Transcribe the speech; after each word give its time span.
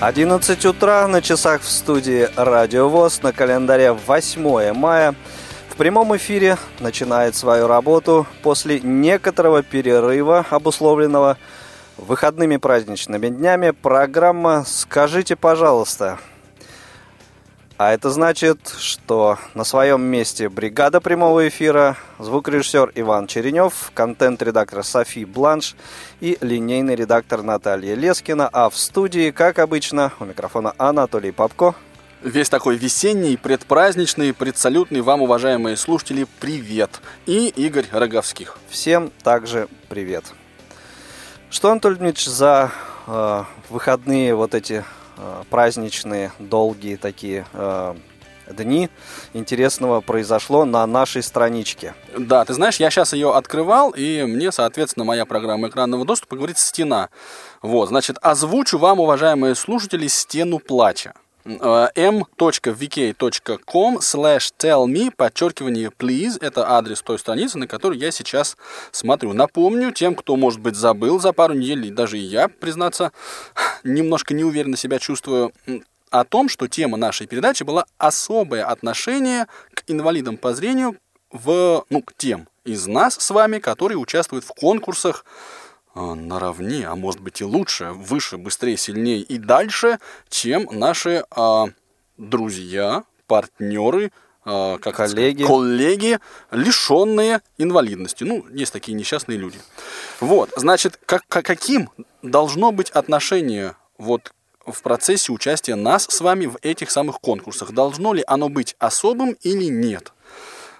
11 0.00 0.64
утра 0.66 1.08
на 1.08 1.20
часах 1.20 1.60
в 1.60 1.68
студии 1.68 2.28
Радио 2.36 2.88
ВОЗ 2.88 3.20
на 3.22 3.32
календаре 3.32 3.90
8 3.90 4.72
мая. 4.72 5.16
В 5.68 5.74
прямом 5.74 6.16
эфире 6.16 6.56
начинает 6.78 7.34
свою 7.34 7.66
работу 7.66 8.24
после 8.44 8.78
некоторого 8.78 9.64
перерыва, 9.64 10.46
обусловленного 10.50 11.36
выходными 11.96 12.58
праздничными 12.58 13.26
днями, 13.28 13.70
программа 13.70 14.62
«Скажите, 14.64 15.34
пожалуйста». 15.34 16.20
А 17.78 17.92
это 17.92 18.10
значит, 18.10 18.74
что 18.76 19.38
на 19.54 19.62
своем 19.62 20.02
месте 20.02 20.48
бригада 20.48 21.00
прямого 21.00 21.46
эфира, 21.46 21.96
звукорежиссер 22.18 22.90
Иван 22.96 23.28
Черенев, 23.28 23.92
контент-редактор 23.94 24.82
Софи 24.82 25.24
Бланш 25.24 25.76
и 26.20 26.36
линейный 26.40 26.96
редактор 26.96 27.42
Наталья 27.42 27.94
Лескина. 27.94 28.48
А 28.52 28.68
в 28.68 28.76
студии, 28.76 29.30
как 29.30 29.60
обычно, 29.60 30.10
у 30.18 30.24
микрофона 30.24 30.74
Анатолий 30.76 31.30
Попко. 31.30 31.76
Весь 32.20 32.48
такой 32.48 32.76
весенний, 32.76 33.36
предпраздничный, 33.36 34.34
предсалютный 34.34 35.00
вам, 35.00 35.22
уважаемые 35.22 35.76
слушатели, 35.76 36.26
привет. 36.40 37.00
И 37.26 37.46
Игорь 37.46 37.86
Роговских. 37.92 38.58
Всем 38.68 39.12
также 39.22 39.68
привет. 39.88 40.24
Что, 41.48 41.70
Анатолий 41.70 41.94
Дмитриевич, 41.94 42.26
за 42.26 42.72
э, 43.06 43.44
выходные 43.70 44.34
вот 44.34 44.56
эти 44.56 44.84
праздничные, 45.50 46.32
долгие 46.38 46.96
такие 46.96 47.46
э, 47.52 47.94
дни 48.52 48.88
интересного 49.32 50.00
произошло 50.00 50.64
на 50.64 50.86
нашей 50.86 51.22
страничке. 51.22 51.94
Да, 52.16 52.44
ты 52.44 52.54
знаешь, 52.54 52.76
я 52.76 52.90
сейчас 52.90 53.12
ее 53.12 53.34
открывал, 53.34 53.90
и 53.90 54.22
мне, 54.22 54.52
соответственно, 54.52 55.04
моя 55.04 55.24
программа 55.24 55.68
экранного 55.68 56.04
доступа 56.04 56.36
говорит 56.36 56.58
«Стена». 56.58 57.10
Вот, 57.62 57.88
значит, 57.88 58.16
озвучу 58.22 58.78
вам, 58.78 59.00
уважаемые 59.00 59.54
слушатели, 59.54 60.06
«Стену 60.06 60.58
плача» 60.58 61.14
m.vk.com 61.94 63.30
slash 64.00 64.50
tell 64.58 64.86
me, 64.86 65.10
подчеркивание 65.14 65.90
please, 65.90 66.38
это 66.40 66.70
адрес 66.70 67.00
той 67.00 67.18
страницы, 67.18 67.58
на 67.58 67.66
которую 67.66 67.98
я 67.98 68.10
сейчас 68.10 68.56
смотрю. 68.92 69.32
Напомню 69.32 69.92
тем, 69.92 70.14
кто, 70.14 70.36
может 70.36 70.60
быть, 70.60 70.76
забыл 70.76 71.18
за 71.18 71.32
пару 71.32 71.54
недель, 71.54 71.90
даже 71.90 72.18
и 72.18 72.22
я, 72.22 72.48
признаться, 72.48 73.12
немножко 73.82 74.34
неуверенно 74.34 74.76
себя 74.76 74.98
чувствую, 74.98 75.52
о 76.10 76.24
том, 76.24 76.48
что 76.48 76.68
тема 76.68 76.96
нашей 76.96 77.26
передачи 77.26 77.62
была 77.64 77.84
особое 77.98 78.64
отношение 78.64 79.46
к 79.74 79.84
инвалидам 79.88 80.36
по 80.36 80.54
зрению 80.54 80.96
в, 81.30 81.84
ну, 81.90 82.02
к 82.02 82.14
тем 82.16 82.48
из 82.64 82.86
нас 82.86 83.14
с 83.14 83.30
вами, 83.30 83.58
которые 83.58 83.98
участвуют 83.98 84.44
в 84.44 84.48
конкурсах 84.48 85.24
наравне, 86.14 86.86
а 86.86 86.94
может 86.94 87.20
быть 87.20 87.40
и 87.40 87.44
лучше, 87.44 87.92
выше, 87.92 88.36
быстрее, 88.36 88.76
сильнее 88.76 89.20
и 89.20 89.38
дальше, 89.38 89.98
чем 90.28 90.68
наши 90.70 91.24
а, 91.30 91.66
друзья, 92.16 93.04
партнеры, 93.26 94.12
а, 94.44 94.78
как 94.78 94.96
коллеги. 94.96 95.42
Сказать, 95.42 95.46
коллеги, 95.46 96.18
лишенные 96.50 97.40
инвалидности. 97.58 98.24
Ну, 98.24 98.46
есть 98.50 98.72
такие 98.72 98.96
несчастные 98.96 99.38
люди. 99.38 99.58
Вот, 100.20 100.50
значит, 100.56 100.98
как, 101.04 101.22
как, 101.28 101.44
каким 101.44 101.90
должно 102.22 102.72
быть 102.72 102.90
отношение 102.90 103.74
вот 103.98 104.32
в 104.66 104.82
процессе 104.82 105.32
участия 105.32 105.74
нас 105.74 106.04
с 106.04 106.20
вами 106.20 106.46
в 106.46 106.58
этих 106.62 106.90
самых 106.90 107.20
конкурсах? 107.20 107.72
Должно 107.72 108.12
ли 108.12 108.24
оно 108.26 108.48
быть 108.48 108.74
особым 108.78 109.36
или 109.42 109.64
нет? 109.64 110.12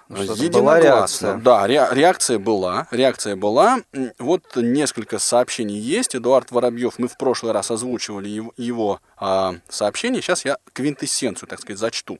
Единогласно. 0.09 0.83
реакция. 0.83 1.37
Да, 1.37 1.67
ре, 1.67 1.87
реакция 1.91 2.39
была. 2.39 2.87
Реакция 2.89 3.35
была. 3.35 3.81
Вот 4.17 4.55
несколько 4.55 5.19
сообщений 5.19 5.77
есть. 5.77 6.15
Эдуард 6.15 6.49
Воробьев, 6.49 6.97
мы 6.97 7.07
в 7.07 7.15
прошлый 7.15 7.51
раз 7.51 7.69
озвучивали 7.69 8.27
его, 8.27 8.53
его 8.57 9.01
а, 9.17 9.55
сообщение. 9.69 10.21
Сейчас 10.23 10.45
я 10.45 10.57
квинтэссенцию, 10.73 11.47
так 11.47 11.59
сказать, 11.59 11.79
зачту. 11.79 12.19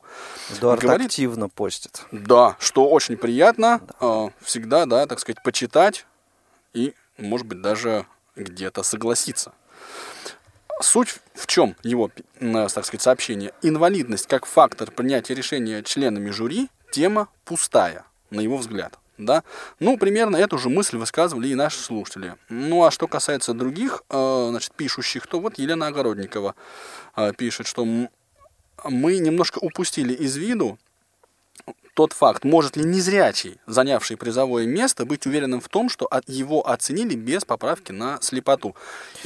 Эдуард 0.56 0.82
Говорит, 0.82 1.08
активно 1.08 1.50
постит. 1.50 2.04
Да, 2.12 2.56
что 2.60 2.88
очень 2.88 3.18
приятно. 3.18 3.82
Да. 3.88 3.96
А, 4.00 4.30
всегда, 4.42 4.86
да, 4.86 5.08
так 5.08 5.20
сказать, 5.20 5.42
почитать 5.44 6.06
и, 6.74 6.94
может 7.18 7.48
быть, 7.48 7.62
даже 7.62 8.06
где-то 8.36 8.84
согласиться. 8.84 9.54
Суть 10.82 11.16
в 11.34 11.48
чем 11.48 11.76
его, 11.84 12.12
так 12.40 12.86
сказать, 12.86 13.02
сообщение? 13.02 13.52
Инвалидность 13.64 14.28
как 14.28 14.46
фактор 14.46 14.92
принятия 14.92 15.34
решения 15.34 15.84
членами 15.84 16.30
жюри 16.30 16.70
тема 16.92 17.28
пустая, 17.46 18.06
на 18.30 18.42
его 18.42 18.58
взгляд. 18.58 18.98
Да? 19.18 19.44
Ну, 19.80 19.98
примерно 19.98 20.38
эту 20.38 20.58
же 20.58 20.70
мысль 20.70 20.98
высказывали 20.98 21.50
и 21.50 21.56
наши 21.56 21.80
слушатели. 21.80 22.36
Ну, 22.48 22.86
а 22.86 22.92
что 22.92 23.08
касается 23.08 23.54
других, 23.54 24.04
э, 24.10 24.48
значит, 24.50 24.74
пишущих, 24.74 25.28
то 25.28 25.42
вот 25.42 25.58
Елена 25.58 25.88
Огородникова 25.88 26.56
э, 27.18 27.34
пишет, 27.38 27.68
что 27.68 27.86
мы 27.86 29.18
немножко 29.18 29.60
упустили 29.60 30.14
из 30.14 30.38
виду 30.38 30.80
тот 32.00 32.14
факт, 32.14 32.46
может 32.46 32.78
ли 32.78 32.86
незрячий, 32.86 33.60
занявший 33.68 34.16
призовое 34.16 34.66
место, 34.66 35.04
быть 35.04 35.26
уверенным 35.26 35.60
в 35.60 35.68
том, 35.68 35.90
что 35.90 36.06
от 36.06 36.30
его 36.30 36.66
оценили 36.66 37.14
без 37.14 37.44
поправки 37.44 37.92
на 37.92 38.20
слепоту. 38.22 38.74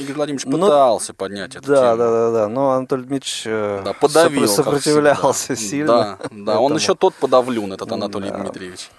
Игорь 0.00 0.16
Владимирович 0.16 0.44
ну, 0.44 0.58
пытался 0.58 1.12
Но, 1.12 1.14
поднять 1.14 1.54
эту 1.54 1.68
да, 1.68 1.76
тему. 1.76 1.96
Да, 1.98 2.10
да, 2.10 2.30
да, 2.32 2.48
но 2.48 2.72
Анатолий 2.72 3.04
Дмитриевич 3.04 3.42
э, 3.46 3.82
да, 3.84 3.92
подавил, 3.92 4.48
сопротивлялся 4.48 5.54
сильно. 5.54 6.18
Да, 6.20 6.28
да, 6.32 6.58
он 6.58 6.74
еще 6.74 6.96
тот 6.96 7.14
подавлен, 7.14 7.72
этот 7.72 7.92
Анатолий 7.92 8.30
да. 8.30 8.38
Дмитриевич. 8.38 8.90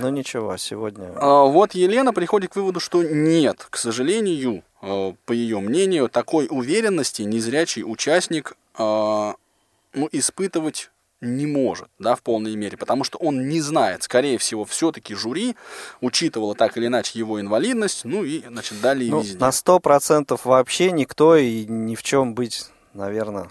Ну 0.00 0.08
ничего, 0.08 0.56
сегодня... 0.56 1.12
А, 1.14 1.44
вот 1.44 1.76
Елена 1.76 2.12
приходит 2.12 2.50
к 2.50 2.56
выводу, 2.56 2.80
что 2.80 3.04
нет, 3.04 3.64
к 3.70 3.76
сожалению, 3.76 4.64
э, 4.82 5.12
по 5.24 5.30
ее 5.30 5.60
мнению, 5.60 6.08
такой 6.08 6.48
уверенности 6.50 7.22
незрячий 7.22 7.84
участник 7.84 8.56
э, 8.76 8.82
ну, 8.82 10.08
испытывать 10.10 10.90
не 11.24 11.46
может, 11.46 11.88
да, 11.98 12.14
в 12.14 12.22
полной 12.22 12.54
мере, 12.56 12.76
потому 12.76 13.04
что 13.04 13.18
он 13.18 13.48
не 13.48 13.60
знает, 13.60 14.02
скорее 14.02 14.38
всего, 14.38 14.64
все-таки 14.64 15.14
жюри 15.14 15.56
учитывало 16.00 16.54
так 16.54 16.76
или 16.76 16.86
иначе 16.86 17.18
его 17.18 17.40
инвалидность, 17.40 18.04
ну 18.04 18.24
и, 18.24 18.42
значит, 18.46 18.80
далее 18.80 19.10
ну, 19.10 19.20
везде. 19.20 19.38
На 19.38 19.52
сто 19.52 19.80
процентов 19.80 20.44
вообще 20.44 20.92
никто 20.92 21.36
и 21.36 21.64
ни 21.66 21.94
в 21.94 22.02
чем 22.02 22.34
быть, 22.34 22.66
наверное, 22.92 23.50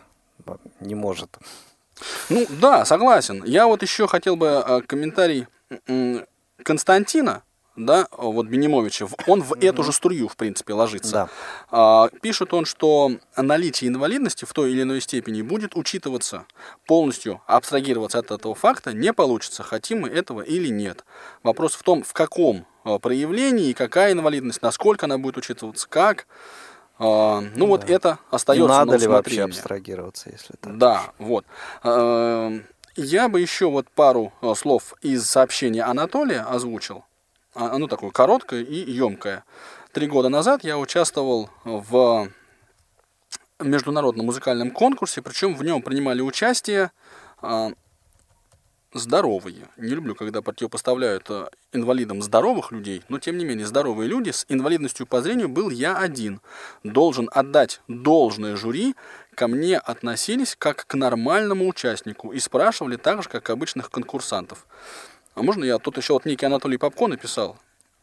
не 0.79 0.95
может. 0.95 1.37
Ну, 2.29 2.45
да, 2.61 2.85
согласен. 2.85 3.43
Я 3.45 3.67
вот 3.67 3.81
еще 3.81 4.07
хотел 4.07 4.35
бы 4.35 4.63
э, 4.65 4.81
комментарий 4.81 5.47
Константина, 6.63 7.43
да, 7.75 8.07
вот 8.11 8.45
Бенимовича, 8.47 9.07
он 9.25 9.41
в 9.41 9.55
эту 9.59 9.83
же 9.83 9.91
струю, 9.91 10.27
в 10.27 10.35
принципе, 10.35 10.73
ложится. 10.73 11.11
Да. 11.11 11.29
А, 11.71 12.09
пишет 12.21 12.53
он, 12.53 12.65
что 12.65 13.11
наличие 13.35 13.89
инвалидности 13.89 14.45
в 14.45 14.53
той 14.53 14.71
или 14.71 14.83
иной 14.83 15.01
степени 15.01 15.41
будет 15.41 15.75
учитываться 15.75 16.45
полностью, 16.85 17.41
абстрагироваться 17.47 18.19
от 18.19 18.29
этого 18.29 18.53
факта 18.53 18.93
не 18.93 19.11
получится, 19.11 19.63
хотим 19.63 20.01
мы 20.01 20.09
этого 20.09 20.41
или 20.41 20.67
нет. 20.67 21.03
Вопрос 21.41 21.73
в 21.73 21.81
том, 21.81 22.03
в 22.03 22.13
каком 22.13 22.67
а, 22.83 22.99
проявлении 22.99 23.69
и 23.69 23.73
какая 23.73 24.11
инвалидность, 24.11 24.61
насколько 24.61 25.07
она 25.07 25.17
будет 25.17 25.37
учитываться, 25.37 25.87
как. 25.89 26.27
А, 26.99 27.41
ну 27.41 27.65
да. 27.65 27.65
вот 27.65 27.89
это 27.89 28.19
остается. 28.29 28.65
И 28.65 28.67
надо 28.67 28.97
ли 28.97 29.07
вообще 29.07 29.43
абстрагироваться, 29.43 30.29
если 30.29 30.53
так? 30.61 30.77
Да, 30.77 31.11
вот. 31.17 31.45
Я 32.95 33.27
бы 33.27 33.41
еще 33.41 33.71
вот 33.71 33.89
пару 33.89 34.31
слов 34.55 34.93
из 35.01 35.25
сообщения 35.25 35.81
Анатолия 35.81 36.41
озвучил. 36.41 37.03
А, 37.55 37.75
оно 37.75 37.87
такое 37.87 38.11
короткое 38.11 38.63
и 38.63 38.91
емкое. 38.91 39.43
Три 39.91 40.07
года 40.07 40.29
назад 40.29 40.63
я 40.63 40.77
участвовал 40.77 41.49
в 41.63 42.29
международном 43.59 44.25
музыкальном 44.25 44.71
конкурсе, 44.71 45.21
причем 45.21 45.55
в 45.55 45.63
нем 45.63 45.81
принимали 45.81 46.21
участие 46.21 46.91
а, 47.41 47.71
здоровые. 48.93 49.67
Не 49.77 49.93
люблю, 49.93 50.15
когда 50.15 50.41
противопоставляют 50.41 51.29
а, 51.29 51.49
инвалидам 51.71 52.21
здоровых 52.21 52.71
людей, 52.71 53.03
но 53.09 53.19
тем 53.19 53.37
не 53.37 53.45
менее 53.45 53.67
здоровые 53.67 54.07
люди 54.07 54.31
с 54.31 54.45
инвалидностью 54.49 55.05
по 55.05 55.21
зрению 55.21 55.49
был 55.49 55.69
я 55.69 55.97
один. 55.97 56.41
Должен 56.83 57.29
отдать 57.31 57.81
должное 57.87 58.55
жюри, 58.55 58.95
ко 59.35 59.47
мне 59.47 59.77
относились 59.77 60.55
как 60.57 60.85
к 60.87 60.95
нормальному 60.95 61.67
участнику 61.67 62.31
и 62.31 62.39
спрашивали 62.39 62.95
так 62.95 63.23
же, 63.23 63.29
как 63.29 63.49
обычных 63.49 63.89
конкурсантов. 63.89 64.65
А 65.35 65.41
можно 65.41 65.63
я 65.63 65.79
тут 65.79 65.97
еще 65.97 66.13
вот 66.13 66.25
некий 66.25 66.45
Анатолий 66.45 66.77
Попко 66.77 67.07
написал? 67.07 67.57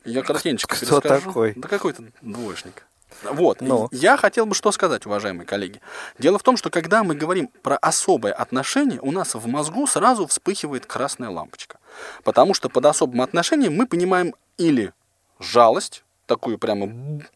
Я 0.05 0.23
коротенько 0.23 0.67
Кто 0.67 1.01
перескажу. 1.01 1.27
такой? 1.27 1.53
Да 1.57 1.69
какой-то 1.69 2.05
двоечник. 2.23 2.87
Вот. 3.23 3.61
Ну. 3.61 3.89
Я 3.93 4.17
хотел 4.17 4.47
бы 4.47 4.55
что 4.55 4.73
сказать, 4.73 5.05
уважаемые 5.05 5.47
коллеги. 5.47 5.81
Дело 6.19 6.39
в 6.39 6.43
том, 6.43 6.57
что 6.57 6.71
когда 6.71 7.05
мы 7.05 7.15
говорим 7.15 7.49
про 7.63 7.77
особое 7.77 8.33
отношение, 8.33 9.01
у 9.01 9.11
нас 9.11 9.35
в 9.35 9.47
мозгу 9.47 9.87
сразу 9.87 10.27
вспыхивает 10.27 10.87
красная 10.87 11.29
лампочка. 11.29 11.79
Потому 12.25 12.55
что 12.55 12.69
под 12.69 12.87
особым 12.87 13.21
отношением 13.21 13.75
мы 13.75 13.87
понимаем 13.87 14.35
или 14.57 14.93
жалость, 15.39 16.03
такую 16.31 16.59
прямо 16.59 16.89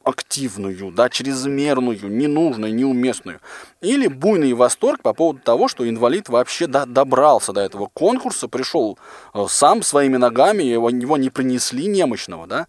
активную, 0.05 0.93
да, 0.93 1.08
чрезмерную, 1.08 1.99
ненужную, 2.08 2.73
неуместную. 2.73 3.41
Или 3.81 4.06
буйный 4.06 4.52
восторг 4.52 5.02
по 5.02 5.12
поводу 5.12 5.41
того, 5.41 5.67
что 5.67 5.88
инвалид 5.88 6.29
вообще 6.29 6.69
до- 6.69 6.87
добрался 6.87 7.52
до 7.52 7.61
этого 7.61 7.91
конкурса, 7.93 8.46
пришел 8.46 8.96
э, 9.35 9.46
сам 9.49 9.82
своими 9.82 10.17
ногами, 10.17 10.62
его, 10.62 10.91
его 10.91 11.17
не 11.17 11.29
принесли 11.29 11.87
немощного, 11.87 12.46
да. 12.46 12.69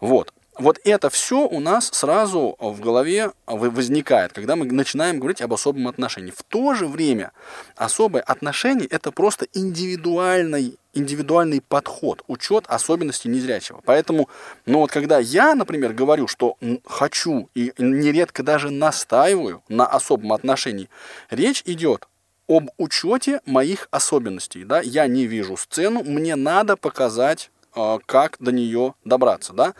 Вот. 0.00 0.32
Вот 0.58 0.80
это 0.84 1.10
все 1.10 1.46
у 1.46 1.60
нас 1.60 1.90
сразу 1.92 2.56
в 2.58 2.80
голове 2.80 3.32
возникает, 3.46 4.32
когда 4.32 4.56
мы 4.56 4.64
начинаем 4.64 5.18
говорить 5.18 5.42
об 5.42 5.52
особом 5.52 5.86
отношении. 5.86 6.30
В 6.30 6.42
то 6.42 6.74
же 6.74 6.86
время 6.86 7.32
особое 7.76 8.22
отношение– 8.22 8.86
это 8.90 9.12
просто 9.12 9.46
индивидуальный, 9.52 10.78
индивидуальный 10.94 11.60
подход, 11.60 12.22
учет 12.26 12.64
особенностей 12.68 13.28
незрячего. 13.28 13.82
Поэтому, 13.84 14.30
ну 14.64 14.78
вот 14.78 14.90
когда 14.90 15.18
я, 15.18 15.54
например, 15.54 15.92
говорю, 15.92 16.26
что 16.26 16.56
хочу 16.86 17.50
и 17.54 17.74
нередко 17.76 18.42
даже 18.42 18.70
настаиваю 18.70 19.62
на 19.68 19.86
особом 19.86 20.32
отношении, 20.32 20.88
речь 21.28 21.62
идет 21.66 22.08
об 22.48 22.70
учете 22.78 23.40
моих 23.44 23.88
особенностей. 23.90 24.64
Да? 24.64 24.80
Я 24.80 25.06
не 25.06 25.26
вижу 25.26 25.58
сцену, 25.58 26.02
мне 26.02 26.34
надо 26.34 26.76
показать, 26.76 27.50
э, 27.74 27.98
как 28.06 28.36
до 28.40 28.52
нее 28.52 28.94
добраться. 29.04 29.52
Да? 29.52 29.74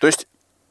То 0.00 0.06
есть 0.06 0.26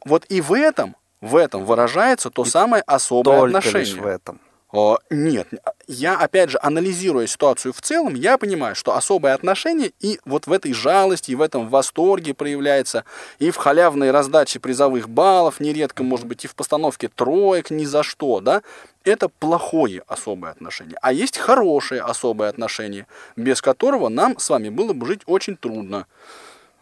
вот 0.06 0.26
и 0.30 0.42
в 0.42 0.54
этом, 0.54 0.96
в 1.22 1.36
этом 1.36 1.66
выражается 1.66 2.30
то 2.30 2.46
самое 2.46 2.84
особое 2.86 3.40
Только 3.40 3.58
отношение. 3.58 3.94
лишь 3.94 3.94
в 3.94 4.06
этом. 4.06 4.40
О, 4.74 4.98
Нет, 5.10 5.48
я 5.88 6.20
опять 6.20 6.50
же, 6.50 6.60
анализируя 6.62 7.26
ситуацию 7.26 7.72
в 7.72 7.82
целом, 7.82 8.16
я 8.16 8.38
понимаю, 8.38 8.76
что 8.76 8.98
особое 8.98 9.34
отношение 9.34 9.94
и 10.02 10.20
вот 10.26 10.46
в 10.46 10.52
этой 10.52 10.74
жалости, 10.74 11.32
и 11.32 11.36
в 11.36 11.42
этом 11.42 11.70
восторге 11.70 12.34
проявляется, 12.34 13.06
и 13.40 13.50
в 13.50 13.56
халявной 13.56 14.12
раздаче 14.12 14.60
призовых 14.60 15.08
баллов, 15.08 15.62
нередко, 15.62 16.04
может 16.04 16.26
быть, 16.26 16.44
и 16.44 16.48
в 16.50 16.56
постановке 16.56 17.08
троек 17.08 17.72
ни 17.72 17.86
за 17.86 18.04
что, 18.04 18.42
да, 18.42 18.62
это 19.06 19.30
плохое 19.30 20.04
особое 20.06 20.52
отношение. 20.52 20.98
А 21.02 21.14
есть 21.14 21.38
хорошее 21.38 22.02
особое 22.02 22.50
отношение, 22.50 23.08
без 23.38 23.62
которого 23.62 24.10
нам 24.10 24.38
с 24.38 24.50
вами 24.50 24.68
было 24.68 24.92
бы 24.92 25.08
жить 25.08 25.22
очень 25.28 25.56
трудно. 25.56 26.08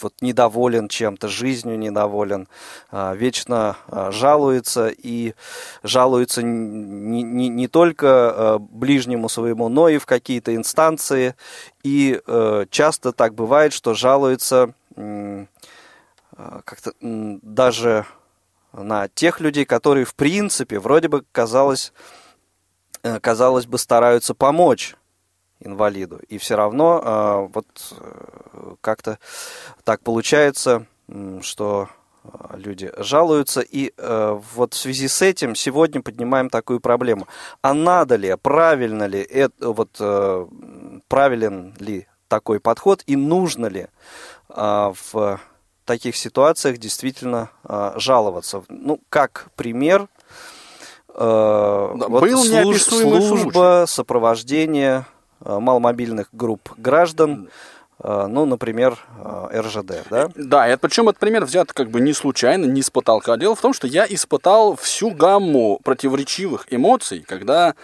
вот 0.02 0.14
недоволен 0.20 0.88
чем-то, 0.88 1.28
жизнью 1.28 1.78
недоволен, 1.78 2.48
а, 2.90 3.14
вечно 3.14 3.76
а, 3.88 4.10
жалуется 4.10 4.88
и 4.88 5.34
жалуется 5.82 6.43
не, 6.43 7.22
не, 7.22 7.48
не 7.48 7.69
только 7.69 8.06
а, 8.08 8.58
ближнему 8.58 9.28
своему, 9.28 9.69
но 9.69 9.88
и 9.88 9.98
в 9.98 10.06
какие-то 10.06 10.54
инстанции. 10.54 11.34
И 11.82 12.20
э, 12.26 12.66
часто 12.70 13.12
так 13.12 13.34
бывает, 13.34 13.72
что 13.72 13.94
жалуется 13.94 14.75
как-то 16.64 16.93
даже 17.00 18.06
на 18.72 19.08
тех 19.08 19.40
людей, 19.40 19.64
которые 19.64 20.04
в 20.04 20.14
принципе 20.14 20.79
вроде 20.79 21.08
бы 21.08 21.24
казалось, 21.32 21.93
э, 23.03 23.20
казалось 23.20 23.67
бы 23.67 23.79
стараются 23.79 24.34
помочь 24.34 24.96
инвалиду. 25.60 26.20
И 26.29 26.39
все 26.39 26.55
равно 26.56 27.01
э, 27.05 27.48
вот 27.53 27.67
э, 27.98 28.75
как-то 28.81 29.19
так 29.84 30.01
получается, 30.03 30.86
что 31.43 31.89
э, 32.25 32.29
люди 32.56 32.93
жалуются. 32.98 33.60
И 33.60 33.93
э, 33.96 34.41
вот 34.55 34.75
в 34.75 34.77
связи 34.77 35.08
с 35.08 35.22
этим 35.22 35.55
сегодня 35.55 36.03
поднимаем 36.03 36.51
такую 36.51 36.81
проблему. 36.81 37.27
А 37.63 37.75
надо 37.75 38.17
ли, 38.17 38.34
правильно 38.41 39.05
ли, 39.05 39.20
это, 39.20 39.70
вот, 39.72 39.96
э, 39.98 40.46
правилен 41.08 41.75
ли 41.79 42.06
такой 42.29 42.60
подход 42.60 43.03
и 43.06 43.17
нужно 43.17 43.67
ли 43.67 43.86
э, 44.48 44.93
в 45.13 45.41
таких 45.84 46.17
ситуациях 46.17 46.79
действительно 46.79 47.51
э, 47.65 47.93
жаловаться? 47.96 48.65
Ну, 48.69 49.01
как 49.08 49.46
пример, 49.56 50.08
э, 51.08 51.94
Да, 51.96 52.08
вот 52.08 52.20
был 52.22 52.44
служ- 52.44 52.82
служба 52.82 53.84
сопровождения 53.86 55.06
маломобильных 55.48 56.29
групп 56.32 56.72
граждан, 56.76 57.48
э, 58.03 58.26
ну, 58.29 58.44
например, 58.46 58.98
э, 59.19 59.60
РЖД, 59.60 60.08
да? 60.10 60.29
Да, 60.34 60.72
и 60.72 60.76
причем 60.76 61.08
этот 61.08 61.19
пример 61.19 61.44
взят 61.44 61.72
как 61.72 61.91
бы 61.91 62.00
не 62.00 62.12
случайно, 62.12 62.65
не 62.65 62.82
с 62.82 62.91
потолка. 62.91 63.36
Дело 63.36 63.55
в 63.55 63.60
том, 63.60 63.72
что 63.72 63.86
я 63.86 64.06
испытал 64.08 64.76
всю 64.76 65.10
гамму 65.10 65.81
противоречивых 65.82 66.67
эмоций, 66.70 67.24
когда 67.26 67.74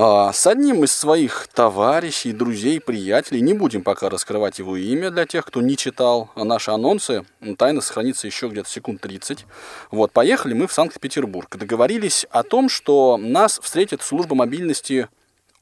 а, 0.00 0.32
с 0.32 0.46
одним 0.46 0.84
из 0.84 0.92
своих 0.92 1.48
товарищей, 1.52 2.30
друзей, 2.30 2.80
приятелей, 2.80 3.40
не 3.40 3.52
будем 3.52 3.82
пока 3.82 4.08
раскрывать 4.08 4.60
его 4.60 4.76
имя 4.76 5.10
для 5.10 5.26
тех, 5.26 5.44
кто 5.44 5.60
не 5.60 5.76
читал 5.76 6.30
наши 6.36 6.70
анонсы, 6.70 7.24
тайна 7.56 7.80
сохранится 7.80 8.28
еще 8.28 8.46
где-то 8.46 8.68
секунд 8.68 9.00
30. 9.00 9.44
Вот, 9.90 10.12
поехали 10.12 10.54
мы 10.54 10.68
в 10.68 10.72
Санкт-Петербург. 10.72 11.56
Договорились 11.56 12.28
о 12.30 12.44
том, 12.44 12.68
что 12.68 13.16
нас 13.16 13.58
встретит 13.60 14.02
служба 14.02 14.36
мобильности 14.36 15.08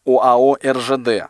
ОАО 0.06 0.56
РЖД. 0.64 1.28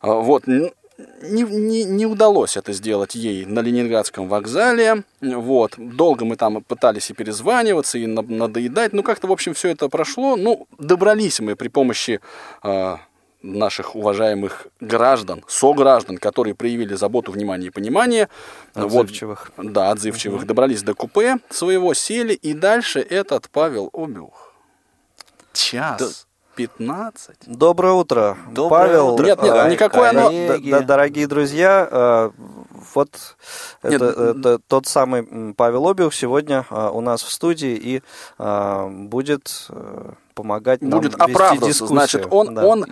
А, 0.00 0.12
Вот, 0.12 0.46
не, 0.46 1.42
не, 1.42 1.84
не 1.84 2.06
удалось 2.06 2.56
это 2.56 2.72
сделать 2.72 3.14
ей 3.14 3.44
на 3.46 3.60
Ленинградском 3.60 4.28
вокзале. 4.28 5.04
Вот, 5.20 5.74
долго 5.76 6.24
мы 6.24 6.36
там 6.36 6.62
пытались 6.62 7.10
и 7.10 7.14
перезваниваться, 7.14 7.98
и 7.98 8.06
на- 8.06 8.22
надоедать. 8.22 8.92
Ну, 8.92 9.02
как-то, 9.02 9.26
в 9.26 9.32
общем, 9.32 9.54
все 9.54 9.68
это 9.68 9.88
прошло. 9.88 10.36
Ну, 10.36 10.66
добрались 10.78 11.40
мы 11.40 11.56
при 11.56 11.68
помощи 11.68 12.20
а, 12.62 13.00
наших 13.42 13.96
уважаемых 13.96 14.66
граждан, 14.80 15.44
сограждан, 15.46 16.18
которые 16.18 16.54
проявили 16.54 16.94
заботу, 16.94 17.32
внимание 17.32 17.68
и 17.68 17.70
понимание. 17.70 18.28
Отзывчивых. 18.74 19.52
Вот, 19.56 19.72
да, 19.72 19.90
отзывчивых. 19.90 20.40
Угу. 20.40 20.46
Добрались 20.46 20.82
до 20.82 20.94
купе 20.94 21.36
своего, 21.50 21.94
сели, 21.94 22.34
и 22.34 22.52
дальше 22.52 23.00
этот 23.00 23.48
Павел 23.50 23.90
Обюх. 23.92 24.54
Час. 25.52 26.00
Да. 26.00 26.29
15. 26.66 27.36
Доброе 27.46 27.94
утро, 27.94 28.36
Доброе 28.50 28.68
Павел. 28.68 29.14
Утро. 29.14 29.24
Нет, 29.24 29.42
нет, 29.42 29.54
а, 29.54 29.70
никакое 29.70 30.10
оно... 30.10 30.30
Да, 30.58 30.80
дорогие 30.80 31.26
друзья, 31.26 31.88
э, 31.90 32.30
вот 32.94 33.36
это, 33.82 34.04
это 34.04 34.58
тот 34.58 34.86
самый 34.86 35.54
Павел 35.54 35.88
Обюх 35.88 36.12
сегодня 36.12 36.66
э, 36.70 36.90
у 36.92 37.00
нас 37.00 37.22
в 37.22 37.32
студии 37.32 37.74
и 37.74 38.02
э, 38.38 38.88
будет 38.90 39.68
помогать 40.34 40.82
нам 40.82 41.00
будет 41.00 41.14
оправдываться. 41.14 41.66
Дискуссию. 41.66 41.96
Значит, 41.96 42.26
он, 42.30 42.54
да. 42.54 42.66
он 42.66 42.86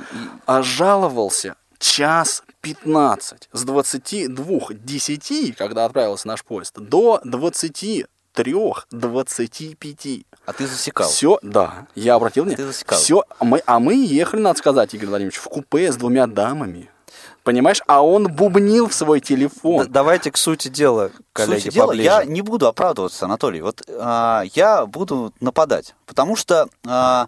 жаловался 0.62 1.56
час 1.78 2.42
15 2.62 3.50
с 3.52 3.64
22 3.64 4.58
10, 4.70 5.56
когда 5.56 5.84
отправился 5.84 6.26
наш 6.28 6.44
поезд, 6.44 6.74
до 6.78 7.20
23 7.24 8.06
25. 8.90 10.24
А 10.46 10.52
ты 10.52 10.66
засекал? 10.66 11.08
Все, 11.08 11.38
да, 11.42 11.86
я 11.94 12.14
обратил 12.14 12.44
внимание. 12.44 12.64
А 12.64 12.66
ты 12.66 12.72
засекал? 12.72 12.98
Все, 12.98 13.24
а 13.38 13.44
мы, 13.44 13.62
а 13.66 13.78
мы 13.78 13.94
ехали, 13.94 14.40
надо 14.40 14.58
сказать, 14.58 14.94
Игорь 14.94 15.08
Владимирович, 15.08 15.38
в 15.38 15.44
купе 15.44 15.92
с 15.92 15.96
двумя 15.96 16.26
дамами. 16.26 16.90
Понимаешь? 17.42 17.80
А 17.86 18.04
он 18.04 18.26
бубнил 18.28 18.88
в 18.88 18.94
свой 18.94 19.20
телефон. 19.20 19.86
Д- 19.86 19.90
давайте 19.90 20.30
к 20.30 20.36
сути 20.36 20.68
дела, 20.68 21.10
коллеги, 21.32 21.60
к 21.60 21.64
сути 21.64 21.78
поближе. 21.78 22.02
дела, 22.02 22.20
я 22.20 22.24
не 22.26 22.42
буду 22.42 22.66
оправдываться, 22.66 23.24
Анатолий. 23.24 23.62
Вот 23.62 23.82
а, 23.88 24.42
я 24.54 24.84
буду 24.84 25.32
нападать, 25.40 25.94
потому 26.04 26.36
что 26.36 26.68
а, 26.86 27.26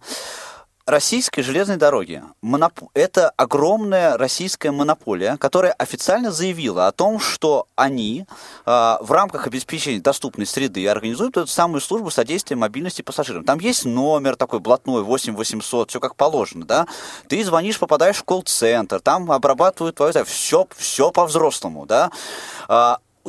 российской 0.87 1.43
железной 1.43 1.77
дороги 1.77 2.23
моноп... 2.43 2.73
это 2.95 3.31
огромная 3.31 4.17
российская 4.17 4.71
монополия, 4.71 5.37
которая 5.37 5.73
официально 5.73 6.31
заявила 6.31 6.87
о 6.87 6.93
том, 6.93 7.21
что 7.21 7.67
они 7.77 8.27
э, 8.67 8.97
в 9.01 9.13
рамках 9.13 9.47
обеспечения 9.47 10.01
доступной 10.01 10.47
среды 10.47 10.87
организуют 10.89 11.37
эту 11.37 11.47
самую 11.47 11.81
службу 11.81 12.11
содействия 12.11 12.57
мобильности 12.57 13.03
пассажирам. 13.03 13.45
Там 13.45 13.59
есть 13.59 13.85
номер 13.85 14.37
такой 14.37 14.61
блатной 14.61 15.03
8800, 15.03 15.91
все 15.91 16.01
как 16.01 16.17
положено, 16.17 16.65
да. 16.65 16.87
Ты 17.29 17.45
звонишь, 17.45 17.79
попадаешь 17.79 18.17
в 18.17 18.25
колл-центр, 18.25 19.01
там 19.01 19.31
обрабатывают 19.31 19.97
твое, 19.97 20.25
все, 20.25 20.67
все 20.77 21.11
по-взрослому, 21.11 21.87
да. 21.87 22.11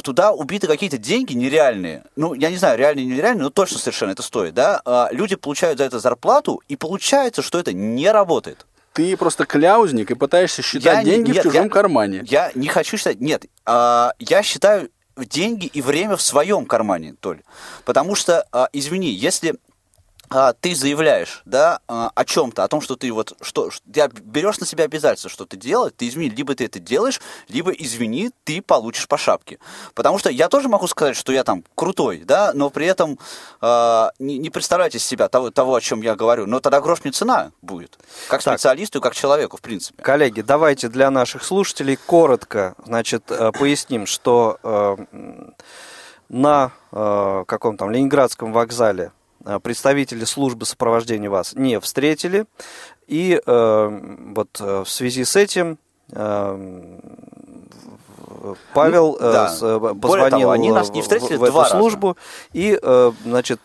Туда 0.01 0.31
убиты 0.31 0.67
какие-то 0.67 0.98
деньги 0.98 1.33
нереальные. 1.33 2.03
Ну, 2.15 2.33
я 2.33 2.50
не 2.50 2.57
знаю, 2.57 2.77
реальные, 2.77 3.05
нереальные, 3.05 3.43
но 3.43 3.50
точно 3.50 3.77
совершенно 3.77 4.12
это 4.12 4.24
стоит, 4.24 4.53
да? 4.53 4.81
А, 4.86 5.10
люди 5.12 5.36
получают 5.36 5.79
за 5.79 5.83
это 5.86 6.00
зарплату, 6.00 6.62
и 6.67 6.75
получается, 6.75 7.41
что 7.41 7.60
это 7.60 7.74
не 7.74 8.10
работает. 8.10 8.65
Ты 8.93 9.15
просто 9.15 9.45
кляузник 9.45 10.12
и 10.12 10.15
пытаешься 10.15 10.62
считать 10.62 10.98
я, 10.98 11.03
деньги 11.03 11.31
нет, 11.31 11.39
в 11.39 11.43
чужом 11.43 11.65
я, 11.65 11.69
кармане. 11.69 12.24
Я 12.25 12.51
не 12.55 12.67
хочу 12.67 12.98
считать. 12.98 13.19
Нет, 13.19 13.45
а, 13.65 14.13
я 14.19 14.43
считаю 14.43 14.89
деньги 15.17 15.67
и 15.67 15.81
время 15.81 16.15
в 16.15 16.21
своем 16.21 16.65
кармане, 16.65 17.15
Толь. 17.19 17.41
Потому 17.86 18.15
что, 18.15 18.45
а, 18.51 18.69
извини, 18.74 19.10
если 19.12 19.55
ты 20.61 20.75
заявляешь, 20.75 21.41
да, 21.45 21.79
а, 21.89 22.09
о 22.15 22.23
чем-то, 22.23 22.63
о 22.63 22.67
том, 22.69 22.79
что 22.79 22.95
ты 22.95 23.11
вот, 23.11 23.33
что, 23.41 23.69
ты 23.91 24.09
берешь 24.23 24.59
на 24.59 24.65
себя 24.65 24.85
обязательство 24.85 25.29
что-то 25.29 25.57
делать, 25.57 25.95
ты 25.97 26.07
извини, 26.07 26.29
либо 26.29 26.55
ты 26.55 26.65
это 26.65 26.79
делаешь, 26.79 27.19
либо, 27.50 27.71
извини, 27.71 28.31
ты 28.45 28.61
получишь 28.61 29.09
по 29.09 29.17
шапке. 29.17 29.59
Потому 29.93 30.19
что 30.19 30.29
я 30.29 30.47
тоже 30.47 30.69
могу 30.69 30.88
сказать, 30.88 31.17
что 31.17 31.33
я 31.33 31.43
там 31.43 31.65
крутой, 31.75 32.23
да, 32.25 32.51
но 32.53 32.69
при 32.69 32.85
этом 32.85 33.19
э, 33.61 34.09
не, 34.19 34.38
не 34.38 34.50
представляйте 34.50 35.00
себя 35.00 35.27
того, 35.27 35.51
того, 35.51 35.75
о 35.75 35.81
чем 35.81 36.01
я 36.01 36.15
говорю. 36.15 36.45
Но 36.45 36.61
тогда 36.61 36.79
грош 36.79 37.03
мне 37.03 37.11
цена 37.11 37.51
будет, 37.61 38.00
как 38.29 38.41
так. 38.41 38.57
специалисту 38.57 39.00
и 39.00 39.01
как 39.01 39.13
человеку, 39.13 39.57
в 39.57 39.61
принципе. 39.61 40.01
Коллеги, 40.01 40.39
давайте 40.39 40.88
для 40.88 41.11
наших 41.11 41.43
слушателей 41.43 41.97
коротко, 41.97 42.75
значит, 42.85 43.29
э, 43.29 43.51
поясним, 43.51 44.05
что 44.05 44.59
э, 44.63 44.95
на 46.29 46.71
э, 46.93 47.43
каком 47.45 47.75
там 47.75 47.91
Ленинградском 47.91 48.53
вокзале 48.53 49.11
представители 49.63 50.25
службы 50.25 50.65
сопровождения 50.65 51.29
вас 51.29 51.53
не 51.53 51.79
встретили. 51.79 52.45
И 53.07 53.41
э, 53.45 54.00
вот 54.33 54.62
э, 54.62 54.83
в 54.86 54.89
связи 54.89 55.24
с 55.24 55.36
этим 55.36 55.77
э, 56.12 57.00
Павел 58.74 59.17
ну, 59.19 59.31
да. 59.31 59.53
э, 59.62 59.93
позвонил 60.01 60.29
того, 60.29 60.51
они 60.51 60.71
нас 60.71 60.89
не 60.89 61.01
встретили 61.01 61.36
в, 61.36 61.39
в 61.39 61.43
эту 61.43 61.65
службу 61.65 62.07
раза. 62.10 62.19
и, 62.53 62.79
э, 62.81 63.12
значит, 63.24 63.60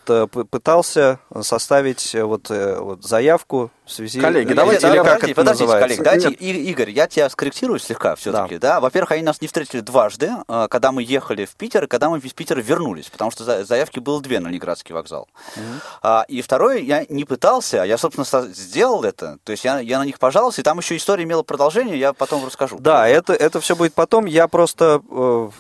пытался 0.51 1.19
составить 1.41 2.15
вот, 2.15 2.51
вот 2.51 3.05
заявку 3.05 3.71
в 3.87 3.93
связи... 3.93 4.21
Коллеги, 4.21 4.53
давайте, 4.53 4.89
или, 4.89 4.99
подождите, 4.99 5.35
подождите, 5.35 5.73
коллеги, 5.73 6.03
дайте, 6.03 6.31
Игорь, 6.31 6.91
я 6.91 7.07
тебя 7.07 7.31
скорректирую 7.31 7.79
слегка 7.79 8.17
все-таки, 8.17 8.59
да. 8.59 8.75
да? 8.75 8.81
Во-первых, 8.81 9.13
они 9.13 9.23
нас 9.23 9.41
не 9.41 9.47
встретили 9.47 9.81
дважды, 9.81 10.33
э, 10.49 10.67
когда 10.69 10.91
мы 10.91 11.05
ехали 11.05 11.45
в 11.45 11.55
Питер, 11.55 11.85
и 11.85 11.87
когда 11.87 12.11
мы 12.11 12.19
из 12.19 12.33
Питера 12.33 12.61
вернулись, 12.61 13.09
потому 13.09 13.31
что 13.31 13.65
заявки 13.65 14.01
было 14.01 14.21
две 14.21 14.41
на 14.41 14.49
Ленинградский 14.49 14.93
вокзал. 14.93 15.29
Угу. 15.57 16.09
И 16.29 16.43
второе, 16.43 16.79
я 16.79 17.07
не 17.09 17.25
пытался, 17.25 17.85
я, 17.85 17.97
собственно, 17.97 18.27
сделал 18.53 19.05
это, 19.05 19.39
то 19.45 19.53
есть 19.53 19.65
я, 19.65 19.79
я 19.79 19.99
на 19.99 20.05
них 20.05 20.19
пожаловался, 20.19 20.63
и 20.63 20.65
там 20.65 20.79
еще 20.79 20.97
история 20.97 21.23
имела 21.23 21.45
продолжение, 21.45 21.99
я 21.99 22.13
потом 22.13 22.45
расскажу. 22.45 22.79
Да, 22.81 23.07
это, 23.07 23.33
это 23.35 23.61
все 23.61 23.77
будет 23.77 23.95
потом, 23.95 24.27
я 24.27 24.49
просто 24.49 24.66
э, 25.11 25.51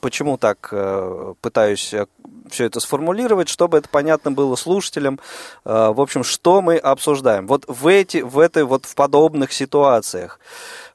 почему 0.00 0.38
так 0.38 0.68
э, 0.72 1.34
пытаюсь 1.40 1.94
все 2.50 2.64
это 2.64 2.80
сформулировать, 2.80 3.48
чтобы 3.48 3.78
это 3.78 3.88
понятно 3.88 4.30
было 4.30 4.56
слушателям, 4.56 5.18
в 5.64 6.00
общем, 6.00 6.22
что 6.22 6.60
мы 6.60 6.76
обсуждаем 6.76 7.02
обсуждаем. 7.02 7.46
Вот 7.46 7.64
в, 7.68 7.86
эти, 7.86 8.18
в 8.18 8.38
этой 8.38 8.64
вот 8.64 8.86
в 8.86 8.94
подобных 8.94 9.52
ситуациях, 9.52 10.40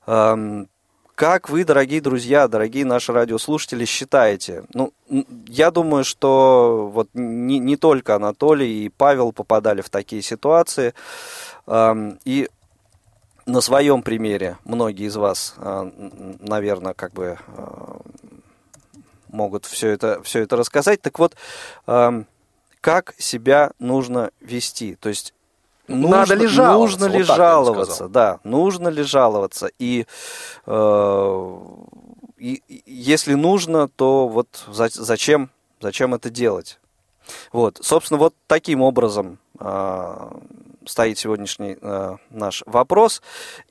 эм, 0.07 0.67
как 1.15 1.49
вы, 1.49 1.63
дорогие 1.63 1.99
друзья, 1.99 2.47
дорогие 2.47 2.85
наши 2.85 3.11
радиослушатели, 3.11 3.85
считаете? 3.85 4.63
Ну, 4.73 4.93
я 5.47 5.71
думаю, 5.71 6.03
что 6.03 6.89
вот 6.93 7.09
не, 7.13 7.59
не 7.59 7.75
только 7.75 8.15
Анатолий 8.15 8.85
и 8.85 8.89
Павел 8.89 9.31
попадали 9.31 9.81
в 9.81 9.89
такие 9.89 10.21
ситуации. 10.21 10.93
Эм, 11.65 12.19
и 12.23 12.49
на 13.47 13.61
своем 13.61 14.03
примере 14.03 14.57
многие 14.65 15.07
из 15.07 15.15
вас, 15.15 15.55
э, 15.57 15.91
наверное, 16.39 16.93
как 16.93 17.13
бы 17.13 17.39
э, 17.47 17.97
могут 19.29 19.65
все 19.65 19.89
это, 19.89 20.21
все 20.21 20.41
это 20.41 20.57
рассказать. 20.57 21.01
Так 21.01 21.17
вот, 21.17 21.35
э, 21.87 22.23
как 22.81 23.15
себя 23.17 23.71
нужно 23.79 24.31
вести? 24.39 24.95
То 24.95 25.09
есть 25.09 25.33
Нужно, 25.87 26.17
Надо 26.17 26.33
ли 26.33 26.47
жаловаться? 26.47 26.99
Нужно 26.99 27.13
ли 27.17 27.23
вот 27.23 27.37
жаловаться, 27.37 28.07
да, 28.09 28.39
нужно 28.43 28.89
ли 28.89 29.03
жаловаться. 29.03 29.69
И, 29.79 30.05
э, 30.65 31.57
и 32.37 32.61
если 32.85 33.35
нужно, 33.35 33.87
то 33.87 34.27
вот 34.27 34.65
за, 34.67 34.89
зачем, 34.89 35.49
зачем 35.79 36.13
это 36.13 36.29
делать? 36.29 36.77
Вот, 37.53 37.79
собственно, 37.81 38.17
вот 38.17 38.35
таким 38.47 38.81
образом 38.81 39.39
э, 39.61 40.31
стоит 40.87 41.17
сегодняшний 41.17 41.77
э, 41.81 42.17
наш 42.29 42.63
вопрос. 42.65 43.21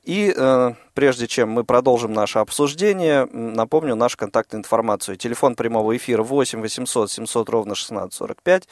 И 0.03 0.33
э, 0.35 0.73
прежде 0.93 1.27
чем 1.27 1.49
мы 1.49 1.63
продолжим 1.63 2.13
наше 2.13 2.39
обсуждение, 2.39 3.27
напомню 3.31 3.95
нашу 3.95 4.17
контактную 4.17 4.61
информацию. 4.61 5.17
Телефон 5.17 5.55
прямого 5.55 5.95
эфира 5.95 6.23
8 6.23 6.61
800 6.61 7.11
700 7.11 7.49
ровно 7.49 7.73
1645. 7.73 8.67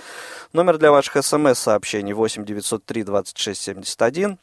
Номер 0.54 0.78
для 0.78 0.92
ваших 0.92 1.24
смс-сообщений 1.24 2.14
8 2.14 2.46
903 2.46 3.04
26 3.04 3.62
71. 3.62 4.38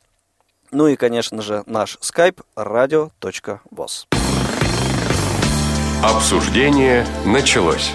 Ну 0.70 0.86
и, 0.88 0.96
конечно 0.96 1.42
же, 1.42 1.62
наш 1.66 1.98
skype 2.00 2.40
radio.voz. 2.56 4.06
Обсуждение 6.02 7.06
началось. 7.24 7.92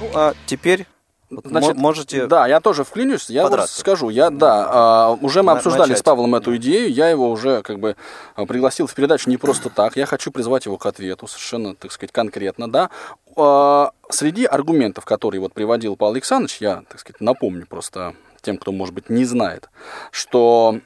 Ну 0.00 0.10
а 0.14 0.34
теперь 0.46 0.86
Значит, 1.28 1.76
можете... 1.76 2.26
Да, 2.26 2.46
я 2.46 2.60
тоже 2.60 2.84
вклинюсь, 2.84 3.28
я 3.30 3.48
вот 3.48 3.68
скажу. 3.68 4.10
Я, 4.10 4.30
да, 4.30 4.68
а, 4.70 5.18
уже 5.20 5.42
мы 5.42 5.52
обсуждали 5.52 5.88
начать. 5.88 5.98
с 5.98 6.02
Павлом 6.02 6.34
эту 6.36 6.56
идею, 6.56 6.92
я 6.92 7.08
его 7.08 7.30
уже 7.30 7.62
как 7.62 7.80
бы 7.80 7.96
а, 8.36 8.46
пригласил 8.46 8.86
в 8.86 8.94
передачу 8.94 9.28
не 9.28 9.36
просто 9.36 9.68
так, 9.68 9.96
я 9.96 10.06
хочу 10.06 10.30
призвать 10.30 10.66
его 10.66 10.76
к 10.76 10.86
ответу 10.86 11.26
совершенно, 11.26 11.74
так 11.74 11.90
сказать, 11.90 12.12
конкретно, 12.12 12.70
да. 12.70 12.90
А, 13.36 13.90
среди 14.08 14.44
аргументов, 14.44 15.04
которые 15.04 15.40
вот 15.40 15.52
приводил 15.52 15.96
Павел 15.96 16.12
Александрович, 16.12 16.58
я, 16.60 16.84
так 16.88 17.00
сказать, 17.00 17.20
напомню 17.20 17.66
просто 17.66 18.14
тем, 18.42 18.58
кто, 18.58 18.70
может 18.70 18.94
быть, 18.94 19.10
не 19.10 19.24
знает, 19.24 19.68
что 20.12 20.78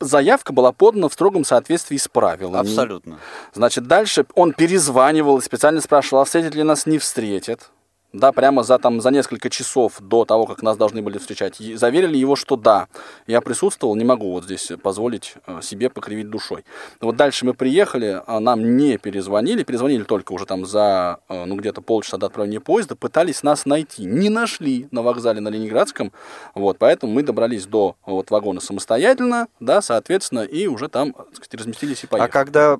заявка 0.00 0.54
была 0.54 0.72
подана 0.72 1.08
в 1.08 1.12
строгом 1.12 1.44
соответствии 1.44 1.98
с 1.98 2.08
правилами. 2.08 2.60
Абсолютно. 2.60 3.18
Значит, 3.52 3.86
дальше 3.86 4.24
он 4.34 4.54
перезванивал 4.54 5.38
и 5.38 5.42
специально 5.42 5.82
спрашивал, 5.82 6.22
а 6.22 6.24
встретят 6.24 6.54
ли 6.54 6.62
нас, 6.62 6.86
не 6.86 6.98
встретят. 6.98 7.70
Да, 8.12 8.32
прямо 8.32 8.62
за, 8.62 8.78
там, 8.78 9.00
за 9.00 9.10
несколько 9.10 9.50
часов 9.50 10.00
до 10.00 10.24
того, 10.24 10.46
как 10.46 10.62
нас 10.62 10.76
должны 10.76 11.02
были 11.02 11.18
встречать, 11.18 11.56
заверили 11.56 12.16
его, 12.16 12.36
что 12.36 12.56
да, 12.56 12.88
я 13.26 13.40
присутствовал, 13.40 13.94
не 13.96 14.04
могу 14.04 14.32
вот 14.32 14.44
здесь 14.44 14.72
позволить 14.82 15.34
э, 15.46 15.60
себе 15.62 15.90
покривить 15.90 16.30
душой. 16.30 16.64
Вот 17.00 17.16
дальше 17.16 17.44
мы 17.44 17.54
приехали, 17.54 18.22
а 18.26 18.40
нам 18.40 18.76
не 18.76 18.98
перезвонили, 18.98 19.64
перезвонили 19.64 20.04
только 20.04 20.32
уже 20.32 20.46
там 20.46 20.66
за, 20.66 21.20
э, 21.28 21.44
ну, 21.44 21.56
где-то 21.56 21.82
полчаса 21.82 22.16
до 22.16 22.26
отправления 22.26 22.60
поезда, 22.60 22.96
пытались 22.96 23.42
нас 23.42 23.66
найти, 23.66 24.04
не 24.04 24.28
нашли 24.28 24.88
на 24.90 25.02
вокзале 25.02 25.40
на 25.40 25.48
Ленинградском, 25.48 26.12
вот, 26.54 26.78
поэтому 26.78 27.12
мы 27.12 27.22
добрались 27.22 27.66
до 27.66 27.96
вот 28.06 28.30
вагона 28.30 28.60
самостоятельно, 28.60 29.48
да, 29.60 29.82
соответственно, 29.82 30.40
и 30.40 30.66
уже 30.66 30.88
там, 30.88 31.12
так 31.12 31.36
сказать, 31.36 31.54
разместились 31.54 32.04
и 32.04 32.06
поехали. 32.06 32.28
А 32.28 32.32
когда 32.32 32.78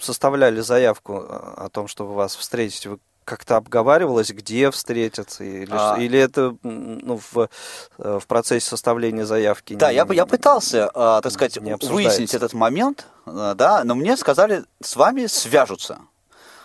составляли 0.00 0.60
заявку 0.60 1.16
о 1.16 1.68
том, 1.70 1.88
чтобы 1.88 2.14
вас 2.14 2.36
встретить, 2.36 2.86
вы 2.86 2.98
как-то 3.28 3.56
обговаривалось, 3.56 4.30
где 4.30 4.70
встретиться, 4.70 5.44
или, 5.44 5.68
а... 5.70 5.96
или 5.98 6.18
это 6.18 6.56
ну, 6.62 7.20
в, 7.30 7.48
в 7.98 8.26
процессе 8.26 8.66
составления 8.66 9.26
заявки? 9.26 9.74
Да, 9.74 9.90
не, 9.90 9.96
я, 9.96 10.06
я 10.10 10.24
пытался, 10.24 10.90
а, 10.94 11.20
так 11.20 11.32
сказать, 11.32 11.58
выяснить 11.58 12.32
этот 12.32 12.54
момент, 12.54 13.06
а, 13.26 13.54
да, 13.54 13.84
но 13.84 13.94
мне 13.94 14.16
сказали, 14.16 14.64
с 14.82 14.96
вами 14.96 15.26
свяжутся. 15.26 15.98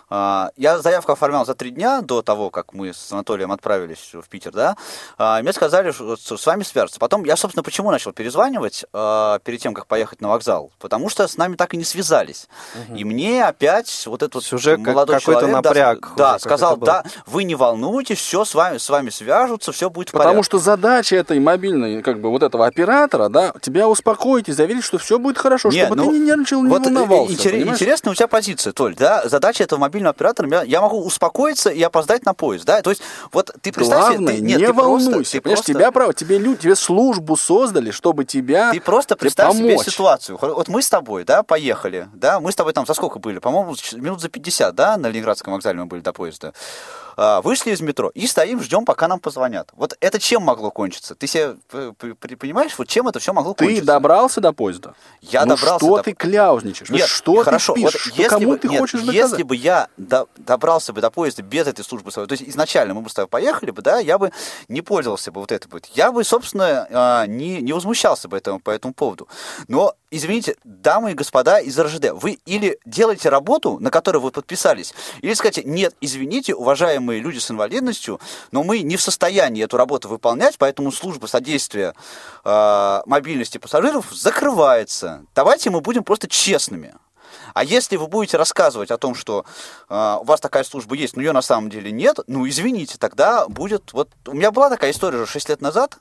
А, 0.09 0.51
я 0.55 0.79
заявку 0.79 1.11
оформлял 1.11 1.45
за 1.45 1.55
три 1.55 1.71
дня 1.71 2.01
до 2.01 2.21
того, 2.21 2.49
как 2.49 2.73
мы 2.73 2.93
с 2.93 3.11
Анатолием 3.11 3.51
отправились 3.51 4.11
в 4.13 4.27
Питер, 4.29 4.51
да. 4.51 4.77
А, 5.17 5.41
мне 5.41 5.53
сказали, 5.53 5.91
что 5.91 6.37
с 6.37 6.45
вами 6.45 6.63
свяжутся. 6.63 6.99
Потом 6.99 7.23
я, 7.23 7.35
собственно, 7.35 7.63
почему 7.63 7.89
начал 7.91 8.11
перезванивать 8.11 8.85
а, 8.93 9.39
перед 9.39 9.59
тем, 9.61 9.73
как 9.73 9.87
поехать 9.87 10.21
на 10.21 10.29
вокзал? 10.29 10.71
Потому 10.79 11.09
что 11.09 11.27
с 11.27 11.37
нами 11.37 11.55
так 11.55 11.73
и 11.73 11.77
не 11.77 11.83
связались. 11.83 12.47
Угу. 12.75 12.97
И 12.97 13.03
мне 13.03 13.43
опять 13.43 14.03
вот 14.05 14.21
этот 14.21 14.51
уже 14.53 14.77
молодой 14.77 15.19
какой-то 15.19 15.41
человек 15.41 15.63
напряг. 15.63 16.11
Да, 16.15 16.33
да 16.33 16.39
сказал, 16.39 16.77
да, 16.77 17.03
вы 17.25 17.43
не 17.43 17.55
волнуйтесь, 17.55 18.19
все 18.19 18.45
с 18.45 18.53
вами, 18.53 18.77
с 18.77 18.89
вами 18.89 19.09
свяжутся, 19.09 19.71
все 19.71 19.89
будет 19.89 20.09
в 20.09 20.11
порядке. 20.11 20.27
Потому 20.27 20.43
что 20.43 20.59
задача 20.59 21.15
этой 21.15 21.39
мобильной, 21.39 22.03
как 22.03 22.21
бы 22.21 22.29
вот 22.29 22.43
этого 22.43 22.67
оператора, 22.67 23.29
да, 23.29 23.53
тебя 23.61 23.87
успокоить 23.87 24.49
и 24.49 24.51
заверить, 24.51 24.83
что 24.83 24.99
все 24.99 25.17
будет 25.17 25.37
хорошо, 25.37 25.69
Нет, 25.69 25.87
чтобы 25.87 26.01
ну, 26.01 26.11
ты 26.11 26.19
не 26.19 26.25
нервничал, 26.25 26.61
не 26.61 26.69
вот 26.69 26.83
волновался. 26.83 27.33
Интерес, 27.33 27.67
интересная 27.67 28.11
у 28.11 28.15
тебя 28.15 28.27
позиция, 28.27 28.73
Толь, 28.73 28.95
да, 28.95 29.27
задача 29.27 29.63
этого 29.63 29.79
мобильного 29.79 29.92
оператором, 30.01 30.51
я, 30.51 30.63
я 30.63 30.81
могу 30.81 31.03
успокоиться 31.03 31.69
и 31.69 31.81
опоздать 31.81 32.25
на 32.25 32.33
поезд, 32.33 32.65
да, 32.65 32.81
то 32.81 32.89
есть 32.89 33.01
вот 33.31 33.51
ты 33.61 33.71
представь 33.71 34.17
Главное, 34.17 34.35
ты, 34.35 34.41
нет, 34.41 34.59
не 34.59 34.65
ты 34.67 34.73
волнуйся, 34.73 35.11
просто, 35.11 35.31
ты 35.31 35.41
понимаешь, 35.41 35.59
просто, 35.59 35.73
тебя 35.73 35.91
право, 35.91 36.13
тебе 36.13 36.37
люди, 36.37 36.61
тебе 36.61 36.75
службу 36.75 37.37
создали, 37.37 37.91
чтобы 37.91 38.25
тебя 38.25 38.71
Ты 38.71 38.81
просто 38.81 39.15
представь 39.15 39.49
помочь. 39.49 39.81
себе 39.81 39.91
ситуацию, 39.91 40.37
вот 40.41 40.67
мы 40.67 40.81
с 40.81 40.89
тобой, 40.89 41.23
да, 41.23 41.43
поехали, 41.43 42.07
да, 42.13 42.39
мы 42.39 42.51
с 42.51 42.55
тобой 42.55 42.73
там 42.73 42.85
за 42.85 42.93
сколько 42.93 43.19
были, 43.19 43.39
по-моему, 43.39 43.75
минут 43.93 44.21
за 44.21 44.29
50, 44.29 44.73
да, 44.75 44.97
на 44.97 45.07
Ленинградском 45.07 45.53
вокзале 45.53 45.79
мы 45.79 45.85
были 45.85 46.01
до 46.01 46.13
поезда, 46.13 46.53
вышли 47.17 47.71
из 47.71 47.81
метро 47.81 48.09
и 48.13 48.27
стоим, 48.27 48.61
ждем, 48.61 48.85
пока 48.85 49.07
нам 49.07 49.19
позвонят. 49.19 49.69
Вот 49.73 49.97
это 49.99 50.19
чем 50.19 50.43
могло 50.43 50.71
кончиться? 50.71 51.15
Ты 51.15 51.27
себе 51.27 51.55
понимаешь, 52.37 52.73
вот 52.77 52.87
чем 52.87 53.07
это 53.07 53.19
все 53.19 53.33
могло 53.33 53.53
ты 53.53 53.65
кончиться? 53.65 53.81
Ты 53.81 53.87
добрался 53.87 54.41
до 54.41 54.53
поезда? 54.53 54.95
Я 55.21 55.45
ну 55.45 55.55
добрался 55.55 55.85
что 55.85 55.97
до... 55.97 56.03
ты 56.03 56.13
кляузничаешь? 56.13 56.89
Нет, 56.89 57.07
что 57.07 57.43
хорошо, 57.43 57.73
ты 57.73 57.81
пишешь? 57.81 58.07
вот 58.07 58.15
если 58.15 58.29
кому 58.29 58.49
бы, 58.51 58.57
ты 58.57 58.67
нет, 58.67 58.79
хочешь 58.79 59.01
доказать? 59.01 59.15
Если 59.15 59.43
бы 59.43 59.55
я 59.55 59.87
до, 59.97 60.27
добрался 60.37 60.93
бы 60.93 61.01
до 61.01 61.09
поезда 61.11 61.43
без 61.43 61.67
этой 61.67 61.83
службы 61.83 62.11
своей, 62.11 62.27
то 62.27 62.33
есть 62.33 62.43
изначально 62.47 62.93
мы 62.93 63.01
бы 63.01 63.09
с 63.09 63.13
тобой 63.13 63.27
поехали 63.27 63.71
бы, 63.71 63.81
да, 63.81 63.99
я 63.99 64.17
бы 64.17 64.31
не 64.67 64.81
пользовался 64.81 65.31
бы 65.31 65.41
вот 65.41 65.51
это 65.51 65.67
бы. 65.67 65.81
Я 65.93 66.11
бы, 66.11 66.23
собственно, 66.23 66.87
а, 66.89 67.25
не, 67.27 67.61
не 67.61 67.73
возмущался 67.73 68.27
бы 68.27 68.37
этому, 68.37 68.59
по 68.59 68.71
этому 68.71 68.93
поводу. 68.93 69.27
Но, 69.67 69.95
извините, 70.11 70.55
дамы 70.63 71.11
и 71.11 71.13
господа 71.13 71.59
из 71.59 71.77
РЖД, 71.79 72.11
вы 72.13 72.39
или 72.45 72.79
делаете 72.85 73.29
работу, 73.29 73.79
на 73.79 73.89
которую 73.89 74.21
вы 74.21 74.31
подписались, 74.31 74.93
или 75.21 75.33
скажете, 75.33 75.63
нет, 75.63 75.95
извините, 76.01 76.55
уважаемые 76.55 77.02
люди 77.11 77.39
с 77.39 77.51
инвалидностью, 77.51 78.19
но 78.51 78.63
мы 78.63 78.79
не 78.79 78.97
в 78.97 79.01
состоянии 79.01 79.63
эту 79.63 79.77
работу 79.77 80.09
выполнять, 80.09 80.57
поэтому 80.57 80.91
служба 80.91 81.27
содействия 81.27 81.93
э, 82.43 83.01
мобильности 83.05 83.57
пассажиров 83.57 84.07
закрывается. 84.11 85.25
Давайте 85.35 85.69
мы 85.69 85.81
будем 85.81 86.03
просто 86.03 86.27
честными. 86.27 86.95
А 87.53 87.63
если 87.63 87.97
вы 87.97 88.07
будете 88.07 88.37
рассказывать 88.37 88.91
о 88.91 88.97
том, 88.97 89.15
что 89.15 89.45
э, 89.89 90.17
у 90.21 90.23
вас 90.23 90.39
такая 90.39 90.63
служба 90.63 90.95
есть, 90.95 91.15
но 91.15 91.21
ее 91.21 91.33
на 91.33 91.41
самом 91.41 91.69
деле 91.69 91.91
нет, 91.91 92.19
ну 92.27 92.47
извините, 92.47 92.97
тогда 92.97 93.47
будет... 93.47 93.93
Вот 93.93 94.09
у 94.27 94.33
меня 94.33 94.51
была 94.51 94.69
такая 94.69 94.91
история 94.91 95.17
уже 95.17 95.31
6 95.31 95.49
лет 95.49 95.61
назад, 95.61 95.99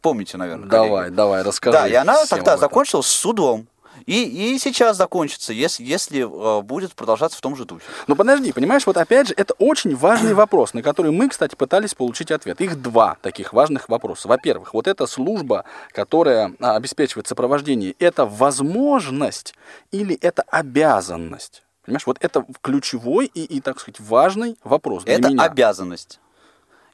помните, 0.00 0.36
наверное. 0.36 0.68
Давай, 0.68 0.88
коллеги. 0.88 1.14
давай, 1.14 1.42
расскажи. 1.42 1.76
Да, 1.76 1.88
и 1.88 1.94
она 1.94 2.24
тогда 2.26 2.56
закончилась 2.56 3.06
судом. 3.06 3.66
И, 4.06 4.54
и 4.54 4.58
сейчас 4.60 4.96
закончится, 4.96 5.52
если, 5.52 5.82
если 5.82 6.20
э, 6.20 6.62
будет 6.62 6.94
продолжаться 6.94 7.36
в 7.36 7.40
том 7.40 7.56
же 7.56 7.64
духе. 7.64 7.84
Ну 8.06 8.14
подожди, 8.14 8.52
понимаешь, 8.52 8.86
вот 8.86 8.96
опять 8.96 9.28
же, 9.28 9.34
это 9.36 9.54
очень 9.54 9.96
важный 9.96 10.32
вопрос, 10.34 10.74
на 10.74 10.82
который 10.82 11.10
мы, 11.10 11.28
кстати, 11.28 11.56
пытались 11.56 11.94
получить 11.94 12.30
ответ. 12.30 12.60
Их 12.60 12.80
два 12.80 13.16
таких 13.20 13.52
важных 13.52 13.88
вопроса. 13.88 14.28
Во-первых, 14.28 14.74
вот 14.74 14.86
эта 14.86 15.06
служба, 15.06 15.64
которая 15.90 16.52
а, 16.60 16.76
обеспечивает 16.76 17.26
сопровождение, 17.26 17.96
это 17.98 18.26
возможность 18.26 19.54
или 19.90 20.14
это 20.14 20.42
обязанность? 20.42 21.64
Понимаешь, 21.84 22.06
вот 22.06 22.18
это 22.20 22.44
ключевой 22.62 23.26
и, 23.26 23.44
и 23.44 23.60
так 23.60 23.80
сказать, 23.80 23.98
важный 24.00 24.56
вопрос 24.62 25.02
для 25.04 25.14
это 25.14 25.28
меня. 25.30 25.42
обязанность. 25.42 26.20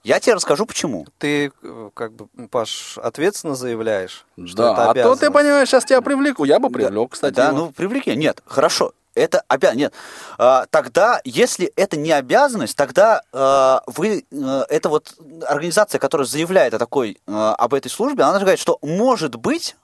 Я 0.04 0.18
тебе 0.18 0.34
расскажу, 0.34 0.66
почему. 0.66 1.06
Ты, 1.18 1.52
э, 1.62 1.90
как 1.94 2.12
бы, 2.12 2.26
Паш, 2.48 2.98
ответственно 2.98 3.54
заявляешь, 3.54 4.26
что 4.46 4.56
да, 4.56 4.72
это 4.72 4.90
а 4.90 4.94
то 4.94 5.16
ты 5.16 5.30
понимаешь, 5.30 5.68
сейчас 5.68 5.84
тебя 5.84 6.00
привлеку. 6.00 6.44
Я 6.44 6.58
бы 6.58 6.70
привлек, 6.70 7.10
да, 7.10 7.12
кстати. 7.12 7.34
Да, 7.34 7.48
его. 7.48 7.56
ну 7.56 7.72
привлеки. 7.72 8.16
Нет, 8.16 8.42
хорошо. 8.44 8.92
Это 9.14 9.44
обязанность. 9.46 9.78
Нет. 9.78 9.94
А, 10.38 10.66
тогда, 10.70 11.20
если 11.24 11.66
это 11.76 11.96
не 11.96 12.10
обязанность, 12.12 12.76
тогда 12.76 13.22
а, 13.32 13.82
вы, 13.86 14.24
а, 14.32 14.64
это 14.68 14.88
вот 14.88 15.14
организация, 15.46 15.98
которая 15.98 16.26
заявляет 16.26 16.74
о 16.74 16.78
такой, 16.78 17.18
а, 17.26 17.54
об 17.54 17.74
этой 17.74 17.88
службе, 17.88 18.24
она 18.24 18.38
говорит, 18.40 18.58
что 18.58 18.78
может 18.80 19.36
быть, 19.36 19.76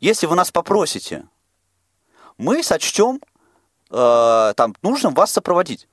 если 0.00 0.26
вы 0.26 0.34
нас 0.34 0.50
попросите, 0.50 1.24
мы 2.38 2.62
сочтем 2.62 3.20
а, 3.90 4.52
там 4.54 4.74
нужным 4.82 5.14
вас 5.14 5.32
сопроводить. 5.32 5.88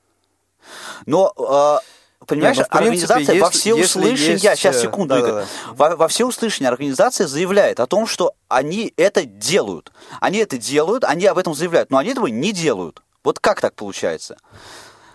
Но 1.06 1.32
а, 1.36 1.80
понимаешь, 2.28 2.58
Нет, 2.58 2.68
ну, 2.70 2.78
организация 2.78 3.20
если, 3.20 3.38
во 3.38 3.50
всеуслышание, 3.50 4.32
есть, 4.32 4.60
сейчас 4.60 4.76
э, 4.76 4.82
секунду, 4.82 5.14
да, 5.14 5.18
Игорь, 5.18 5.32
да, 5.32 5.40
да. 5.40 5.46
Во, 5.72 5.96
во 5.96 6.08
всеуслышание 6.08 6.68
организация 6.68 7.26
заявляет 7.26 7.80
о 7.80 7.86
том, 7.86 8.06
что 8.06 8.34
они 8.48 8.92
это 8.96 9.24
делают. 9.24 9.90
Они 10.20 10.38
это 10.38 10.58
делают, 10.58 11.04
они 11.04 11.26
об 11.26 11.38
этом 11.38 11.54
заявляют, 11.54 11.90
но 11.90 11.98
они 11.98 12.10
этого 12.10 12.26
не 12.26 12.52
делают. 12.52 13.02
Вот 13.24 13.40
как 13.40 13.60
так 13.60 13.74
получается? 13.74 14.36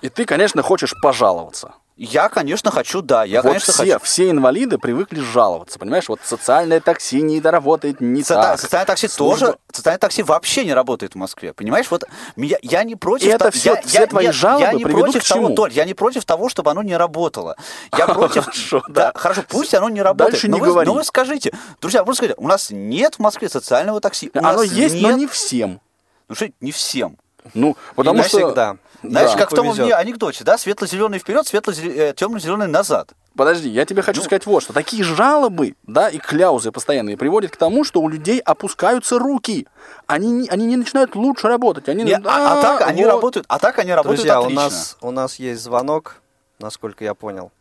И 0.01 0.09
ты, 0.09 0.25
конечно, 0.25 0.61
хочешь 0.61 0.93
пожаловаться. 1.01 1.75
Я, 1.95 2.27
конечно, 2.29 2.71
хочу, 2.71 3.03
да. 3.03 3.23
Я, 3.23 3.43
вот 3.43 3.49
конечно, 3.49 3.71
все, 3.71 3.93
хочу. 3.93 4.05
все 4.05 4.29
инвалиды 4.31 4.79
привыкли 4.79 5.19
жаловаться, 5.19 5.77
понимаешь? 5.77 6.09
Вот 6.09 6.19
социальное 6.23 6.79
такси 6.79 7.21
не 7.21 7.39
доработает 7.39 8.01
не 8.01 8.23
Со- 8.23 8.33
так. 8.33 8.59
Социальное 8.59 8.87
такси 8.87 9.07
Служба... 9.07 9.45
тоже, 9.45 9.57
социальное 9.71 9.99
такси 9.99 10.23
вообще 10.23 10.65
не 10.65 10.73
работает 10.73 11.13
в 11.13 11.17
Москве, 11.17 11.53
понимаешь? 11.53 11.91
Вот 11.91 12.05
меня, 12.35 12.57
я 12.63 12.83
не 12.83 12.95
против... 12.95 13.27
И 13.27 13.29
это 13.29 13.51
все, 13.51 13.75
я, 13.75 13.81
все 13.83 13.99
я, 13.99 14.07
твои 14.07 14.25
нет, 14.25 14.35
жалобы 14.35 14.65
я 14.65 14.73
не 14.73 14.85
против 14.85 15.27
того, 15.27 15.49
Толь, 15.49 15.71
я 15.71 15.85
не 15.85 15.93
против 15.93 16.25
того, 16.25 16.49
чтобы 16.49 16.71
оно 16.71 16.81
не 16.81 16.97
работало. 16.97 17.57
Я 17.95 18.07
против... 18.13 18.45
Хорошо, 18.45 18.83
да. 18.87 19.11
Хорошо, 19.13 19.43
пусть 19.47 19.75
оно 19.75 19.89
не 19.89 20.01
работает. 20.01 20.31
Дальше 20.31 20.47
но 20.47 20.57
не 20.57 20.63
говори. 20.63 20.87
Но 20.87 20.95
вы 20.95 21.03
скажите, 21.03 21.53
друзья, 21.79 22.03
просто 22.03 22.23
скажите, 22.23 22.41
у 22.41 22.47
нас 22.47 22.71
нет 22.71 23.15
в 23.15 23.19
Москве 23.19 23.49
социального 23.49 24.01
такси. 24.01 24.31
Оно 24.33 24.63
есть, 24.63 24.99
но 24.99 25.11
не 25.11 25.27
всем. 25.27 25.79
Ну 26.27 26.33
что, 26.33 26.49
не 26.59 26.71
всем. 26.71 27.17
Ну, 27.53 27.77
потому 27.95 28.23
что... 28.23 28.39
навсегда. 28.39 28.77
Знаешь, 29.03 29.31
Да. 29.33 29.37
как 29.37 29.51
в 29.51 29.55
том 29.55 29.69
анекдоте, 29.69 30.43
да? 30.45 30.57
Светло-зеленый 30.57 31.19
вперед, 31.19 31.45
светло-темно-зеленый 31.45 32.67
назад. 32.67 33.11
Подожди, 33.35 33.67
я 33.67 33.83
тебе 33.85 34.01
хочу 34.01 34.21
сказать 34.21 34.45
вот 34.45 34.63
что. 34.63 34.71
Такие 34.73 35.03
жалобы, 35.03 35.75
да, 35.83 36.07
и 36.07 36.17
кляузы 36.19 36.71
постоянные 36.71 37.17
приводят 37.17 37.51
к 37.51 37.57
тому, 37.57 37.83
что 37.83 37.99
у 38.01 38.07
людей 38.07 38.39
опускаются 38.39 39.19
руки. 39.19 39.67
Они, 40.07 40.31
не- 40.31 40.47
они 40.49 40.65
не 40.67 40.77
начинают 40.77 41.15
лучше 41.15 41.47
работать. 41.47 41.89
Они, 41.89 42.03
Не, 42.03 42.13
а, 42.13 42.21
а 42.23 42.61
так 42.61 42.81
они 42.87 43.03
вот. 43.03 43.09
работают, 43.09 43.45
а 43.49 43.59
так 43.59 43.77
они 43.79 43.91
работают 43.93 44.19
Друзья, 44.21 44.39
у 44.39 44.43
отлично. 44.43 44.63
нас, 44.63 44.97
у 45.01 45.11
нас 45.11 45.35
есть 45.37 45.61
звонок, 45.61 46.21
насколько 46.59 47.03
я 47.03 47.13
понял. 47.13 47.51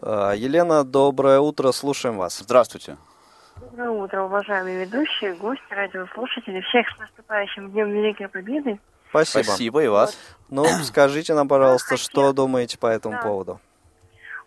А, 0.00 0.32
Елена, 0.32 0.84
доброе 0.84 1.40
утро, 1.40 1.72
слушаем 1.72 2.16
вас. 2.16 2.38
Здравствуйте. 2.38 2.96
Доброе 3.56 3.90
утро, 3.90 4.22
уважаемые 4.22 4.86
ведущие, 4.86 5.34
гости, 5.34 5.62
радиослушатели. 5.70 6.60
Всех 6.62 6.86
с 6.96 6.98
наступающим 6.98 7.70
Днем 7.72 7.90
Великой 7.90 8.28
Победы. 8.28 8.78
Спасибо. 9.10 9.42
Спасибо 9.44 9.82
и 9.82 9.88
вас. 9.88 10.18
Ну, 10.48 10.64
скажите 10.82 11.34
нам, 11.34 11.48
пожалуйста, 11.48 11.94
Я 11.94 11.98
что 11.98 12.32
думаете 12.32 12.78
по 12.78 12.86
этому 12.86 13.16
Да. 13.16 13.22
поводу? 13.22 13.60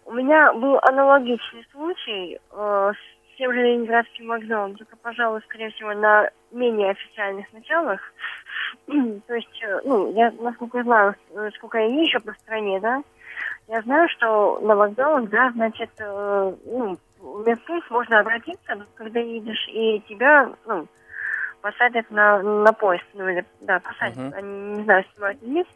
У 0.06 0.12
меня 0.14 0.52
был 0.54 0.80
аналогичный 0.82 1.66
случай 1.72 2.40
э, 2.52 2.92
с 2.94 3.38
тем 3.38 3.54
же 3.54 3.60
Ленинградским 3.64 4.28
вокзалом, 4.28 4.76
только, 4.76 4.96
пожалуй, 4.98 5.42
скорее 5.44 5.70
всего, 5.72 5.94
на 5.94 6.30
менее 6.52 6.92
официальных 6.92 7.52
началах. 7.54 8.00
То 8.88 9.34
есть, 9.34 9.64
э, 9.64 9.80
ну, 9.86 10.14
я, 10.14 10.32
насколько 10.40 10.80
я 10.80 10.84
знаю, 10.84 11.16
э, 11.32 11.50
сколько 11.58 11.78
я 11.78 11.86
езжу 11.86 12.20
по 12.22 12.34
стране, 12.34 12.80
да, 12.80 13.02
я 13.68 13.82
знаю, 13.82 14.10
что 14.10 14.60
на 14.62 14.76
вокзалах, 14.76 15.30
да, 15.30 15.52
значит, 15.52 15.90
э, 15.98 16.54
ну, 16.66 16.98
в 17.20 17.48
медпункт 17.48 17.90
можно 17.90 18.20
обратиться, 18.20 18.76
но 18.76 18.86
когда 18.96 19.20
едешь, 19.20 19.68
и 19.70 20.02
тебя, 20.08 20.52
ну, 20.66 20.86
посадят 21.64 22.12
на, 22.12 22.44
на 22.44 22.74
поезд, 22.74 23.06
ну, 23.14 23.28
или, 23.28 23.46
да, 23.62 23.80
посадят, 23.80 24.18
Мгм. 24.18 24.34
они, 24.36 24.78
не 24.78 24.84
знаю, 24.84 25.06
снимают 25.14 25.42
или 25.42 25.50
нет. 25.50 25.68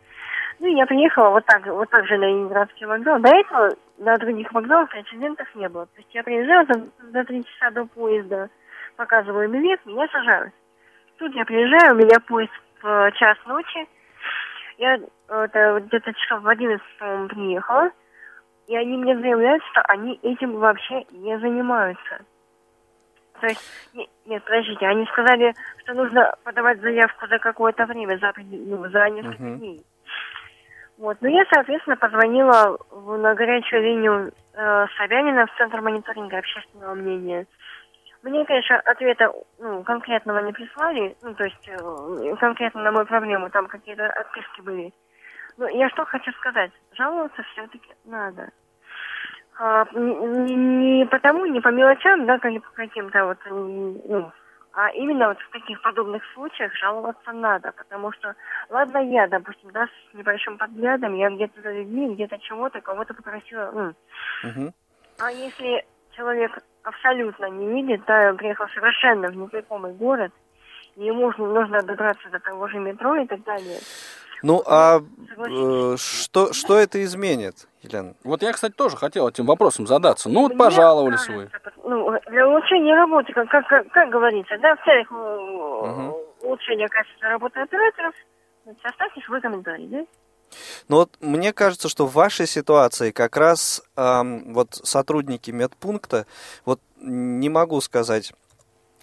Ну, 0.59 0.67
я 0.67 0.85
приехала 0.85 1.29
вот 1.29 1.45
так, 1.45 1.65
вот 1.65 1.89
так 1.89 2.05
же 2.05 2.17
на 2.17 2.25
Ленинградский 2.25 2.85
вокзал. 2.85 3.19
До 3.19 3.29
этого 3.29 3.69
на 3.97 4.17
других 4.17 4.51
вокзалах 4.51 4.89
прецедентов 4.89 5.47
не 5.55 5.69
было. 5.69 5.85
То 5.85 5.97
есть 5.97 6.13
я 6.13 6.23
приезжаю 6.23 6.67
за, 6.67 7.11
за 7.11 7.23
три 7.23 7.45
часа 7.45 7.71
до 7.71 7.85
поезда, 7.85 8.49
показываю 8.97 9.49
билет, 9.49 9.79
меня 9.85 10.07
сажают. 10.11 10.53
Тут 11.19 11.33
я 11.35 11.45
приезжаю, 11.45 11.95
у 11.95 11.97
меня 11.97 12.19
поезд 12.27 12.51
в 12.81 13.11
час 13.13 13.37
ночи. 13.45 13.87
Я 14.77 14.99
это, 15.29 15.79
где-то 15.85 16.13
часов 16.13 16.41
в 16.41 16.47
11 16.47 16.81
приехала. 17.29 17.91
И 18.67 18.75
они 18.75 18.97
мне 18.97 19.17
заявляют, 19.17 19.63
что 19.71 19.81
они 19.83 20.19
этим 20.21 20.57
вообще 20.57 21.05
не 21.11 21.39
занимаются. 21.39 22.25
То 23.39 23.47
есть, 23.47 23.61
не, 23.93 24.09
нет, 24.25 24.43
подождите, 24.43 24.85
они 24.87 25.05
сказали, 25.07 25.53
что 25.79 25.93
нужно 25.93 26.33
подавать 26.43 26.81
заявку 26.81 27.27
за 27.27 27.39
какое-то 27.39 27.85
время, 27.85 28.17
за, 28.17 28.33
ну, 28.37 28.89
за 28.89 29.09
несколько 29.09 29.43
uh-huh. 29.43 29.57
дней. 29.57 29.81
Вот, 30.97 31.17
ну 31.21 31.29
я, 31.29 31.43
соответственно, 31.53 31.95
позвонила 31.95 32.77
в, 32.89 33.17
на 33.17 33.35
горячую 33.35 33.83
линию 33.83 34.31
э, 34.53 34.85
Собянина 34.97 35.45
в 35.45 35.55
Центр 35.57 35.79
мониторинга 35.81 36.39
общественного 36.39 36.95
мнения. 36.95 37.45
Мне, 38.23 38.43
конечно, 38.45 38.77
ответа 38.77 39.31
ну, 39.59 39.83
конкретного 39.83 40.39
не 40.39 40.53
прислали, 40.53 41.15
ну, 41.21 41.35
то 41.35 41.43
есть 41.43 41.69
э, 41.69 42.35
конкретно 42.39 42.81
на 42.81 42.91
мою 42.91 43.05
проблему 43.05 43.49
там 43.51 43.67
какие-то 43.67 44.07
отписки 44.07 44.61
были. 44.61 44.91
Но 45.57 45.67
я 45.67 45.87
что 45.89 46.03
хочу 46.05 46.31
сказать, 46.33 46.71
жаловаться 46.93 47.43
все-таки 47.43 47.93
надо. 48.05 48.49
А, 49.59 49.87
не, 49.93 50.55
не 50.55 51.05
потому, 51.05 51.45
не 51.45 51.59
по 51.61 51.69
мелочам, 51.69 52.25
да, 52.25 52.35
или 52.43 52.59
по 52.59 52.69
каким-то 52.71 53.25
вот, 53.25 53.37
ну, 53.49 54.31
а 54.73 54.89
именно 54.89 55.29
вот 55.29 55.39
в 55.39 55.49
таких 55.49 55.81
подобных 55.81 56.21
случаях 56.35 56.71
жаловаться 56.75 57.31
надо, 57.31 57.71
потому 57.71 58.11
что, 58.11 58.35
ладно, 58.69 58.99
я, 58.99 59.27
допустим, 59.27 59.71
да, 59.71 59.87
с 59.87 60.13
небольшим 60.13 60.59
подглядом, 60.59 61.15
я 61.15 61.31
где-то 61.31 61.61
за 61.61 61.71
людьми, 61.71 62.13
где-то 62.13 62.37
чего-то, 62.37 62.81
кого-то 62.81 63.15
попросила, 63.15 63.71
ну. 63.73 63.93
Угу. 64.47 64.73
А 65.19 65.31
если 65.31 65.83
человек 66.11 66.51
абсолютно 66.83 67.49
не 67.49 67.81
видит, 67.81 68.05
да, 68.05 68.33
приехал 68.33 68.67
совершенно 68.69 69.29
в 69.29 69.35
незнакомый 69.35 69.93
город, 69.93 70.31
ему 70.95 71.33
нужно 71.35 71.81
добраться 71.81 72.29
до 72.29 72.39
того 72.39 72.67
же 72.67 72.77
метро 72.77 73.15
и 73.15 73.25
так 73.25 73.43
далее, 73.43 73.79
ну, 74.43 74.63
а 74.65 74.99
э, 75.37 75.95
что, 75.97 76.53
что 76.53 76.77
это 76.77 77.03
изменит, 77.03 77.67
Елена? 77.81 78.13
Вот 78.23 78.41
я, 78.41 78.53
кстати, 78.53 78.73
тоже 78.73 78.97
хотел 78.97 79.27
этим 79.27 79.45
вопросом 79.45 79.87
задаться. 79.87 80.29
Ну, 80.29 80.41
вот 80.41 80.57
пожаловались 80.57 81.25
кажется, 81.25 81.69
вы. 81.83 81.89
Ну, 81.89 82.19
для 82.27 82.47
улучшения 82.47 82.95
работы, 82.95 83.33
как, 83.33 83.49
как, 83.49 83.67
как, 83.67 83.87
как 83.91 84.09
говорится, 84.09 84.57
да, 84.59 84.75
в 84.75 84.83
целях 84.83 85.11
угу. 85.11 86.17
улучшения 86.41 86.87
качества 86.87 87.29
работы 87.29 87.59
операторов, 87.59 88.13
оставьте 88.83 89.21
свой 89.21 89.41
комментарий, 89.41 89.87
да? 89.87 90.05
Ну 90.87 90.97
вот 90.97 91.09
мне 91.19 91.51
кажется, 91.51 91.89
что 91.89 92.05
в 92.05 92.13
вашей 92.13 92.47
ситуации 92.47 93.11
как 93.11 93.35
раз 93.35 93.83
эм, 93.97 94.53
вот 94.53 94.75
сотрудники 94.75 95.51
медпункта, 95.51 96.25
вот 96.65 96.79
не 97.01 97.49
могу 97.49 97.81
сказать 97.81 98.33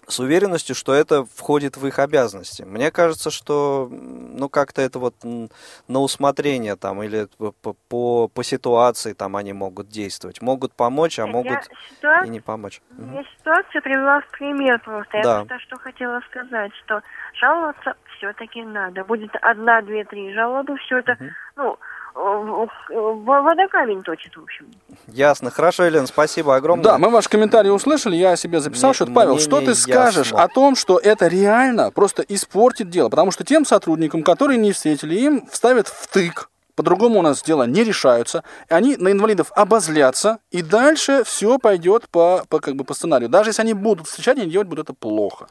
с 0.06 0.20
уверенностью, 0.20 0.74
что 0.74 0.94
это 0.94 1.24
входит 1.24 1.76
в 1.76 1.86
их 1.86 1.98
обязанности. 1.98 2.62
Мне 2.62 2.90
кажется, 2.90 3.30
что 3.30 3.88
ну 3.90 4.48
как-то 4.48 4.82
это 4.82 4.98
вот 4.98 5.14
на 5.22 6.00
усмотрение 6.00 6.76
там 6.76 7.02
или 7.02 7.28
по, 7.62 7.74
по, 7.88 8.28
по 8.28 8.42
ситуации 8.42 9.12
там 9.12 9.36
они 9.36 9.52
могут 9.52 9.88
действовать. 9.88 10.42
Могут 10.42 10.72
помочь, 10.72 11.18
а 11.18 11.26
могут 11.26 11.64
ситуацию, 11.90 12.26
и 12.26 12.30
не 12.30 12.40
помочь. 12.40 12.80
Я 12.98 13.04
угу. 13.04 13.24
ситуацию 13.38 13.82
привела 13.82 14.20
в 14.20 14.28
пример 14.38 14.80
просто. 14.80 15.20
Да. 15.22 15.38
Я 15.40 15.44
просто 15.44 15.58
что 15.60 15.76
хотела 15.78 16.20
сказать, 16.30 16.72
что 16.84 17.02
жаловаться 17.34 17.94
все-таки 18.16 18.62
надо. 18.62 19.04
Будет 19.04 19.34
одна, 19.40 19.82
две, 19.82 20.04
три 20.04 20.32
жалобы, 20.32 20.76
все 20.78 20.98
это, 20.98 21.12
угу. 21.12 21.24
ну, 21.56 21.78
водокамень 22.14 24.02
точит, 24.02 24.36
в 24.36 24.42
общем. 24.42 24.66
Ясно. 25.08 25.50
Хорошо, 25.50 25.84
Елена, 25.84 26.06
спасибо 26.06 26.54
огромное. 26.56 26.84
Да, 26.84 26.98
мы 26.98 27.10
ваш 27.10 27.28
комментарий 27.28 27.70
услышали, 27.70 28.16
я 28.16 28.36
себе 28.36 28.60
записал, 28.60 28.90
не, 28.90 28.94
что 28.94 29.06
Павел, 29.06 29.38
что 29.38 29.60
ты 29.60 29.74
скажешь 29.74 30.28
ясно. 30.28 30.42
о 30.42 30.48
том, 30.48 30.76
что 30.76 30.98
это 30.98 31.26
реально 31.26 31.90
просто 31.90 32.22
испортит 32.22 32.88
дело? 32.90 33.08
Потому 33.08 33.30
что 33.30 33.44
тем 33.44 33.64
сотрудникам, 33.64 34.22
которые 34.22 34.58
не 34.58 34.72
встретили, 34.72 35.16
им 35.16 35.46
вставят 35.48 35.88
втык 35.88 36.50
по-другому 36.76 37.20
у 37.20 37.22
нас 37.22 37.42
дела 37.42 37.64
не 37.66 37.84
решаются. 37.84 38.42
Они 38.68 38.96
на 38.96 39.12
инвалидов 39.12 39.52
обозлятся, 39.54 40.38
и 40.50 40.62
дальше 40.62 41.22
все 41.24 41.58
пойдет 41.58 42.08
по, 42.08 42.44
по, 42.48 42.60
как 42.60 42.74
бы 42.76 42.84
по 42.84 42.94
сценарию. 42.94 43.28
Даже 43.28 43.50
если 43.50 43.62
они 43.62 43.74
будут 43.74 44.08
встречать, 44.08 44.38
они 44.38 44.50
делать 44.50 44.68
будут 44.68 44.86
это 44.86 44.94
плохо. 44.94 45.46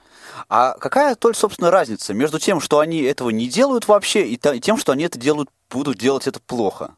А 0.50 0.74
какая, 0.80 1.16
только, 1.16 1.38
собственно, 1.38 1.72
разница 1.72 2.14
между 2.14 2.40
тем, 2.40 2.60
что 2.60 2.80
они 2.80 3.02
этого 3.04 3.30
не 3.30 3.48
делают 3.48 3.88
вообще, 3.88 4.28
и 4.28 4.38
тем, 4.38 4.78
что 4.78 4.92
они 4.92 5.06
это 5.06 5.18
делают, 5.18 5.50
будут 5.74 5.98
делать 5.98 6.28
это 6.28 6.40
плохо? 6.40 6.96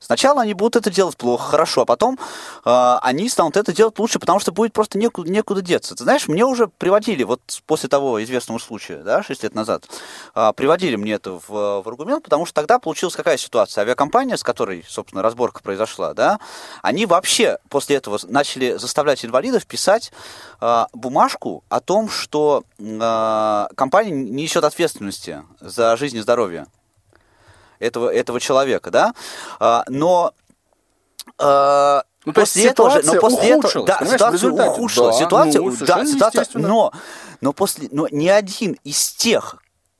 Сначала 0.00 0.40
они 0.40 0.54
будут 0.54 0.76
это 0.76 0.90
делать 0.90 1.16
плохо, 1.16 1.50
хорошо, 1.50 1.82
а 1.82 1.84
потом 1.84 2.18
э, 2.64 2.98
они 3.02 3.28
станут 3.28 3.58
это 3.58 3.70
делать 3.74 3.98
лучше, 3.98 4.18
потому 4.18 4.40
что 4.40 4.50
будет 4.50 4.72
просто 4.72 4.98
некуда, 4.98 5.30
некуда 5.30 5.60
деться. 5.60 5.94
Ты 5.94 6.04
знаешь, 6.04 6.26
мне 6.26 6.42
уже 6.44 6.68
приводили, 6.68 7.22
вот 7.22 7.40
после 7.66 7.90
того 7.90 8.22
известного 8.24 8.58
случая, 8.58 9.02
да, 9.02 9.22
6 9.22 9.42
лет 9.42 9.54
назад, 9.54 9.84
э, 10.34 10.52
приводили 10.56 10.96
мне 10.96 11.12
это 11.12 11.32
в, 11.32 11.48
в 11.48 11.82
аргумент, 11.86 12.24
потому 12.24 12.46
что 12.46 12.54
тогда 12.54 12.78
получилась 12.78 13.14
какая 13.14 13.36
ситуация? 13.36 13.82
Авиакомпания, 13.82 14.36
с 14.36 14.42
которой, 14.42 14.86
собственно, 14.88 15.22
разборка 15.22 15.62
произошла, 15.62 16.14
да, 16.14 16.40
они 16.80 17.04
вообще 17.04 17.58
после 17.68 17.96
этого 17.96 18.18
начали 18.26 18.78
заставлять 18.78 19.22
инвалидов 19.22 19.66
писать 19.66 20.12
э, 20.62 20.86
бумажку 20.94 21.62
о 21.68 21.80
том, 21.80 22.08
что 22.08 22.64
э, 22.78 23.66
компания 23.76 24.12
не 24.12 24.44
несет 24.44 24.64
ответственности 24.64 25.42
за 25.60 25.94
жизнь 25.98 26.16
и 26.16 26.20
здоровье 26.20 26.66
этого, 27.80 28.12
этого 28.12 28.38
человека, 28.38 28.90
да, 28.90 29.14
а, 29.58 29.84
но 29.88 30.32
а, 31.38 32.04
ну, 32.24 32.32
после 32.32 32.66
этого 32.66 32.90
же, 32.90 33.02
но 33.04 33.14
после 33.20 33.50
этого, 33.50 33.86
да, 33.86 33.98
ситуация 34.04 34.50
ухудшилась, 34.50 35.18
да, 35.18 35.24
ситуация, 35.24 35.62
ну, 35.62 35.76
да, 35.80 36.04
ситуация, 36.04 36.46
но, 36.54 36.92
но 37.40 37.52
после, 37.52 37.88
но 37.90 38.06
ни 38.10 38.28
один 38.28 38.76
из 38.84 39.12
тех, 39.12 39.56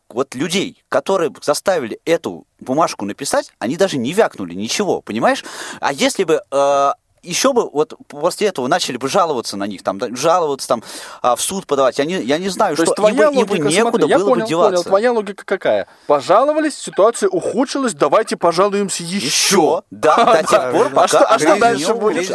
вот 0.09 0.35
людей, 0.35 0.83
которые 0.89 1.33
заставили 1.41 2.01
эту 2.05 2.47
бумажку 2.59 3.05
написать, 3.05 3.53
они 3.59 3.77
даже 3.77 3.97
не 3.97 4.13
вякнули 4.13 4.55
ничего, 4.55 5.01
понимаешь? 5.01 5.45
А 5.81 5.93
если 5.93 6.25
бы 6.25 6.43
э, 6.51 6.93
еще 7.23 7.53
бы 7.53 7.69
вот 7.69 7.95
после 8.09 8.49
этого 8.49 8.67
начали 8.67 8.97
бы 8.97 9.09
жаловаться 9.09 9.57
на 9.57 9.67
них, 9.67 9.83
там, 9.83 10.01
жаловаться 10.17 10.69
там 10.69 10.83
а, 11.23 11.37
в 11.37 11.41
суд 11.41 11.67
подавать. 11.67 11.99
Я 11.99 12.05
не, 12.05 12.23
я 12.23 12.39
не 12.39 12.49
знаю, 12.49 12.77
То 12.77 12.85
что 12.85 12.95
твоя 12.95 13.29
им, 13.29 13.37
логика, 13.37 13.57
им 13.57 13.65
бы 13.65 13.71
некуда 13.71 13.99
смотри, 13.99 14.15
было 14.15 14.29
понял, 14.29 14.43
бы 14.43 14.49
деваться. 14.49 14.77
Понял, 14.77 14.85
твоя 14.85 15.13
логика 15.13 15.45
какая? 15.45 15.89
Пожаловались, 16.07 16.77
ситуация 16.77 17.29
ухудшилась, 17.29 17.95
давайте 17.95 18.37
пожалуемся 18.37 19.03
еще. 19.03 19.27
Еще, 19.27 19.83
да, 19.91 20.43
до 20.43 20.49
тех 20.49 20.73
пор, 20.73 20.91
пока... 20.91 21.25
А 21.25 21.39
что 21.39 21.59
дальше 21.59 21.95
будет? 21.95 22.33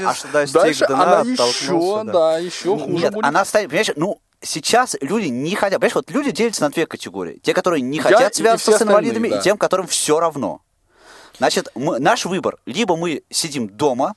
Дальше 0.53 0.85
она 0.85 1.21
еще, 1.21 2.03
да, 2.03 2.37
еще 2.39 2.77
хуже 2.77 3.11
будет. 3.11 3.25
она 3.25 3.45
станет, 3.45 3.69
понимаешь, 3.69 3.91
ну, 3.95 4.19
сейчас 4.41 4.95
люди 5.01 5.27
не 5.27 5.55
хотят, 5.55 5.79
понимаешь, 5.79 5.95
вот 5.95 6.11
люди 6.11 6.31
делятся 6.31 6.63
на 6.63 6.69
две 6.69 6.85
категории. 6.85 7.39
Те, 7.43 7.53
которые 7.53 7.81
не 7.81 7.99
хотят 7.99 8.35
связываться 8.35 8.77
с 8.77 8.81
инвалидами, 8.81 9.29
и 9.29 9.41
тем, 9.41 9.57
которым 9.57 9.87
все 9.87 10.19
равно. 10.19 10.61
Значит, 11.37 11.69
мы, 11.75 11.99
наш 11.99 12.25
выбор, 12.25 12.57
либо 12.65 12.95
мы 12.95 13.23
сидим 13.29 13.67
дома, 13.67 14.15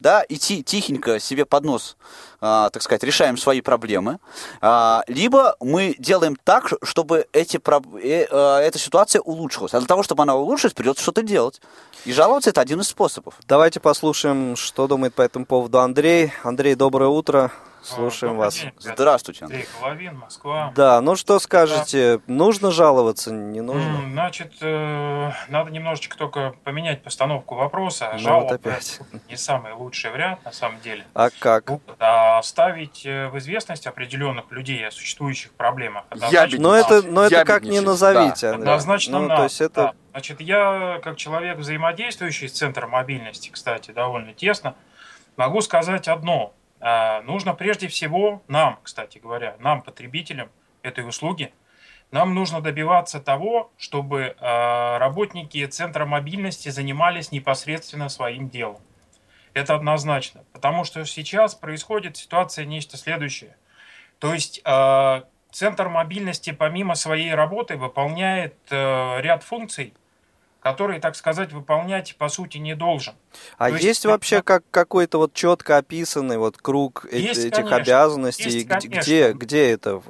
да, 0.00 0.24
идти 0.28 0.62
тихенько 0.62 1.20
себе 1.20 1.44
под 1.44 1.64
нос, 1.64 1.96
а, 2.40 2.70
так 2.70 2.82
сказать, 2.82 3.04
решаем 3.04 3.36
свои 3.36 3.60
проблемы, 3.60 4.18
а, 4.60 5.02
либо 5.06 5.56
мы 5.60 5.94
делаем 5.98 6.36
так, 6.42 6.72
чтобы 6.82 7.26
эти, 7.32 7.58
э, 7.58 8.26
а, 8.30 8.58
эта 8.60 8.78
ситуация 8.78 9.20
улучшилась. 9.20 9.74
А 9.74 9.78
для 9.78 9.86
того, 9.86 10.02
чтобы 10.02 10.22
она 10.22 10.34
улучшилась, 10.34 10.74
придется 10.74 11.02
что-то 11.02 11.22
делать. 11.22 11.60
И 12.06 12.12
жаловаться 12.12 12.50
это 12.50 12.60
один 12.62 12.80
из 12.80 12.88
способов. 12.88 13.34
Давайте 13.46 13.78
послушаем, 13.78 14.56
что 14.56 14.88
думает 14.88 15.14
по 15.14 15.22
этому 15.22 15.44
поводу 15.44 15.80
Андрей. 15.80 16.32
Андрей, 16.42 16.74
доброе 16.74 17.10
утро. 17.10 17.52
Слушаем 17.82 18.34
Добрый 18.34 18.46
вас. 18.46 18.54
День, 18.56 18.72
Здравствуйте. 18.78 19.44
Андрей 19.44 19.66
Головин, 19.80 20.18
Москва. 20.18 20.72
Да, 20.74 21.00
ну 21.00 21.16
что 21.16 21.38
скажете, 21.38 22.18
да. 22.18 22.22
нужно 22.26 22.70
жаловаться, 22.70 23.32
не 23.32 23.60
нужно? 23.60 24.02
Значит, 24.10 24.52
э, 24.60 25.30
надо 25.48 25.70
немножечко 25.70 26.16
только 26.16 26.54
поменять 26.64 27.02
постановку 27.02 27.54
вопроса. 27.54 28.10
Ну, 28.12 28.18
Жалоба 28.18 28.42
вот 28.44 28.52
опять. 28.52 29.00
не 29.28 29.36
самый 29.36 29.72
лучший 29.72 30.10
вариант 30.10 30.44
на 30.44 30.52
самом 30.52 30.80
деле. 30.80 31.04
А 31.14 31.30
как? 31.30 31.70
А 31.98 32.42
ставить 32.42 33.06
э, 33.06 33.28
в 33.28 33.38
известность 33.38 33.86
определенных 33.86 34.50
людей 34.50 34.86
о 34.86 34.90
существующих 34.90 35.52
проблемах. 35.52 36.04
Однозначно, 36.10 36.60
но 36.60 36.74
это, 36.74 37.02
но 37.02 37.24
это 37.24 37.44
как 37.44 37.62
не 37.62 37.80
назовите. 37.80 38.50
Да. 38.50 38.56
Однозначно 38.56 39.18
ну, 39.18 39.28
надо. 39.28 39.36
То 39.36 39.44
есть 39.44 39.60
это... 39.60 39.82
да. 39.82 39.94
Значит, 40.10 40.40
я 40.40 41.00
как 41.02 41.16
человек, 41.16 41.56
взаимодействующий 41.58 42.48
с 42.48 42.52
Центром 42.52 42.90
мобильности, 42.90 43.48
кстати, 43.50 43.92
довольно 43.92 44.34
тесно, 44.34 44.74
могу 45.36 45.60
сказать 45.62 46.08
одно– 46.08 46.52
нужно 46.80 47.54
прежде 47.54 47.88
всего 47.88 48.42
нам, 48.48 48.78
кстати 48.82 49.18
говоря, 49.18 49.56
нам, 49.58 49.82
потребителям 49.82 50.50
этой 50.82 51.06
услуги, 51.06 51.52
нам 52.10 52.34
нужно 52.34 52.60
добиваться 52.60 53.20
того, 53.20 53.70
чтобы 53.76 54.34
а, 54.40 54.98
работники 54.98 55.64
Центра 55.66 56.06
мобильности 56.06 56.68
занимались 56.68 57.30
непосредственно 57.30 58.08
своим 58.08 58.48
делом. 58.48 58.80
Это 59.54 59.74
однозначно, 59.74 60.44
потому 60.52 60.84
что 60.84 61.04
сейчас 61.04 61.54
происходит 61.54 62.16
ситуация 62.16 62.64
нечто 62.64 62.96
следующее. 62.96 63.56
То 64.18 64.34
есть 64.34 64.60
а, 64.64 65.24
Центр 65.52 65.88
мобильности 65.88 66.50
помимо 66.50 66.94
своей 66.94 67.34
работы 67.34 67.76
выполняет 67.76 68.54
ряд 68.70 69.42
функций, 69.42 69.94
который, 70.60 71.00
так 71.00 71.16
сказать, 71.16 71.52
выполнять 71.52 72.14
по 72.16 72.28
сути 72.28 72.58
не 72.58 72.74
должен. 72.74 73.14
А 73.56 73.70
есть, 73.70 73.84
есть 73.84 74.06
вообще 74.06 74.42
как 74.42 74.62
какой-то 74.70 75.18
вот 75.18 75.32
четко 75.32 75.78
описанный 75.78 76.36
вот 76.38 76.58
круг 76.58 77.06
есть, 77.10 77.44
этих 77.44 77.56
конечно, 77.56 77.76
обязанностей? 77.76 78.50
Есть, 78.50 78.86
где, 78.86 79.32
где 79.32 79.70
это? 79.70 80.02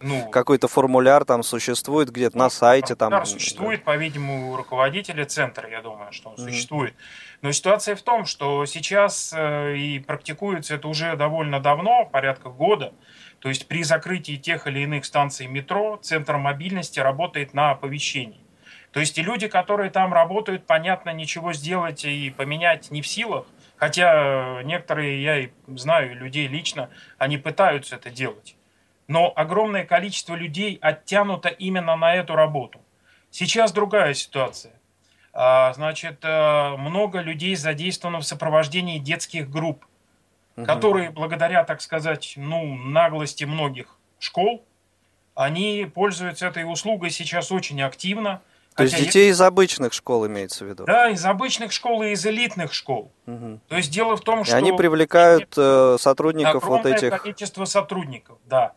Ну, 0.00 0.28
Какой-то 0.30 0.66
формуляр 0.68 1.24
там 1.24 1.42
существует 1.42 2.10
где-то 2.10 2.36
на 2.36 2.50
сайте? 2.50 2.96
Формуляр 2.96 3.20
там, 3.20 3.26
существует, 3.26 3.80
да. 3.80 3.92
по-видимому, 3.92 4.52
у 4.52 4.56
руководителя 4.56 5.24
центра, 5.24 5.68
я 5.70 5.80
думаю, 5.80 6.12
что 6.12 6.30
он 6.30 6.36
mm-hmm. 6.36 6.48
существует. 6.48 6.94
Но 7.42 7.52
ситуация 7.52 7.94
в 7.94 8.02
том, 8.02 8.24
что 8.24 8.66
сейчас 8.66 9.32
э, 9.36 9.76
и 9.76 9.98
практикуется 10.00 10.74
это 10.74 10.88
уже 10.88 11.14
довольно 11.14 11.60
давно, 11.60 12.06
порядка 12.06 12.48
года. 12.48 12.94
То 13.38 13.50
есть 13.50 13.68
при 13.68 13.82
закрытии 13.82 14.36
тех 14.36 14.66
или 14.66 14.80
иных 14.80 15.04
станций 15.04 15.46
метро 15.46 15.98
Центр 16.02 16.38
мобильности 16.38 16.98
работает 17.00 17.52
на 17.52 17.72
оповещении. 17.72 18.43
То 18.94 19.00
есть 19.00 19.18
и 19.18 19.22
люди, 19.22 19.48
которые 19.48 19.90
там 19.90 20.14
работают, 20.14 20.68
понятно, 20.68 21.10
ничего 21.10 21.52
сделать 21.52 22.04
и 22.04 22.30
поменять 22.30 22.92
не 22.92 23.02
в 23.02 23.08
силах. 23.08 23.44
Хотя 23.76 24.62
некоторые, 24.62 25.20
я 25.20 25.38
и 25.40 25.48
знаю 25.66 26.14
людей 26.14 26.46
лично, 26.46 26.90
они 27.18 27.36
пытаются 27.36 27.96
это 27.96 28.10
делать. 28.10 28.54
Но 29.08 29.32
огромное 29.34 29.84
количество 29.84 30.36
людей 30.36 30.78
оттянуто 30.80 31.48
именно 31.48 31.96
на 31.96 32.14
эту 32.14 32.36
работу. 32.36 32.80
Сейчас 33.32 33.72
другая 33.72 34.14
ситуация. 34.14 34.74
А, 35.32 35.72
значит, 35.72 36.20
э, 36.22 36.76
много 36.76 37.20
людей 37.20 37.56
задействовано 37.56 38.20
в 38.20 38.24
сопровождении 38.24 39.00
детских 39.00 39.50
групп, 39.50 39.84
угу. 40.56 40.66
которые 40.66 41.10
благодаря, 41.10 41.64
так 41.64 41.80
сказать, 41.80 42.34
ну, 42.36 42.76
наглости 42.76 43.42
многих 43.42 43.98
школ, 44.20 44.64
они 45.34 45.90
пользуются 45.92 46.46
этой 46.46 46.62
услугой 46.62 47.10
сейчас 47.10 47.50
очень 47.50 47.82
активно– 47.82 48.40
то 48.76 48.82
есть 48.82 48.96
детей 48.98 49.26
я... 49.26 49.30
из 49.30 49.40
обычных 49.40 49.92
школ 49.92 50.26
имеется 50.26 50.64
в 50.64 50.68
виду? 50.68 50.84
Да, 50.84 51.08
из 51.08 51.24
обычных 51.24 51.72
школ 51.72 52.02
и 52.02 52.10
из 52.10 52.26
элитных 52.26 52.72
школ. 52.72 53.12
Угу. 53.26 53.60
То 53.68 53.76
есть 53.76 53.90
дело 53.90 54.16
в 54.16 54.20
том, 54.20 54.42
и 54.42 54.44
что... 54.44 54.56
они 54.56 54.72
привлекают 54.72 55.52
э, 55.56 55.96
сотрудников 56.00 56.64
вот 56.64 56.84
этих... 56.84 57.22
количество 57.22 57.64
сотрудников, 57.64 58.38
да. 58.46 58.72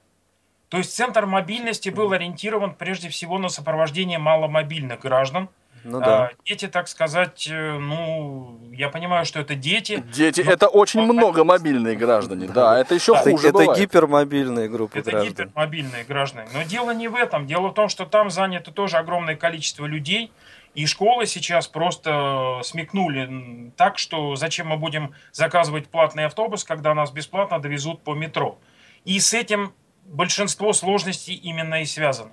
То 0.70 0.78
есть 0.78 0.94
центр 0.96 1.26
мобильности 1.26 1.90
был 1.90 2.12
ориентирован 2.12 2.76
прежде 2.76 3.10
всего 3.10 3.38
на 3.38 3.50
сопровождение 3.50 4.20
маломобильных 4.20 5.00
граждан, 5.00 5.50
ну 5.84 6.00
да. 6.00 6.26
А, 6.26 6.32
дети, 6.46 6.68
так 6.68 6.88
сказать, 6.88 7.48
э, 7.50 7.78
ну, 7.78 8.60
я 8.72 8.90
понимаю, 8.90 9.26
что 9.26 9.40
это 9.40 9.56
дети. 9.56 10.04
Дети, 10.14 10.42
но... 10.42 10.52
это 10.52 10.68
очень 10.68 11.02
много 11.02 11.44
мобильные 11.44 11.96
граждане, 11.98 12.48
да, 12.48 12.80
это 12.80 12.96
еще 12.96 13.14
да, 13.14 13.22
хуже 13.22 13.50
Это 13.50 13.58
бывает. 13.60 13.80
гипермобильные 13.80 14.70
группы 14.70 15.00
это 15.00 15.12
граждан. 15.12 15.34
Это 15.34 15.44
гипермобильные 15.44 16.04
граждане. 16.04 16.50
Но 16.54 16.64
дело 16.64 16.92
не 16.92 17.08
в 17.08 17.16
этом. 17.16 17.48
Дело 17.48 17.70
в 17.70 17.74
том, 17.74 17.90
что 17.90 18.06
там 18.06 18.30
занято 18.30 18.72
тоже 18.72 18.98
огромное 18.98 19.36
количество 19.36 19.86
людей, 19.86 20.32
и 20.74 20.86
школы 20.86 21.26
сейчас 21.26 21.68
просто 21.68 22.60
смекнули 22.64 23.72
так, 23.78 23.98
что 23.98 24.36
зачем 24.36 24.68
мы 24.68 24.78
будем 24.78 25.14
заказывать 25.32 25.88
платный 25.88 26.26
автобус, 26.26 26.64
когда 26.64 26.94
нас 26.94 27.12
бесплатно 27.12 27.60
довезут 27.60 28.04
по 28.04 28.14
метро. 28.14 28.60
И 29.04 29.20
с 29.20 29.34
этим 29.34 29.74
большинство 30.06 30.74
сложностей 30.74 31.34
именно 31.34 31.82
и 31.82 31.86
связано. 31.86 32.32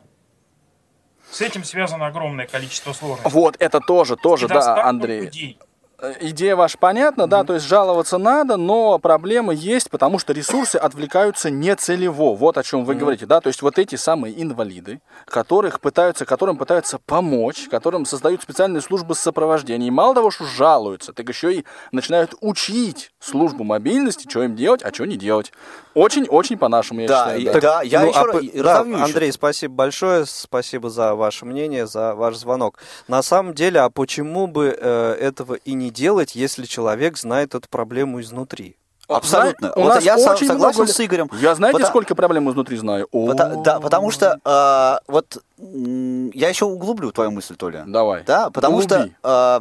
С 1.35 1.41
этим 1.41 1.65
связано 1.65 2.07
огромное 2.07 2.47
количество 2.47 2.93
сложностей. 2.93 3.29
Вот, 3.29 3.57
это 3.59 3.81
тоже, 3.81 4.17
тоже, 4.17 4.47
да, 4.47 4.85
Андрей. 4.85 5.23
Людей. 5.23 5.59
Э, 5.99 6.13
идея 6.21 6.55
ваша 6.55 6.79
понятна, 6.79 7.23
mm-hmm. 7.23 7.29
да, 7.29 7.43
то 7.43 7.55
есть 7.55 7.67
жаловаться 7.67 8.19
надо, 8.19 8.57
но 8.57 9.01
проблемы 9.01 9.53
есть, 9.53 9.91
потому 9.91 10.21
что 10.21 10.33
ресурсы 10.33 10.77
отвлекаются 10.77 11.51
нецелево. 11.51 12.37
Вот 12.37 12.57
о 12.57 12.63
чем 12.63 12.85
вы 12.85 12.95
mm-hmm. 12.95 12.99
говорите, 12.99 13.27
да, 13.27 13.41
то 13.41 13.49
есть 13.49 13.63
вот 13.63 13.81
эти 13.81 13.97
самые 13.97 14.41
инвалиды, 14.41 15.01
которых 15.25 15.81
пытаются, 15.81 16.25
которым 16.25 16.57
пытаются 16.57 16.99
помочь, 16.99 17.69
которым 17.69 18.07
создают 18.07 18.43
специальные 18.43 18.83
службы 18.83 19.17
сопровождения. 19.17 19.89
И 19.89 19.91
мало 19.91 20.15
того, 20.15 20.31
что 20.31 20.45
жалуются, 20.45 21.13
так 21.13 21.29
еще 21.29 21.53
и 21.53 21.65
начинают 21.91 22.35
учить 22.41 23.11
службу 23.19 23.65
мобильности, 23.65 24.29
что 24.29 24.45
им 24.45 24.55
делать, 24.55 24.85
а 24.85 24.95
что 24.95 25.05
не 25.05 25.17
делать. 25.17 25.53
Очень-очень 25.95 26.59
по-нашему, 26.59 27.01
я 27.01 27.09
да, 27.09 27.37
считаю. 27.37 27.53
Да, 27.55 27.61
да, 27.61 27.83
я 27.83 28.01
ну, 28.01 28.09
еще 28.09 28.61
а, 28.61 28.85
да, 28.85 29.05
Андрей, 29.05 29.33
спасибо 29.33 29.75
большое, 29.75 30.27
спасибо 30.27 30.91
за 30.91 31.15
ваше 31.15 31.47
мнение, 31.47 31.87
за 31.87 32.15
ваш 32.15 32.37
звонок. 32.37 32.79
На 33.09 33.23
самом 33.23 33.55
деле, 33.55 33.81
а 33.81 33.91
почему 33.91 34.47
бы 34.47 34.77
э, 34.79 35.17
этого 35.21 35.55
и 35.55 35.75
не 35.75 35.91
делать, 35.91 36.35
если 36.35 36.65
человек 36.65 37.17
знает 37.17 37.55
эту 37.55 37.69
проблему 37.69 38.21
изнутри? 38.21 38.77
Абсолютно. 39.07 39.73
У 39.75 39.83
вот 39.83 39.89
нас 39.89 40.05
я 40.05 40.17
очень 40.17 40.47
согласен 40.47 40.79
много... 40.83 40.93
с 40.93 41.01
Игорем. 41.01 41.31
Я 41.35 41.55
знаете, 41.55 41.75
потому... 41.75 41.91
сколько 41.91 42.15
проблем 42.15 42.51
изнутри 42.51 42.77
знаю? 42.77 43.07
Потому, 43.09 43.63
да, 43.63 43.81
потому 43.81 44.11
что 44.11 44.39
э, 44.45 45.13
вот 45.13 45.43
я 45.59 46.49
еще 46.49 46.65
углублю 46.65 47.13
твою 47.13 47.31
мысль, 47.31 47.55
Толя. 47.55 47.85
Давай. 47.87 48.25
Да, 48.25 48.51
потому 48.51 48.79
Углуби. 48.79 49.13
что 49.21 49.61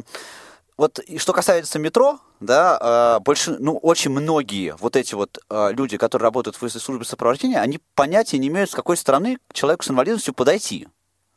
вот 0.76 1.00
что 1.18 1.32
касается 1.32 1.78
метро, 1.78 2.18
да, 2.40 3.16
э, 3.18 3.22
больше, 3.22 3.56
ну, 3.58 3.76
очень 3.78 4.10
многие 4.10 4.74
вот 4.78 4.96
эти 4.96 5.14
вот 5.14 5.38
э, 5.48 5.72
люди, 5.72 5.96
которые 5.96 6.24
работают 6.24 6.60
в 6.60 6.68
службе 6.68 7.04
сопровождения, 7.04 7.60
они 7.60 7.80
понятия 7.94 8.38
не 8.38 8.48
имеют, 8.48 8.70
с 8.70 8.74
какой 8.74 8.96
стороны 8.96 9.38
к 9.48 9.54
человеку 9.54 9.84
с 9.84 9.90
инвалидностью 9.90 10.34
подойти. 10.34 10.88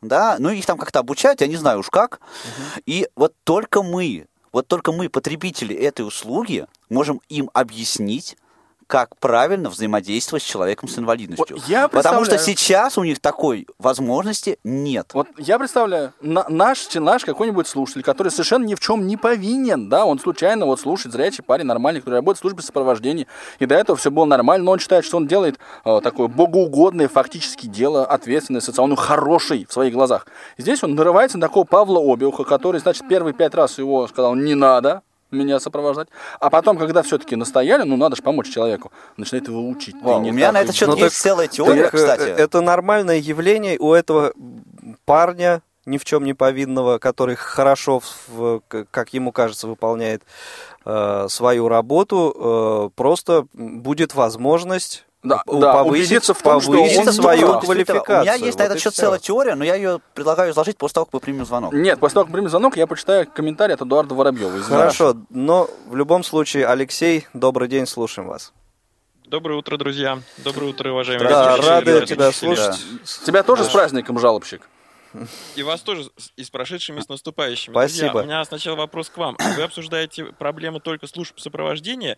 Да, 0.01 0.35
ну 0.37 0.49
их 0.49 0.65
там 0.65 0.77
как-то 0.77 0.99
обучают, 0.99 1.41
я 1.41 1.47
не 1.47 1.55
знаю 1.55 1.79
уж 1.79 1.89
как. 1.89 2.19
Угу. 2.19 2.81
И 2.85 3.07
вот 3.15 3.33
только 3.43 3.81
мы, 3.81 4.27
вот 4.51 4.67
только 4.67 4.91
мы, 4.91 5.09
потребители 5.09 5.75
этой 5.75 6.05
услуги, 6.05 6.67
можем 6.89 7.21
им 7.29 7.49
объяснить, 7.53 8.37
как 8.87 9.17
правильно 9.17 9.69
взаимодействовать 9.69 10.43
с 10.43 10.45
человеком 10.45 10.87
с 10.87 10.97
инвалидностью. 10.97 11.57
Вот 11.57 11.67
я 11.67 11.89
Потому 11.89 12.23
что 12.23 12.37
сейчас 12.37 12.97
у 12.97 13.03
них 13.03 13.19
такой 13.19 13.67
возможности 13.77 14.59
нет. 14.63 15.11
Вот 15.13 15.27
я 15.37 15.59
представляю, 15.59 16.13
на, 16.21 16.45
наш, 16.47 16.87
наш 16.95 17.25
какой-нибудь 17.25 17.67
слушатель, 17.67 18.01
который 18.01 18.29
совершенно 18.29 18.65
ни 18.65 18.75
в 18.75 18.79
чем 18.79 19.05
не 19.05 19.17
повинен, 19.17 19.89
да, 19.89 20.05
он 20.05 20.19
случайно 20.19 20.65
вот 20.65 20.79
слушает 20.79 21.13
зрячий 21.13 21.43
парень 21.43 21.65
нормальный, 21.65 21.99
который 21.99 22.15
работает 22.15 22.37
в 22.37 22.41
службе 22.41 22.61
сопровождения, 22.61 23.27
и 23.59 23.65
до 23.65 23.75
этого 23.75 23.97
все 23.97 24.09
было 24.09 24.25
нормально, 24.25 24.65
но 24.65 24.71
он 24.71 24.79
считает, 24.79 25.03
что 25.03 25.17
он 25.17 25.27
делает 25.27 25.59
э, 25.83 25.99
такое 26.01 26.27
богоугодное 26.27 27.09
фактически 27.09 27.67
дело, 27.67 28.05
ответственное, 28.05 28.61
социально 28.61 28.95
хороший 28.95 29.65
в 29.65 29.73
своих 29.73 29.93
глазах. 29.93 30.27
Здесь 30.57 30.83
он 30.83 30.95
нарывается 30.95 31.37
на 31.37 31.47
такого 31.47 31.65
Павла 31.65 31.99
Обиуха, 31.99 32.45
который, 32.45 32.79
значит, 32.79 33.07
первые 33.09 33.33
пять 33.33 33.53
раз 33.53 33.77
его 33.77 34.07
сказал 34.07 34.35
«не 34.35 34.55
надо», 34.55 35.01
меня 35.31 35.59
сопровождать. 35.59 36.07
А 36.39 36.49
потом, 36.49 36.77
когда 36.77 37.01
все-таки 37.01 37.35
настояли, 37.35 37.83
ну 37.83 37.97
надо 37.97 38.15
же 38.15 38.21
помочь 38.21 38.49
человеку, 38.49 38.91
начинает 39.17 39.47
его 39.47 39.67
учить. 39.67 39.95
О, 40.03 40.17
у 40.17 40.21
меня 40.21 40.51
на 40.51 40.61
это 40.61 40.73
счет 40.73 40.87
ну, 40.87 40.95
есть 40.95 41.15
так, 41.15 41.23
целая 41.23 41.47
теория, 41.47 41.83
так, 41.83 41.95
кстати. 41.95 42.29
Это 42.29 42.61
нормальное 42.61 43.17
явление 43.17 43.77
у 43.79 43.93
этого 43.93 44.33
парня, 45.05 45.61
ни 45.85 45.97
в 45.97 46.05
чем 46.05 46.23
не 46.23 46.33
повинного, 46.33 46.97
который 46.97 47.35
хорошо, 47.35 48.01
в, 48.27 48.61
как 48.91 49.13
ему 49.13 49.31
кажется, 49.31 49.67
выполняет 49.67 50.23
э, 50.85 51.27
свою 51.29 51.69
работу, 51.69 52.35
э, 52.35 52.89
просто 52.95 53.47
будет 53.53 54.13
возможность 54.13 55.06
да, 55.23 55.41
да, 55.45 55.73
повысить, 55.73 56.23
в 56.23 56.41
том, 56.41 56.61
повысить 56.61 56.91
что 56.91 57.01
он 57.01 57.13
свою 57.13 57.47
прав. 57.47 57.65
квалификацию. 57.65 58.19
У 58.19 58.21
меня 58.21 58.33
есть 58.35 58.57
вот 58.57 58.59
на 58.59 58.63
этот 58.63 58.79
счет 58.79 58.93
целая 58.93 59.19
теория, 59.19 59.55
но 59.55 59.63
я 59.63 59.75
ее 59.75 59.99
предлагаю 60.13 60.51
изложить 60.51 60.77
после 60.77 60.95
того, 60.95 61.05
как 61.05 61.13
мы 61.13 61.19
примем 61.19 61.45
звонок. 61.45 61.73
Нет, 61.73 61.99
после 61.99 62.15
того, 62.15 62.25
как 62.25 62.29
мы 62.31 62.37
примем 62.37 62.49
звонок, 62.49 62.77
я 62.77 62.87
почитаю 62.87 63.27
комментарий 63.27 63.73
от 63.75 63.81
Эдуарда 63.81 64.15
Воробьева. 64.15 64.61
Хорошо, 64.61 65.15
но 65.29 65.69
в 65.87 65.95
любом 65.95 66.23
случае, 66.23 66.67
Алексей, 66.67 67.27
добрый 67.33 67.67
день, 67.67 67.87
слушаем 67.87 68.27
вас. 68.27 68.53
Доброе 69.25 69.55
утро, 69.55 69.75
друзья. 69.75 70.19
Доброе 70.37 70.67
утро, 70.67 70.91
уважаемые 70.91 71.27
Да, 71.27 71.57
рады 71.57 72.05
тебя 72.05 72.31
слушать. 72.31 72.79
Да. 73.01 73.25
Тебя 73.25 73.43
тоже 73.43 73.65
с 73.65 73.69
праздником, 73.69 74.19
жалобщик. 74.19 74.69
И 75.55 75.63
вас 75.63 75.81
тоже 75.81 76.09
и 76.35 76.43
с 76.43 76.49
прошедшими, 76.49 76.99
и 76.99 77.01
с 77.01 77.09
наступающими. 77.09 77.73
Спасибо. 77.73 78.11
Друзья, 78.11 78.21
у 78.21 78.25
меня 78.25 78.45
сначала 78.45 78.75
вопрос 78.75 79.09
к 79.09 79.17
вам. 79.17 79.35
Вы 79.55 79.63
обсуждаете 79.63 80.25
проблемы 80.25 80.79
только 80.79 81.07
служб 81.07 81.39
сопровождения 81.39 82.17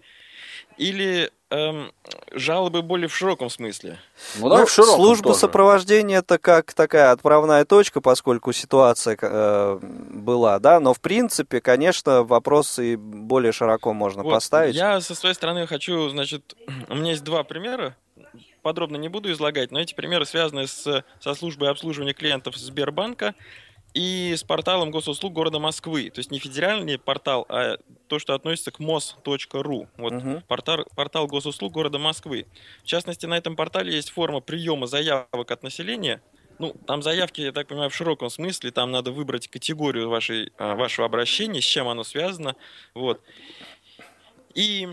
или 0.80 1.30
эм, 1.50 1.92
жалобы 2.32 2.82
более 2.82 3.10
в 3.10 3.16
широком 3.16 3.50
смысле? 3.50 4.00
Ну, 4.38 4.50
да, 4.50 4.60
ну, 4.60 4.66
в 4.66 4.72
широком 4.72 4.96
служба 4.96 5.28
тоже. 5.28 5.40
сопровождения 5.40 6.20
это 6.20 6.38
как 6.38 6.74
такая 6.74 7.12
отправная 7.12 7.66
точка, 7.66 8.00
поскольку 8.00 8.54
ситуация 8.54 9.18
э, 9.22 9.80
была, 9.82 10.58
да, 10.60 10.80
но 10.80 10.94
в 10.94 11.02
принципе, 11.02 11.60
конечно, 11.60 12.24
вопросы 12.24 12.96
более 12.98 13.52
широко 13.52 13.94
можно 13.94 14.24
вот, 14.24 14.32
поставить. 14.32 14.74
Я 14.74 15.02
со 15.02 15.16
своей 15.16 15.36
стороны 15.36 15.68
хочу, 15.68 16.08
значит, 16.10 16.56
у 16.90 16.96
меня 16.96 17.12
есть 17.12 17.26
два 17.26 17.44
примера, 17.44 17.98
подробно 18.62 18.96
не 18.96 19.10
буду 19.10 19.30
излагать, 19.34 19.72
но 19.72 19.82
эти 19.82 19.94
примеры 19.94 20.26
связаны 20.26 20.66
с, 20.66 21.04
со 21.20 21.34
службой 21.34 21.72
обслуживания 21.72 22.14
клиентов 22.14 22.56
Сбербанка 22.56 23.36
и 24.00 24.34
с 24.34 24.46
порталом 24.46 24.92
госуслуг 24.92 25.34
города 25.34 25.60
Москвы. 25.60 26.10
То 26.10 26.20
есть 26.20 26.32
не 26.32 26.40
федеральный 26.40 26.98
портал, 26.98 27.46
а 27.50 27.76
то, 28.08 28.18
что 28.18 28.34
относится 28.34 28.72
к 28.72 28.80
mos.ru. 28.80 29.88
Вот 29.98 30.14
угу. 30.14 30.42
портал, 30.48 30.86
портал 30.96 31.28
госуслуг 31.28 31.74
города 31.74 32.00
Москвы. 32.00 32.46
В 32.82 32.86
частности, 32.86 33.26
на 33.26 33.38
этом 33.38 33.58
портале 33.58 33.94
есть 33.94 34.12
форма 34.12 34.40
приема 34.40 34.88
заявок 34.88 35.52
от 35.52 35.64
населения. 35.64 36.22
Ну, 36.60 36.74
там 36.88 37.04
заявки, 37.04 37.42
я 37.42 37.52
так 37.52 37.68
понимаю, 37.68 37.90
в 37.90 37.96
широком 37.96 38.30
смысле. 38.30 38.72
Там 38.72 38.90
надо 38.92 39.12
выбрать 39.12 39.50
категорию 39.50 40.08
вашей, 40.08 40.54
а, 40.58 40.76
вашего 40.76 41.06
обращения, 41.06 41.60
с 41.60 41.66
чем 41.66 41.90
оно 41.90 42.06
связано. 42.06 42.56
Вот. 42.94 43.22
И 44.56 44.88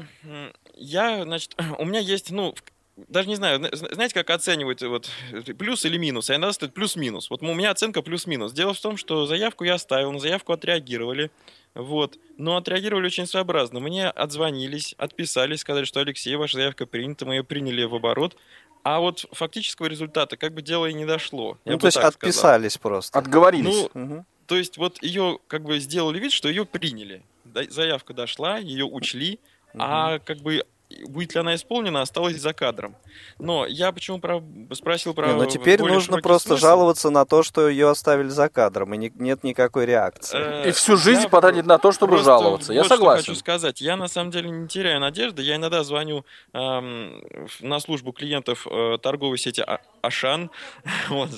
я, 0.74 1.22
значит, 1.22 1.54
у 1.78 1.84
меня 1.84 2.00
есть, 2.00 2.32
ну, 2.32 2.56
даже 2.96 3.28
не 3.28 3.36
знаю, 3.36 3.68
знаете, 3.72 4.14
как 4.14 4.30
оценивать 4.30 4.82
вот 4.82 5.10
плюс 5.58 5.84
или 5.84 5.98
минус? 5.98 6.30
А 6.30 6.36
иногда 6.36 6.52
стоит 6.52 6.72
плюс-минус. 6.72 7.28
Вот 7.28 7.42
у 7.42 7.54
меня 7.54 7.70
оценка 7.70 8.00
плюс-минус. 8.00 8.52
Дело 8.52 8.72
в 8.72 8.80
том, 8.80 8.96
что 8.96 9.26
заявку 9.26 9.64
я 9.64 9.74
оставил, 9.74 10.12
на 10.12 10.18
заявку 10.18 10.52
отреагировали. 10.52 11.30
Вот. 11.74 12.18
Но 12.38 12.56
отреагировали 12.56 13.06
очень 13.06 13.26
своеобразно. 13.26 13.80
Мне 13.80 14.08
отзвонились, 14.08 14.94
отписались, 14.96 15.60
сказали, 15.60 15.84
что 15.84 16.00
Алексей, 16.00 16.34
ваша 16.36 16.56
заявка 16.56 16.86
принята, 16.86 17.26
мы 17.26 17.34
ее 17.34 17.44
приняли 17.44 17.84
в 17.84 17.94
оборот. 17.94 18.36
А 18.82 19.00
вот 19.00 19.26
фактического 19.32 19.86
результата 19.86 20.38
как 20.38 20.54
бы 20.54 20.62
дело 20.62 20.86
и 20.86 20.94
не 20.94 21.04
дошло. 21.04 21.58
Ну, 21.66 21.76
то 21.76 21.88
есть 21.88 21.98
отписались 21.98 22.74
сказал. 22.74 22.90
просто. 22.90 23.18
Отговорились. 23.18 23.88
Ну, 23.92 24.02
угу. 24.02 24.24
То 24.46 24.56
есть 24.56 24.78
вот 24.78 25.02
ее 25.02 25.38
как 25.48 25.64
бы 25.64 25.80
сделали 25.80 26.18
вид, 26.18 26.32
что 26.32 26.48
ее 26.48 26.64
приняли. 26.64 27.22
Заявка 27.68 28.14
дошла, 28.14 28.58
ее 28.58 28.84
учли, 28.84 29.38
угу. 29.74 29.82
а 29.82 30.18
как 30.20 30.38
бы 30.38 30.64
будет 31.06 31.34
ли 31.34 31.40
она 31.40 31.54
исполнена, 31.54 32.02
осталось 32.02 32.40
за 32.40 32.52
кадром. 32.52 32.96
Но 33.38 33.66
я 33.66 33.92
почему 33.92 34.18
про... 34.20 34.42
спросил 34.72 35.14
про... 35.14 35.28
Не, 35.28 35.34
но 35.34 35.46
теперь 35.46 35.82
нужно 35.82 36.18
просто 36.18 36.50
смысл. 36.50 36.62
жаловаться 36.62 37.10
на 37.10 37.24
то, 37.24 37.42
что 37.42 37.68
ее 37.68 37.90
оставили 37.90 38.28
за 38.28 38.48
кадром, 38.48 38.94
и 38.94 38.96
не, 38.96 39.12
нет 39.14 39.44
никакой 39.44 39.86
реакции. 39.86 40.68
И 40.68 40.72
всю 40.72 40.96
жизнь 40.96 41.22
я 41.22 41.28
потратить 41.28 41.66
на 41.66 41.78
то, 41.78 41.92
чтобы 41.92 42.18
жаловаться. 42.18 42.72
Я 42.72 42.82
вот 42.82 42.88
согласен. 42.88 43.22
Что 43.22 43.32
хочу 43.32 43.40
сказать. 43.40 43.80
Я 43.80 43.96
на 43.96 44.08
самом 44.08 44.30
деле 44.30 44.50
не 44.50 44.68
теряю 44.68 45.00
надежды. 45.00 45.42
Я 45.42 45.56
иногда 45.56 45.82
звоню 45.84 46.24
эм, 46.52 47.22
на 47.60 47.80
службу 47.80 48.12
клиентов 48.12 48.66
э, 48.70 48.98
торговой 49.02 49.38
сети 49.38 49.62
а-, 49.66 49.80
Ашан. 50.02 50.50
вот, 51.08 51.30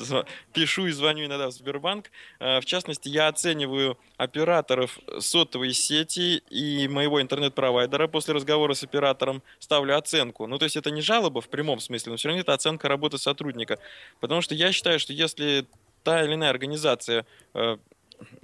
пишу 0.52 0.87
и 0.87 0.92
звоню 0.92 1.26
иногда 1.26 1.48
в 1.48 1.52
Сбербанк. 1.52 2.11
Э, 2.38 2.61
в 2.61 2.64
частности, 2.64 3.08
я 3.08 3.28
оцениваю 3.28 3.98
операторов 4.16 4.98
сотовой 5.20 5.72
сети 5.72 6.42
и 6.50 6.88
моего 6.88 7.22
интернет-провайдера 7.22 8.08
после 8.08 8.34
разговора 8.34 8.74
с 8.74 8.82
оператором. 8.82 9.38
Ставлю 9.59 9.96
оценку. 9.96 10.46
Ну, 10.46 10.59
то 10.59 10.64
есть 10.64 10.77
это 10.77 10.90
не 10.90 11.01
жалоба 11.01 11.40
в 11.40 11.48
прямом 11.48 11.81
смысле, 11.81 12.12
но 12.12 12.16
все 12.16 12.29
равно 12.29 12.40
это 12.40 12.55
оценка 12.55 12.88
работы 12.88 13.18
сотрудника. 13.18 13.79
Потому 14.20 14.40
что 14.40 14.55
я 14.55 14.72
считаю, 14.72 14.98
что 14.98 15.12
если 15.12 15.66
та 16.03 16.24
или 16.24 16.35
иная 16.35 16.51
организация 16.51 17.27
э, 17.55 17.77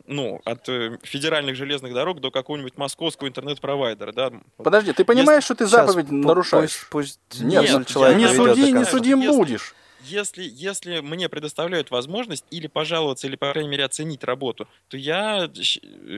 ну, 0.06 0.40
от 0.44 0.68
э, 0.68 0.98
федеральных 1.02 1.56
железных 1.56 1.94
дорог 1.94 2.20
до 2.20 2.30
какого-нибудь 2.30 2.76
московского 2.76 3.28
интернет-провайдера, 3.28 4.12
да. 4.12 4.32
Подожди, 4.56 4.92
ты 4.92 5.04
понимаешь, 5.04 5.44
Если... 5.44 5.54
что 5.54 5.54
ты 5.56 5.66
заповедь 5.66 6.08
Сейчас, 6.08 6.24
нарушаешь? 6.24 6.86
Пусть, 6.90 7.18
пусть 7.30 7.40
нет, 7.40 7.62
нет 7.62 7.86
человек 7.86 8.18
не 8.18 8.28
суди, 8.28 8.72
не 8.72 8.84
судим 8.84 9.20
будешь 9.20 9.74
если, 10.04 10.44
если 10.44 11.00
мне 11.00 11.28
предоставляют 11.28 11.90
возможность 11.90 12.44
или 12.50 12.66
пожаловаться, 12.66 13.26
или, 13.26 13.36
по 13.36 13.52
крайней 13.52 13.70
мере, 13.70 13.84
оценить 13.84 14.24
работу, 14.24 14.68
то 14.88 14.96
я 14.96 15.50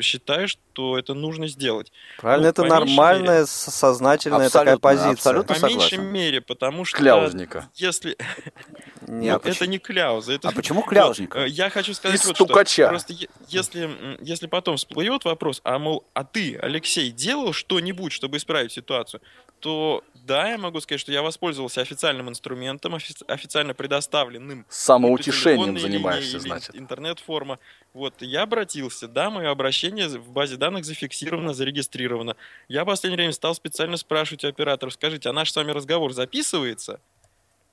считаю, 0.00 0.48
что 0.48 0.98
это 0.98 1.14
нужно 1.14 1.48
сделать. 1.48 1.92
Правильно, 2.18 2.44
ну, 2.44 2.50
это 2.50 2.64
нормальная, 2.64 3.34
мере, 3.40 3.46
сознательная 3.46 4.50
такая 4.50 4.78
позиция. 4.78 5.12
Абсолютно 5.12 5.54
по 5.54 5.60
согласен. 5.60 5.78
меньшей 5.78 5.98
мере, 5.98 6.40
потому 6.40 6.84
что... 6.84 6.98
Кляузника. 6.98 7.68
Если... 7.74 8.16
Нет, 9.06 9.40
ну, 9.44 9.50
это 9.50 9.66
не 9.66 9.78
кляуза. 9.78 10.32
Это... 10.32 10.48
А 10.48 10.52
почему 10.52 10.82
кляузника? 10.82 11.40
Вот, 11.40 11.46
я 11.46 11.70
хочу 11.70 11.94
сказать 11.94 12.24
вот 12.24 12.36
стукача. 12.36 12.72
что. 12.72 12.88
Просто 12.88 13.14
если, 13.48 14.18
если 14.20 14.46
потом 14.46 14.76
всплывет 14.76 15.24
вопрос, 15.24 15.60
а 15.64 15.78
мол, 15.78 16.04
а 16.12 16.24
ты, 16.24 16.56
Алексей, 16.56 17.10
делал 17.10 17.52
что-нибудь, 17.52 18.12
чтобы 18.12 18.38
исправить 18.38 18.72
ситуацию, 18.72 19.20
то 19.60 20.04
да, 20.26 20.50
я 20.50 20.58
могу 20.58 20.80
сказать, 20.80 21.00
что 21.00 21.12
я 21.12 21.22
воспользовался 21.22 21.80
официальным 21.80 22.28
инструментом, 22.28 22.96
офи- 22.96 23.24
официально 23.28 23.74
предоставленным. 23.76 24.66
Самоутешением 24.68 25.78
занимаешься, 25.78 26.40
значит. 26.40 26.74
Интернет-форма. 26.74 27.58
Вот, 27.94 28.14
я 28.20 28.42
обратился, 28.42 29.08
да, 29.08 29.30
мое 29.30 29.50
обращение 29.50 30.08
в 30.08 30.30
базе 30.30 30.56
данных 30.56 30.84
зафиксировано, 30.84 31.54
зарегистрировано. 31.54 32.36
Я 32.68 32.82
в 32.82 32.86
последнее 32.86 33.16
время 33.16 33.32
стал 33.32 33.54
специально 33.54 33.96
спрашивать 33.96 34.44
у 34.44 34.48
операторов, 34.48 34.92
скажите, 34.94 35.28
а 35.28 35.32
наш 35.32 35.52
с 35.52 35.56
вами 35.56 35.70
разговор 35.70 36.12
записывается? 36.12 37.00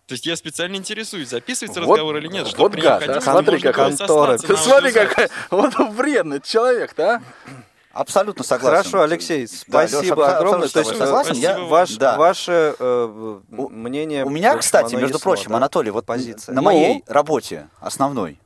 То 0.08 0.13
есть 0.13 0.26
я 0.26 0.36
специально 0.36 0.76
интересуюсь, 0.76 1.30
записывается 1.30 1.82
вот, 1.82 1.94
разговор 1.94 2.18
или 2.18 2.28
нет. 2.28 2.54
Вот 2.58 2.76
гад, 2.76 3.08
а? 3.08 3.22
смотри, 3.22 3.60
как 3.60 3.76
контора. 3.76 4.38
Смотри, 4.38 4.92
какой 4.92 5.28
вот 5.50 5.74
вредный 5.94 6.42
человек 6.42 6.94
да? 6.96 7.22
Абсолютно 7.93 8.43
согласен. 8.43 8.77
Хорошо, 8.77 9.01
Алексей, 9.03 9.47
спасибо 9.47 10.15
да, 10.15 10.38
огромное. 10.38 10.67
То 10.67 10.79
есть, 10.79 10.97
согласен. 10.97 11.36
Я, 11.36 11.60
ваш, 11.60 11.95
да. 11.95 12.17
Ваше 12.17 12.75
э, 12.79 13.39
мнение... 13.49 14.25
У 14.25 14.29
меня, 14.29 14.58
кстати, 14.58 14.95
между 14.95 15.19
прочим, 15.19 15.51
да? 15.51 15.58
Анатолий, 15.58 15.91
вот 15.91 16.06
позиция. 16.06 16.53
на 16.53 16.62
ну? 16.62 16.65
моей 16.65 17.03
работе 17.08 17.69
основной, 17.79 18.39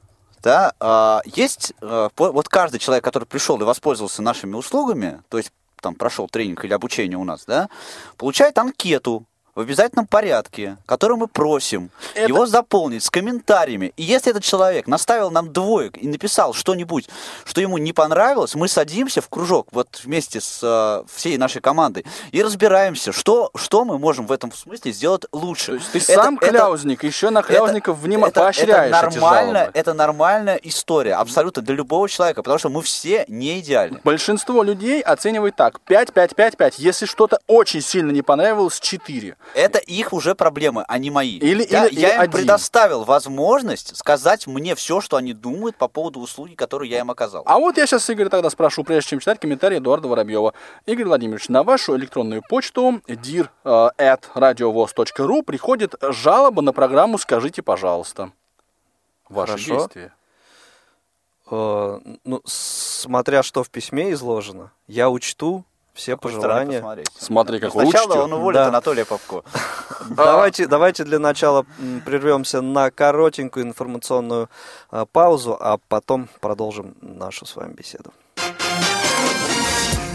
да, 0.44 0.74
э, 0.80 1.30
есть 1.34 1.74
э, 1.82 2.10
вот 2.18 2.50
каждый 2.50 2.80
человек, 2.80 3.06
который 3.06 3.24
пришел 3.24 3.60
и 3.62 3.64
воспользовался 3.64 4.22
нашими 4.22 4.54
услугами, 4.54 5.22
то 5.30 5.38
есть 5.38 5.54
там 5.82 5.96
прошел 5.96 6.28
тренинг 6.28 6.66
или 6.66 6.74
обучение 6.74 7.18
у 7.18 7.24
нас, 7.24 7.46
да, 7.46 7.70
получает 8.18 8.58
анкету 8.58 9.26
в 9.58 9.60
обязательном 9.60 10.06
порядке, 10.06 10.78
который 10.86 11.18
мы 11.18 11.26
просим 11.26 11.90
это... 12.14 12.28
его 12.28 12.46
заполнить 12.46 13.04
с 13.04 13.10
комментариями. 13.10 13.92
И 13.98 14.04
если 14.04 14.30
этот 14.30 14.44
человек 14.44 14.86
наставил 14.86 15.32
нам 15.32 15.52
двоек 15.52 15.98
и 15.98 16.08
написал 16.08 16.54
что-нибудь, 16.54 17.10
что 17.44 17.60
ему 17.60 17.80
не 17.80 17.92
понравилось, 17.92 18.54
мы 18.54 18.68
садимся 18.68 19.20
в 19.20 19.30
кружок 19.30 19.70
вот 19.72 20.00
вместе 20.04 20.42
с 20.42 20.60
э, 20.62 21.04
всей 21.12 21.40
нашей 21.40 21.60
командой 21.60 22.06
и 22.32 22.44
разбираемся, 22.44 23.12
что, 23.12 23.50
что 23.56 23.84
мы 23.84 23.98
можем 23.98 24.28
в 24.28 24.32
этом 24.32 24.52
смысле 24.52 24.92
сделать 24.92 25.24
лучше. 25.32 25.72
То 25.72 25.74
есть 25.74 25.92
ты 25.92 25.98
это, 25.98 26.14
сам 26.14 26.38
это, 26.38 26.50
кляузник, 26.50 27.04
еще 27.04 27.32
на 27.32 27.42
кляузников 27.42 27.98
вним... 27.98 28.26
это, 28.26 28.42
поощряешь 28.42 28.94
это 28.96 29.10
нормально, 29.10 29.70
эти 29.74 29.78
Это 29.80 29.94
нормальная 29.96 30.58
история, 30.58 31.16
абсолютно 31.16 31.64
для 31.64 31.74
любого 31.74 32.08
человека, 32.08 32.44
потому 32.44 32.60
что 32.60 32.70
мы 32.70 32.84
все 32.84 33.26
не 33.28 33.60
идеальны. 33.60 34.02
Большинство 34.04 34.62
людей 34.62 35.02
оценивает 35.02 35.56
так, 35.56 35.82
5, 35.82 36.14
5, 36.14 36.36
5, 36.36 36.58
5. 36.58 36.78
Если 36.78 37.08
что-то 37.08 37.40
очень 37.48 37.82
сильно 37.82 38.12
не 38.12 38.22
понравилось, 38.22 38.80
4. 38.80 39.36
Это 39.54 39.80
их 39.80 40.14
уже 40.14 40.36
проблемы, 40.36 40.84
а 40.88 40.98
не 40.98 41.10
мои. 41.10 41.38
Или, 41.38 41.66
я 41.70 41.88
или, 41.88 42.00
я 42.00 42.10
или 42.10 42.16
им 42.16 42.22
один. 42.22 42.32
предоставил 42.32 43.04
возможность 43.04 43.96
сказать 43.98 44.48
мне 44.48 44.76
все, 44.76 45.02
что 45.02 45.18
они 45.18 45.34
думают 45.34 45.76
по 45.78 45.88
поводу 45.88 46.20
услуги, 46.20 46.56
которую 46.56 46.90
я 46.90 47.00
им 47.00 47.12
оказал. 47.12 47.44
А 47.46 47.58
вот 47.58 47.78
я 47.78 47.86
сейчас 47.86 48.10
Игорь 48.10 48.30
тогда 48.30 48.50
спрошу, 48.50 48.84
прежде 48.84 49.12
чем 49.12 49.20
читать 49.20 49.40
комментарий 49.40 49.78
Эдуарда 49.78 50.08
Воробьева. 50.08 50.54
Игорь 50.86 51.06
Владимирович, 51.06 51.50
на 51.50 51.64
вашу 51.64 51.96
электронную 51.98 52.42
почту 52.48 53.02
dir 53.08 53.50
at 53.66 54.24
radiovoz.ru 54.36 55.44
приходит 55.44 55.96
жалоба 56.02 56.62
на 56.62 56.74
программу 56.74 57.18
«Скажите, 57.18 57.62
пожалуйста». 57.62 58.32
Ваши 59.30 59.54
Хорошо. 59.54 59.76
действия. 59.76 60.14
Э, 61.50 62.00
ну, 62.24 62.42
смотря 62.46 63.44
что 63.44 63.64
в 63.64 63.70
письме 63.70 64.12
изложено, 64.12 64.72
я 64.88 65.10
учту 65.10 65.66
все 65.98 66.16
пожелания. 66.16 66.84
Смотри, 67.18 67.60
какой 67.60 67.84
Сначала 67.84 68.12
учтет. 68.12 68.24
он 68.24 68.34
уволит 68.34 68.56
да. 68.56 68.68
Анатолия 68.68 69.04
Попко. 69.04 69.44
Давайте, 70.10 70.68
давайте 70.68 71.04
для 71.04 71.20
начала 71.20 71.66
прервемся 72.06 72.62
на 72.62 72.92
коротенькую 72.92 73.66
информационную 73.66 74.50
а, 74.90 75.06
паузу, 75.06 75.58
а 75.60 75.78
потом 75.90 76.30
продолжим 76.40 76.96
нашу 77.02 77.46
с 77.46 77.56
вами 77.56 77.74
беседу. 77.74 78.14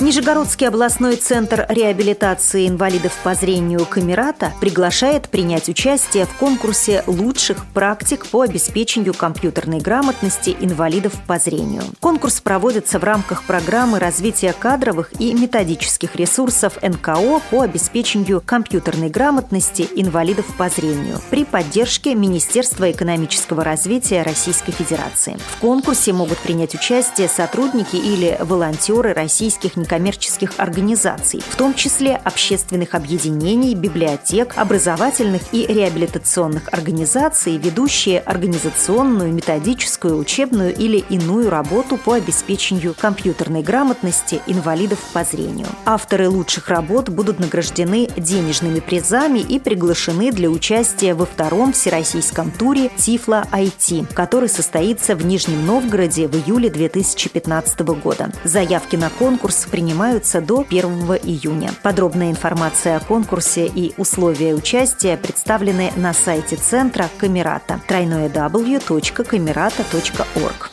Нижегородский 0.03 0.67
областной 0.67 1.15
центр 1.15 1.65
реабилитации 1.69 2.67
инвалидов 2.67 3.17
по 3.23 3.35
зрению 3.35 3.87
Камерата 3.87 4.53
приглашает 4.61 5.29
принять 5.29 5.69
участие 5.69 6.27
в 6.27 6.35
конкурсе 6.35 7.05
лучших 7.07 7.65
практик 7.67 8.27
по 8.27 8.43
обеспечению 8.43 9.15
компьютерной 9.15 9.79
грамотности 9.79 10.57
инвалидов 10.59 11.13
по 11.29 11.39
зрению. 11.39 11.85
Конкурс 12.01 12.41
проводится 12.41 12.99
в 12.99 13.05
рамках 13.05 13.45
программы 13.45 14.01
развития 14.01 14.53
кадровых 14.53 15.13
и 15.21 15.33
методических 15.35 16.17
ресурсов 16.17 16.83
НКО 16.83 17.41
по 17.53 17.63
обеспечению 17.63 18.43
компьютерной 18.45 19.09
грамотности 19.09 19.87
инвалидов 19.95 20.47
по 20.59 20.69
зрению 20.69 21.21
при 21.31 21.45
поддержке 21.45 22.17
Министерства 22.17 22.91
экономического 22.91 23.63
развития 23.63 24.23
Российской 24.23 24.73
Федерации. 24.73 25.39
В 25.59 25.61
конкурсе 25.61 26.13
могут 26.13 26.39
принять 26.39 26.75
участие 26.75 27.29
сотрудники 27.29 27.95
или 27.95 28.37
волонтеры 28.41 29.13
российских 29.13 29.77
некоммерческих 29.77 29.92
некоммерческих 29.93 30.53
организаций, 30.57 31.43
в 31.49 31.57
том 31.57 31.75
числе 31.75 32.17
общественных 32.17 32.95
объединений, 32.95 33.75
библиотек, 33.75 34.55
образовательных 34.57 35.43
и 35.53 35.67
реабилитационных 35.67 36.73
организаций, 36.73 37.59
ведущие 37.59 38.21
организационную, 38.21 39.33
методическую, 39.33 40.19
учебную 40.19 40.75
или 40.75 40.99
иную 40.99 41.51
работу 41.51 41.97
по 41.97 42.15
обеспечению 42.15 42.95
компьютерной 42.99 43.63
грамотности 43.63 44.41
инвалидов 44.47 44.99
по 45.13 45.25
зрению. 45.25 45.67
Авторы 45.85 46.29
лучших 46.29 46.69
работ 46.69 47.09
будут 47.09 47.39
награждены 47.39 48.09
денежными 48.17 48.81
призами 48.81 49.41
и 49.41 49.59
приглашены 49.59 50.33
для 50.33 50.49
участия 50.49 51.15
во 51.15 51.27
втором 51.27 51.73
всероссийском 51.73 52.51
туре 52.51 52.91
Тифла 52.97 53.45
IT, 53.53 54.13
который 54.15 54.49
состоится 54.49 55.15
в 55.15 55.25
Нижнем 55.25 55.67
Новгороде 55.67 56.29
в 56.29 56.37
июле 56.37 56.71
2015 56.71 57.81
года. 57.81 58.33
Заявки 58.45 58.97
на 58.97 59.11
конкурс 59.11 59.67
принимаются 59.71 59.82
принимаются 59.83 60.41
до 60.41 60.61
1 60.61 60.81
июня. 61.25 61.71
Подробная 61.83 62.31
информация 62.31 62.97
о 62.97 63.01
конкурсе 63.01 63.67
и 63.67 63.93
условия 63.97 64.55
участия 64.55 65.17
представлены 65.17 65.93
на 65.97 66.15
сайте 66.15 66.55
центра 66.55 67.11
Камерата 67.19 67.81
www.камерата.орг. 67.89 70.71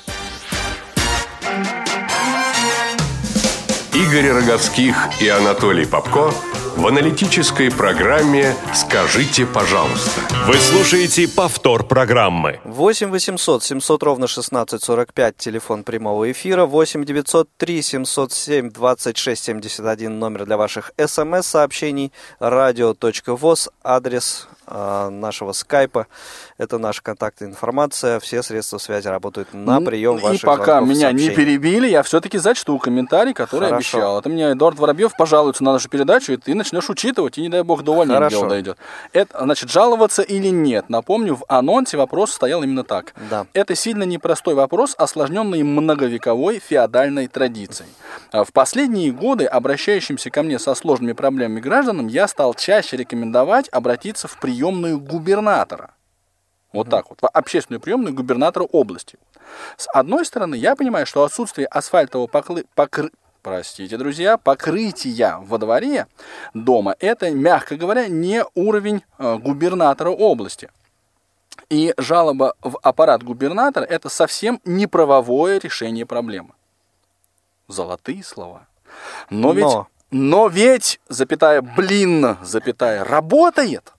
Игорь 3.96 4.30
Роговских 4.30 4.96
и 5.20 5.28
Анатолий 5.28 5.88
Попко 5.88 6.32
в 6.76 6.88
аналитической 6.88 7.72
программе 7.72 8.56
«Скажите, 8.74 9.46
пожалуйста». 9.46 10.22
Вы 10.48 10.56
слушаете 10.56 11.28
повтор 11.28 11.86
программы. 11.86 12.60
8 12.64 13.10
800 13.10 13.64
700 13.64 14.04
ровно 14.04 14.26
1645, 14.26 15.38
телефон 15.38 15.84
прямого 15.84 16.32
эфира, 16.32 16.66
8 16.66 17.06
903 17.06 17.82
707 17.82 18.72
26 18.72 19.44
71, 19.44 20.20
номер 20.20 20.46
для 20.46 20.58
ваших 20.58 20.92
смс-сообщений, 20.98 22.12
радио.воз, 22.40 23.70
адрес 23.84 24.48
нашего 24.70 25.52
скайпа. 25.52 26.08
Это 26.58 26.78
наша 26.78 27.02
контактная 27.02 27.50
информация. 27.50 28.20
Все 28.20 28.44
средства 28.44 28.78
связи 28.78 29.08
работают 29.08 29.54
на 29.54 29.82
прием 29.82 30.18
И 30.18 30.22
ваших 30.22 30.42
пока 30.42 30.80
и 30.80 30.84
меня 30.84 31.12
не 31.12 31.26
сообщений. 31.26 31.36
перебили, 31.36 31.88
я 31.88 32.04
все-таки 32.04 32.38
зачту 32.38 32.78
комментарий, 32.80 33.34
который 33.34 33.70
Хорошо. 33.70 33.98
обещал. 33.98 34.20
Это 34.20 34.30
мне 34.30 34.52
Эдуард 34.52 34.78
Воробьев 34.80 35.16
пожалуется 35.18 35.64
на 35.64 35.74
нашу 35.74 35.90
передачу, 35.90 36.34
и 36.34 36.38
ты 36.38 36.56
начнешь 36.56 36.90
учитывать, 36.90 37.38
и 37.38 37.42
не 37.42 37.50
дай 37.50 37.64
бог 37.64 37.84
до 37.84 37.94
увольнения 37.94 38.30
дело 38.30 38.48
дойдет. 38.48 38.78
Это, 39.14 39.44
значит, 39.44 39.70
жаловаться 39.70 40.22
или 40.22 40.50
нет? 40.50 40.90
Напомню, 40.90 41.36
в 41.36 41.46
анонсе 41.48 41.98
вопрос 41.98 42.32
стоял 42.32 42.64
именно 42.64 42.84
так. 42.84 43.14
Да. 43.30 43.46
Это 43.54 43.76
сильно 43.76 44.04
непростой 44.04 44.54
вопрос, 44.56 44.96
осложненный 44.98 45.64
многовековой 45.64 46.60
феодальной 46.60 47.28
традицией. 47.28 47.90
А 48.32 48.44
В 48.44 48.52
последние 48.52 49.12
годы 49.12 49.46
обращающимся 49.46 50.30
ко 50.30 50.44
мне 50.44 50.60
со 50.60 50.76
сложными 50.76 51.14
проблемами 51.14 51.60
гражданам 51.60 52.08
я 52.08 52.28
стал 52.28 52.54
чаще 52.54 52.98
рекомендовать 52.98 53.70
обратиться 53.70 54.28
в 54.28 54.38
приемную 54.60 55.00
губернатора. 55.00 55.92
Вот 56.74 56.90
так 56.90 57.10
вот, 57.10 57.20
общественную 57.34 57.80
приемную 57.82 58.14
губернатора 58.14 58.66
области. 58.66 59.18
С 59.78 59.88
одной 59.94 60.26
стороны, 60.26 60.56
я 60.56 60.76
понимаю, 60.76 61.06
что 61.06 61.24
отсутствие 61.24 61.66
асфальтового 61.68 62.28
поклы- 62.28 62.66
покры- 62.76 63.12
Простите, 63.42 63.98
друзья, 63.98 64.38
покрытия 64.38 65.38
во 65.40 65.58
дворе 65.58 66.08
дома– 66.54 66.96
это, 67.00 67.32
мягко 67.32 67.78
говоря, 67.78 68.08
не 68.10 68.44
уровень 68.54 69.02
э, 69.18 69.38
губернатора 69.38 70.10
области. 70.10 70.70
И 71.70 71.94
жалоба 71.98 72.54
в 72.62 72.78
аппарат 72.84 73.24
губернатора– 73.24 73.86
это 73.90 74.10
совсем 74.10 74.60
не 74.66 74.88
правовое 74.88 75.60
решение 75.60 76.06
проблемы. 76.06 76.50
Золотые 77.70 78.24
слова. 78.24 78.68
Но 79.30 79.54
ведь, 79.54 79.64
Но. 79.64 79.88
но 80.12 80.48
ведь, 80.50 81.00
запятая, 81.08 81.62
блин, 81.62 82.38
запятая, 82.44 83.06
работает. 83.06 83.94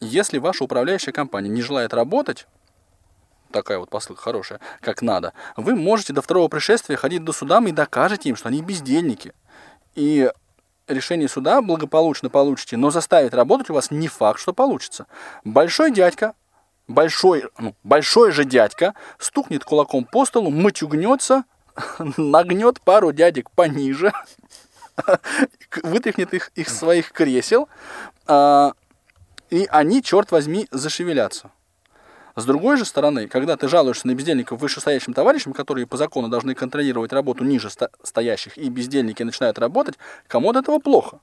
Если 0.00 0.38
ваша 0.38 0.64
управляющая 0.64 1.12
компания 1.12 1.48
не 1.48 1.62
желает 1.62 1.94
работать, 1.94 2.46
такая 3.52 3.78
вот 3.78 3.88
посылка 3.88 4.20
хорошая, 4.20 4.60
как 4.80 5.00
надо, 5.02 5.32
вы 5.56 5.76
можете 5.76 6.12
до 6.12 6.22
второго 6.22 6.48
пришествия 6.48 6.96
ходить 6.96 7.22
до 7.22 7.32
судам 7.32 7.68
и 7.68 7.72
докажете 7.72 8.28
им, 8.28 8.36
что 8.36 8.48
они 8.48 8.62
бездельники. 8.62 9.32
И 9.94 10.28
решение 10.88 11.28
суда 11.28 11.62
благополучно 11.62 12.30
получите, 12.30 12.76
но 12.76 12.90
заставить 12.90 13.34
работать 13.34 13.70
у 13.70 13.74
вас 13.74 13.90
не 13.90 14.08
факт, 14.08 14.40
что 14.40 14.52
получится. 14.52 15.06
Большой 15.44 15.92
дядька, 15.92 16.34
большой, 16.88 17.44
ну, 17.58 17.74
большой 17.84 18.32
же 18.32 18.44
дядька 18.44 18.94
стукнет 19.18 19.64
кулаком 19.64 20.04
по 20.04 20.24
столу, 20.24 20.50
матюгнется, 20.50 21.44
нагнет 22.16 22.80
пару 22.80 23.12
дядек 23.12 23.50
пониже, 23.50 24.12
вытряхнет 25.82 26.34
их 26.34 26.50
из 26.54 26.76
своих 26.76 27.12
кресел, 27.12 27.68
а, 28.26 28.72
и 29.52 29.68
они, 29.70 30.02
черт 30.02 30.32
возьми, 30.32 30.66
зашевелятся. 30.70 31.50
С 32.34 32.46
другой 32.46 32.78
же 32.78 32.86
стороны, 32.86 33.28
когда 33.28 33.58
ты 33.58 33.68
жалуешься 33.68 34.06
на 34.06 34.14
бездельников 34.14 34.60
вышестоящим 34.60 35.12
товарищам, 35.12 35.52
которые 35.52 35.86
по 35.86 35.98
закону 35.98 36.28
должны 36.28 36.54
контролировать 36.54 37.12
работу 37.12 37.44
ниже 37.44 37.68
стоящих, 38.02 38.56
и 38.56 38.70
бездельники 38.70 39.22
начинают 39.22 39.58
работать, 39.58 39.96
кому 40.26 40.48
от 40.48 40.56
этого 40.56 40.78
плохо? 40.78 41.20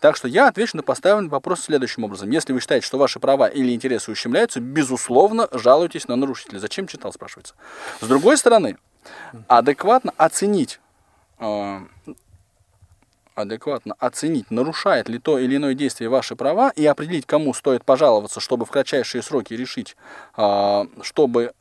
Так 0.00 0.14
что 0.14 0.28
я 0.28 0.46
отвечу 0.46 0.76
на 0.76 0.84
поставленный 0.84 1.30
вопрос 1.30 1.62
следующим 1.62 2.04
образом. 2.04 2.30
Если 2.30 2.52
вы 2.52 2.60
считаете, 2.60 2.86
что 2.86 2.96
ваши 2.96 3.18
права 3.18 3.48
или 3.48 3.72
интересы 3.72 4.12
ущемляются, 4.12 4.60
безусловно, 4.60 5.48
жалуйтесь 5.50 6.06
на 6.06 6.14
нарушителя. 6.14 6.60
Зачем 6.60 6.86
читал, 6.86 7.12
спрашивается. 7.12 7.54
С 8.00 8.06
другой 8.06 8.36
стороны, 8.36 8.78
адекватно 9.48 10.12
оценить 10.16 10.80
э, 11.40 11.80
адекватно 13.42 13.94
оценить, 13.98 14.50
нарушает 14.50 15.08
ли 15.08 15.18
то 15.18 15.38
или 15.38 15.56
иное 15.56 15.74
действие 15.74 16.10
ваши 16.10 16.36
права 16.36 16.70
и 16.74 16.84
определить, 16.84 17.26
кому 17.26 17.54
стоит 17.54 17.84
пожаловаться, 17.84 18.40
чтобы 18.40 18.64
в 18.64 18.70
кратчайшие 18.70 19.22
сроки 19.22 19.54
решить, 19.54 19.96
а, 20.36 20.86
чтобы 21.02 21.52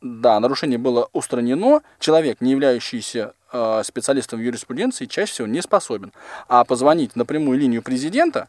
да, 0.00 0.38
нарушение 0.40 0.78
было 0.78 1.08
устранено, 1.12 1.80
человек, 1.98 2.40
не 2.40 2.52
являющийся 2.52 3.34
а, 3.52 3.82
специалистом 3.82 4.38
в 4.38 4.42
юриспруденции, 4.42 5.06
чаще 5.06 5.32
всего 5.32 5.46
не 5.46 5.62
способен. 5.62 6.12
А 6.48 6.64
позвонить 6.64 7.16
на 7.16 7.24
прямую 7.24 7.58
линию 7.58 7.82
президента 7.82 8.48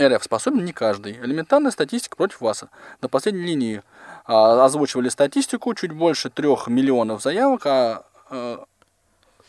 РФ 0.00 0.22
способен 0.22 0.64
не 0.64 0.72
каждый. 0.72 1.14
Элементарная 1.14 1.70
статистика 1.70 2.16
против 2.16 2.40
вас. 2.40 2.64
На 3.00 3.08
последней 3.08 3.42
линии 3.42 3.82
а, 4.24 4.64
озвучивали 4.64 5.08
статистику, 5.08 5.74
чуть 5.74 5.92
больше 5.92 6.30
трех 6.30 6.68
миллионов 6.68 7.22
заявок, 7.22 7.62
а, 7.64 8.04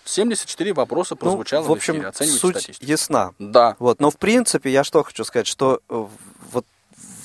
74 0.10 0.74
вопроса 0.74 1.14
Ну, 1.14 1.18
прозвучало 1.18 1.64
в 1.66 1.72
общем, 1.72 1.95
эфире. 1.95 2.07
Оценивайте 2.07 2.39
суть 2.41 2.57
статистику. 2.57 2.86
ясна. 2.91 3.34
Да. 3.39 3.76
Вот, 3.80 3.99
но 3.99 4.10
в 4.10 4.18
принципе 4.18 4.72
я 4.72 4.84
что 4.84 5.03
хочу 5.03 5.24
сказать, 5.24 5.47
что 5.47 5.82
э, 5.89 6.05
вот 6.51 6.66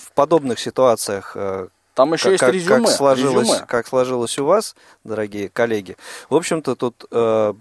в 0.02 0.12
подобных 0.12 0.58
ситуациях 0.58 1.32
э, 1.34 1.68
Там 1.94 2.12
еще 2.12 2.24
как, 2.24 2.32
есть 2.32 2.40
как- 2.44 2.52
резюме. 2.54 2.86
как 2.86 2.94
сложилось, 2.94 3.48
резюме. 3.48 3.66
как 3.66 3.86
сложилось 3.86 4.38
у 4.38 4.44
вас, 4.44 4.76
дорогие 5.02 5.48
коллеги. 5.48 5.96
В 6.28 6.36
общем-то 6.36 6.74
тут 6.76 7.04
э, 7.10 7.54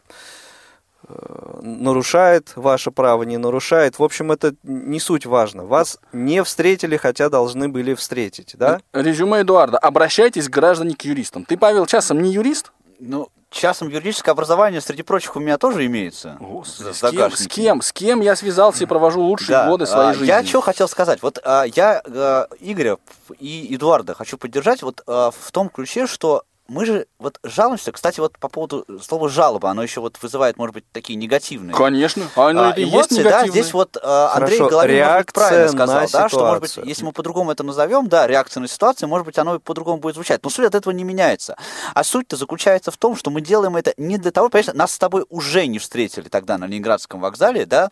э, 1.07 1.59
нарушает 1.61 2.51
ваше 2.55 2.91
право, 2.91 3.23
не 3.23 3.37
нарушает. 3.37 3.99
В 3.99 4.03
общем, 4.03 4.31
это 4.31 4.55
не 4.63 4.99
суть 4.99 5.25
важно. 5.25 5.63
Вас 5.65 5.99
не 6.11 6.43
встретили, 6.43 6.97
хотя 6.97 7.29
должны 7.29 7.69
были 7.69 7.93
встретить, 7.93 8.55
да? 8.57 8.81
Резюме 8.93 9.41
Эдуарда. 9.41 9.77
Обращайтесь, 9.77 10.49
граждане, 10.49 10.95
к 10.95 11.01
юристам. 11.03 11.45
Ты, 11.45 11.57
Павел, 11.57 11.85
часом 11.85 12.21
не 12.21 12.31
юрист? 12.33 12.71
Ну, 13.05 13.29
частным 13.49 13.89
юридическое 13.89 14.31
образование, 14.31 14.79
среди 14.79 15.03
прочих, 15.03 15.35
у 15.35 15.39
меня 15.39 15.57
тоже 15.57 15.85
имеется. 15.85 16.37
Господи, 16.39 16.93
с 16.93 17.11
кем, 17.11 17.31
с 17.31 17.47
кем? 17.47 17.81
С 17.81 17.91
кем 17.91 18.21
я 18.21 18.35
связался 18.35 18.83
и 18.83 18.87
провожу 18.87 19.21
лучшие 19.21 19.57
Да, 19.57 19.67
годы 19.67 19.85
своей 19.85 20.11
а, 20.11 20.13
жизни? 20.13 20.27
Я 20.27 20.43
что 20.43 20.61
хотел 20.61 20.87
сказать. 20.87 21.21
Вот 21.21 21.39
а, 21.43 21.63
я 21.63 22.01
а, 22.05 22.47
Игоря 22.59 22.97
и 23.39 23.75
Эдуарда 23.75 24.13
хочу 24.13 24.37
поддержать 24.37 24.81
вот 24.83 25.03
а, 25.05 25.31
в 25.31 25.51
том 25.51 25.69
ключе, 25.69 26.07
что 26.07 26.43
мы 26.67 26.85
же 26.85 27.07
вот 27.19 27.39
жалуемся. 27.43 27.91
Кстати, 27.91 28.19
вот 28.19 28.37
по 28.39 28.47
поводу 28.47 28.85
слова 29.01 29.27
жалоба, 29.27 29.69
оно 29.69 29.83
еще 29.83 29.99
вот 29.99 30.17
вызывает, 30.21 30.57
может 30.57 30.73
быть, 30.73 30.85
такие 30.91 31.15
негативные. 31.15 31.75
Конечно. 31.75 32.29
А, 32.35 32.53
ну, 32.53 32.61
а, 32.61 32.69
это 32.69 32.79
и 32.79 32.83
есть 32.83 32.93
эмоции, 32.93 33.15
да, 33.15 33.29
негативные. 33.29 33.51
здесь 33.51 33.73
вот 33.73 33.97
а, 34.01 34.33
Андрей 34.35 34.57
Хорошо, 34.57 34.69
Головин, 34.69 35.03
может 35.03 35.17
быть, 35.17 35.33
правильно 35.33 35.67
сказал, 35.67 36.07
да, 36.11 36.29
что, 36.29 36.39
может 36.45 36.61
быть, 36.61 36.69
ситуацию. 36.71 36.89
если 36.89 37.05
мы 37.05 37.11
по-другому 37.11 37.51
это 37.51 37.63
назовем, 37.63 38.07
да, 38.07 38.27
реакция 38.27 38.61
на 38.61 38.67
ситуацию, 38.67 39.09
может 39.09 39.25
быть, 39.25 39.37
оно 39.37 39.59
по-другому 39.59 39.97
будет 39.99 40.15
звучать. 40.15 40.41
Но 40.43 40.49
суть 40.49 40.65
от 40.65 40.75
этого 40.75 40.93
не 40.93 41.03
меняется. 41.03 41.57
А 41.93 42.03
суть-то 42.03 42.37
заключается 42.37 42.91
в 42.91 42.97
том, 42.97 43.17
что 43.17 43.29
мы 43.29 43.41
делаем 43.41 43.75
это 43.75 43.93
не 43.97 44.17
для 44.17 44.31
того, 44.31 44.49
конечно, 44.49 44.73
нас 44.73 44.93
с 44.93 44.97
тобой 44.97 45.25
уже 45.29 45.67
не 45.67 45.79
встретили 45.79 46.29
тогда 46.29 46.57
на 46.57 46.65
Ленинградском 46.65 47.19
вокзале, 47.19 47.65
да, 47.65 47.89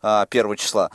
а, 0.00 0.26
1 0.26 0.56
числа, 0.56 0.90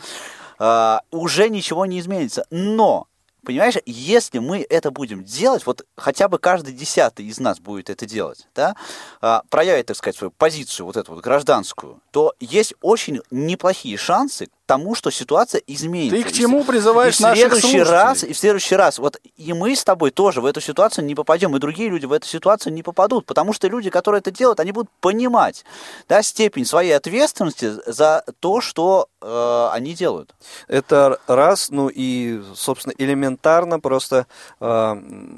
А, 0.60 1.02
уже 1.12 1.50
ничего 1.50 1.86
не 1.86 2.00
изменится. 2.00 2.46
Но 2.50 3.07
Понимаешь, 3.48 3.76
если 3.86 4.40
мы 4.40 4.68
это 4.70 4.92
будем 4.92 5.24
делать, 5.24 5.66
вот 5.66 5.86
хотя 5.96 6.28
бы 6.28 6.38
каждый 6.38 6.74
десятый 6.74 7.26
из 7.28 7.40
нас 7.40 7.62
будет 7.62 7.90
это 7.90 8.06
делать, 8.06 8.46
да, 8.54 8.76
а, 9.22 9.42
проявит, 9.50 9.86
так 9.86 9.96
сказать, 9.96 10.18
свою 10.18 10.32
позицию, 10.32 10.86
вот 10.86 10.98
эту 10.98 11.14
вот 11.14 11.24
гражданскую, 11.24 12.02
то 12.12 12.36
есть 12.42 12.74
очень 12.82 13.22
неплохие 13.32 13.96
шансы 13.96 14.50
тому, 14.68 14.94
что 14.94 15.10
ситуация 15.10 15.62
изменится. 15.66 16.16
Ты 16.16 16.24
к 16.24 16.32
чему 16.32 16.64
призываешь 16.64 17.16
и 17.16 17.18
в 17.18 17.22
наших 17.22 17.38
следующий 17.40 17.62
слушателей? 17.62 17.92
раз, 17.92 18.24
и 18.24 18.34
в 18.34 18.38
следующий 18.38 18.76
раз, 18.76 19.00
вот 19.00 19.20
и 19.38 19.54
мы 19.54 19.76
с 19.76 19.84
тобой 19.84 20.12
тоже 20.12 20.42
в 20.42 20.46
эту 20.46 20.62
ситуацию 20.62 21.06
не 21.06 21.16
попадем, 21.16 21.56
и 21.56 21.60
другие 21.60 21.90
люди 21.90 22.06
в 22.06 22.12
эту 22.12 22.28
ситуацию 22.28 22.74
не 22.74 22.84
попадут, 22.84 23.26
потому 23.26 23.54
что 23.54 23.68
люди, 23.68 23.90
которые 23.90 24.20
это 24.20 24.30
делают, 24.30 24.60
они 24.60 24.74
будут 24.74 24.92
понимать, 25.00 25.66
да, 26.08 26.22
степень 26.22 26.66
своей 26.66 26.92
ответственности 26.92 27.72
за 27.86 28.24
то, 28.40 28.62
что 28.62 29.08
э, 29.22 29.70
они 29.72 29.94
делают. 29.94 30.36
Это 30.68 31.20
раз, 31.28 31.70
ну 31.72 31.88
и, 31.88 32.42
собственно, 32.54 32.94
элементарно 32.98 33.80
просто 33.80 34.28
э, 34.60 34.96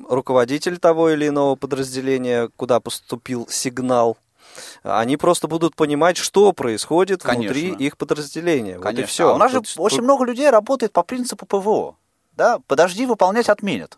руководитель 0.10 0.80
того 0.80 1.12
или 1.12 1.28
иного 1.28 1.56
подразделения, 1.56 2.50
куда 2.58 2.80
поступил 2.80 3.48
сигнал, 3.50 4.18
они 4.84 5.18
просто 5.18 5.48
будут 5.48 5.76
понимать, 5.76 6.18
что 6.18 6.52
происходит 6.54 7.22
Конечно. 7.24 7.54
внутри 7.54 7.86
их 7.86 7.98
подразделения. 7.98 8.76
Вот 8.78 8.82
и 8.82 8.84
Конечно. 8.84 9.08
все. 9.08 9.30
А 9.30 9.34
у 9.34 9.38
нас 9.38 9.52
же 9.52 9.62
очень 9.78 10.02
много 10.02 10.26
людей 10.26 10.50
работает 10.50 10.94
по 10.94 11.04
принципу 11.04 11.46
ПВО. 11.46 11.96
Да, 12.34 12.60
подожди, 12.68 13.06
выполнять 13.06 13.50
отменят. 13.50 13.98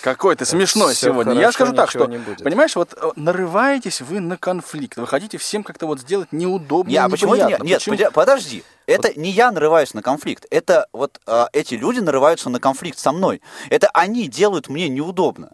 Какой 0.00 0.36
ты 0.36 0.44
смешной 0.44 0.94
Всё 0.94 1.08
сегодня. 1.08 1.32
хорошо, 1.32 1.40
Я 1.40 1.52
скажу 1.52 1.72
так, 1.72 1.90
что, 1.90 2.06
не 2.06 2.18
будет. 2.18 2.42
понимаешь, 2.42 2.76
вот 2.76 2.94
э, 2.96 3.10
нарываетесь 3.16 4.00
вы 4.00 4.20
на 4.20 4.36
конфликт. 4.36 4.96
Вы 4.96 5.06
хотите 5.06 5.38
всем 5.38 5.62
как-то 5.64 5.86
вот 5.86 6.00
сделать 6.00 6.32
неудобно, 6.32 6.90
Не, 6.90 6.96
а 6.96 7.08
почему 7.08 7.34
это 7.34 7.46
не... 7.46 7.68
Нет, 7.68 7.84
Почему? 7.84 8.10
подожди. 8.12 8.62
Это 8.86 9.18
не 9.18 9.30
я 9.30 9.50
нарываюсь 9.50 9.94
на 9.94 10.02
конфликт. 10.02 10.46
Это 10.50 10.86
вот 10.92 11.20
а, 11.26 11.48
эти 11.52 11.74
люди 11.74 12.00
нарываются 12.00 12.48
на 12.48 12.60
конфликт 12.60 12.98
со 12.98 13.12
мной. 13.12 13.42
Это 13.70 13.90
они 13.92 14.28
делают 14.28 14.68
мне 14.68 14.88
неудобно. 14.88 15.52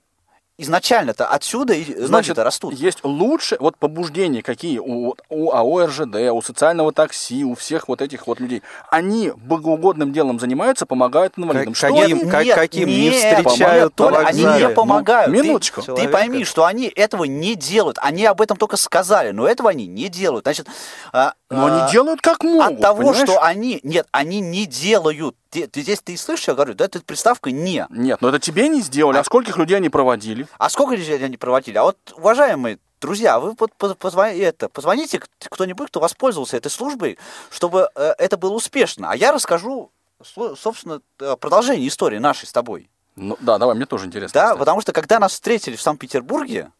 Изначально-то 0.56 1.26
отсюда 1.26 1.74
и 1.74 2.04
Значит, 2.04 2.38
растут. 2.38 2.74
есть 2.74 2.98
лучше, 3.02 3.56
вот 3.58 3.76
побуждения 3.76 4.42
какие 4.42 4.78
у, 4.78 5.14
у 5.28 5.50
АО 5.52 5.86
РЖД, 5.86 6.16
у 6.32 6.42
социального 6.42 6.92
такси, 6.92 7.44
у 7.44 7.54
всех 7.54 7.88
вот 7.88 8.00
этих 8.00 8.26
вот 8.26 8.38
людей. 8.38 8.62
Они 8.88 9.32
богоугодным 9.36 10.12
делом 10.12 10.38
занимаются, 10.38 10.86
помогают 10.86 11.34
инвалидам. 11.36 11.74
Как- 11.74 11.76
Что 11.76 11.88
каким- 11.88 12.20
они- 12.20 12.30
как- 12.30 12.44
Нет, 12.44 12.54
каким 12.54 12.88
не 12.88 13.10
встречают 13.10 13.94
Толя, 13.96 14.20
на 14.20 14.28
они 14.28 14.44
не 14.44 14.68
помогают. 14.70 15.32
Ну, 15.32 15.38
Ты- 15.40 15.48
минуточку. 15.48 15.80
Ты, 15.80 15.86
Человека. 15.86 16.12
пойми, 16.12 16.44
что 16.44 16.64
они 16.64 16.86
этого 16.94 17.24
не 17.24 17.56
делают. 17.56 17.98
Они 18.00 18.24
об 18.24 18.40
этом 18.40 18.56
только 18.56 18.76
сказали, 18.76 19.32
но 19.32 19.48
этого 19.48 19.70
они 19.70 19.86
не 19.86 20.08
делают. 20.08 20.44
Значит, 20.44 20.68
а, 21.12 21.34
Но 21.50 21.66
а, 21.66 21.82
они 21.82 21.92
делают 21.92 22.20
как 22.20 22.44
могут, 22.44 22.74
от 22.76 22.80
того, 22.80 22.98
понимаешь? 22.98 23.28
что 23.28 23.42
они... 23.42 23.80
Нет, 23.82 24.06
они 24.12 24.40
не 24.40 24.66
делают. 24.66 25.34
Ты, 25.54 25.68
ты 25.68 25.82
здесь 25.82 26.00
ты 26.00 26.16
слышишь, 26.16 26.48
я 26.48 26.54
говорю, 26.54 26.74
да, 26.74 26.86
это 26.86 27.00
приставка 27.00 27.52
«не». 27.52 27.86
Нет, 27.88 28.20
но 28.20 28.30
это 28.30 28.40
тебе 28.40 28.68
не 28.68 28.80
сделали, 28.80 29.18
а 29.18 29.24
скольких 29.24 29.56
людей 29.56 29.76
они 29.76 29.88
проводили? 29.88 30.48
А 30.58 30.68
сколько 30.68 30.96
людей 30.96 31.24
они 31.24 31.36
проводили? 31.36 31.78
А 31.78 31.84
вот, 31.84 31.96
уважаемые 32.16 32.80
друзья, 33.00 33.38
вы 33.38 33.54
это, 33.54 34.68
позвоните 34.68 35.20
кто-нибудь, 35.38 35.90
кто 35.90 36.00
воспользовался 36.00 36.56
этой 36.56 36.72
службой, 36.72 37.18
чтобы 37.50 37.88
э, 37.94 38.14
это 38.18 38.36
было 38.36 38.54
успешно. 38.54 39.12
А 39.12 39.16
я 39.16 39.30
расскажу, 39.30 39.92
со- 40.20 40.56
собственно, 40.56 41.00
э, 41.20 41.36
продолжение 41.38 41.86
истории 41.86 42.18
нашей 42.18 42.46
с 42.46 42.52
тобой. 42.52 42.90
Ну, 43.14 43.36
да, 43.40 43.58
давай, 43.58 43.76
мне 43.76 43.86
тоже 43.86 44.06
интересно. 44.06 44.34
Да, 44.34 44.44
кстати. 44.46 44.58
потому 44.58 44.80
что 44.80 44.92
когда 44.92 45.20
нас 45.20 45.34
встретили 45.34 45.76
в 45.76 45.82
Санкт-Петербурге, 45.82 46.72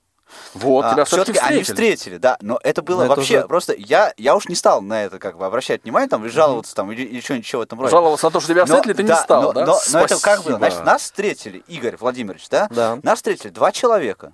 Вот, 0.55 0.83
тебя 0.93 1.03
а, 1.03 1.05
все-таки 1.05 1.33
всё-таки 1.33 1.39
они 1.55 1.63
встретили. 1.63 1.95
встретили, 1.95 2.19
да, 2.19 2.37
но 2.41 2.59
это 2.63 2.83
было 2.83 2.99
Но 2.99 3.05
это 3.05 3.15
вообще 3.17 3.39
уже- 3.39 3.47
просто 3.49 3.75
я 3.77 4.13
я 4.17 4.35
уж 4.35 4.49
не 4.49 4.55
стал 4.55 4.81
на 4.83 5.05
это 5.05 5.19
как 5.19 5.37
бы 5.39 5.47
обращать 5.47 5.85
внимание 5.85 6.09
там 6.09 6.25
и 6.25 6.29
жаловаться 6.29 6.75
там 6.75 6.91
или, 6.91 7.03
или 7.03 7.21
что-нибудь 7.21 7.53
в 7.53 7.61
этом 7.61 7.81
роде. 7.81 7.91
Жаловался 7.91 8.27
на 8.27 8.31
то, 8.33 8.41
что 8.41 8.49
тебя 8.51 8.63
Но- 8.63 8.67
встретили, 8.67 8.93
ты 8.95 9.03
не 9.03 9.09
да, 9.09 9.23
стал, 9.23 9.43
но, 9.43 9.53
да? 9.53 9.67
Но, 9.67 9.79
но 9.93 10.01
это 10.01 10.19
как 10.21 10.43
было, 10.43 10.59
значит, 10.59 10.85
нас 10.85 11.03
встретили 11.03 11.59
Игорь 11.69 11.97
Владимирович, 11.97 12.49
да, 12.49 12.67
Да. 12.71 12.99
нас 13.03 13.17
встретили 13.19 13.51
два 13.51 13.71
человека 13.71 14.33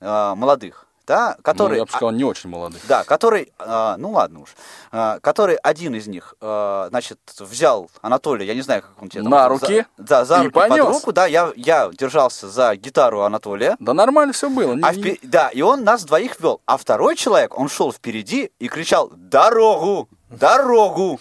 а, 0.00 0.34
молодых, 0.34 0.86
да, 1.08 1.34
Ну, 1.38 1.42
которые 1.42 1.78
я 1.78 1.84
бы 1.84 1.90
сказал, 1.90 2.10
не 2.12 2.22
очень 2.24 2.48
молодых. 2.50 2.80
да, 2.86 3.02
который, 3.02 3.52
а, 3.58 3.96
ну 3.96 4.12
ладно 4.12 4.40
уж, 4.42 4.50
а, 4.92 5.18
который 5.20 5.56
один 5.56 5.94
из 5.96 6.06
них, 6.06 6.34
а, 6.40 6.86
значит, 6.90 7.18
взял 7.40 7.90
Анатолия, 8.02 8.46
я 8.46 8.54
не 8.54 8.62
знаю, 8.62 8.82
как 8.82 9.02
он 9.02 9.08
тебе 9.08 9.22
там, 9.22 9.30
На 9.32 9.42
за- 9.44 9.48
руки 9.48 9.86
да, 9.96 10.24
за 10.24 10.42
и 10.44 10.48
под 10.50 10.68
понес. 10.68 10.86
руку, 10.86 11.12
да, 11.12 11.26
я, 11.26 11.52
я 11.56 11.90
держался 11.92 12.48
за 12.48 12.76
гитару 12.76 13.22
Анатолия, 13.22 13.76
Да 13.80 13.94
нормально 13.94 14.32
все 14.32 14.48
было. 14.48 14.76
а 14.82 14.94
Не- 14.94 15.18
да, 15.22 15.48
и 15.48 15.62
он 15.62 15.82
нас 15.82 16.04
двоих 16.04 16.38
вел. 16.40 16.60
А 16.66 16.76
второй 16.76 17.16
человек, 17.16 17.58
он 17.58 17.68
шел 17.68 17.92
впереди 17.92 18.50
и 18.58 18.68
кричал 18.68 19.10
«Дорогу! 19.16 20.08
Дорогу!» 20.30 21.18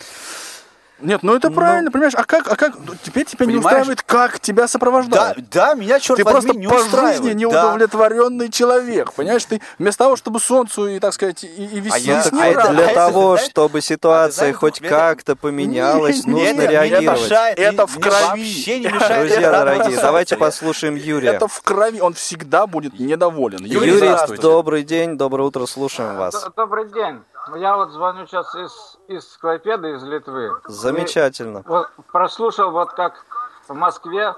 Нет, 0.99 1.21
ну 1.21 1.35
это 1.35 1.51
правильно, 1.51 1.91
понимаешь? 1.91 2.13
А 2.15 2.23
как, 2.23 2.51
а 2.51 2.55
как, 2.55 2.73
ну, 2.75 2.93
теперь 3.03 3.25
тебя 3.25 3.45
не 3.45 3.57
устраивает, 3.57 4.01
как 4.01 4.39
тебя 4.39 4.63
Да, 4.63 4.67
сопровождают? 4.67 5.49
да, 5.49 5.75
меня, 5.75 5.99
черт 5.99 6.17
Ты 6.17 6.23
возьми, 6.23 6.53
просто 6.53 6.59
не 6.59 6.67
по 6.67 6.79
жизни 7.07 7.29
Да. 7.29 7.33
неудовлетворенный 7.33 8.49
человек, 8.49 9.13
понимаешь? 9.13 9.45
Ты 9.45 9.61
вместо 9.77 10.05
того, 10.05 10.15
чтобы 10.15 10.39
солнцу 10.39 10.87
и, 10.87 10.99
так 10.99 11.13
сказать, 11.13 11.43
и, 11.43 11.47
и 11.47 11.79
вести 11.79 12.07
я- 12.07 12.23
с 12.23 12.27
а 12.27 12.35
ним 12.35 12.41
это. 12.43 12.69
Для 12.69 12.87
того, 12.93 13.37
чтобы 13.37 13.81
ситуация 13.81 14.37
знаешь, 14.45 14.55
хоть 14.55 14.79
как-то 14.79 15.35
поменялась, 15.35 16.25
нужно 16.25 16.61
реагировать. 16.65 17.21
мешает, 17.21 17.59
Это 17.59 17.85
в 17.85 17.99
крови. 17.99 18.15
вообще 18.25 18.79
не 18.79 18.87
мешает 18.87 19.27
Друзья 19.29 19.51
дорогие, 19.51 19.97
давайте 20.01 20.35
послушаем 20.35 20.95
Юрия. 20.95 21.29
Это 21.33 21.47
в 21.47 21.61
крови, 21.61 21.99
он 22.01 22.13
всегда 22.13 22.65
будет 22.65 22.99
недоволен. 22.99 23.63
Юрий, 23.63 24.37
добрый 24.37 24.83
день, 24.83 25.17
доброе 25.17 25.43
утро, 25.43 25.65
слушаем 25.67 26.17
вас. 26.17 26.47
Добрый 26.55 26.89
день. 26.91 27.19
Я 27.55 27.77
вот 27.77 27.91
звоню 27.91 28.25
сейчас 28.27 28.53
из, 28.55 28.96
из 29.07 29.37
Клайпеды, 29.37 29.91
из 29.91 30.03
Литвы. 30.03 30.51
Замечательно. 30.65 31.59
И 31.59 31.63
вот 31.67 31.89
прослушал, 32.11 32.71
вот 32.71 32.91
как 32.93 33.25
в 33.67 33.73
Москве 33.73 34.35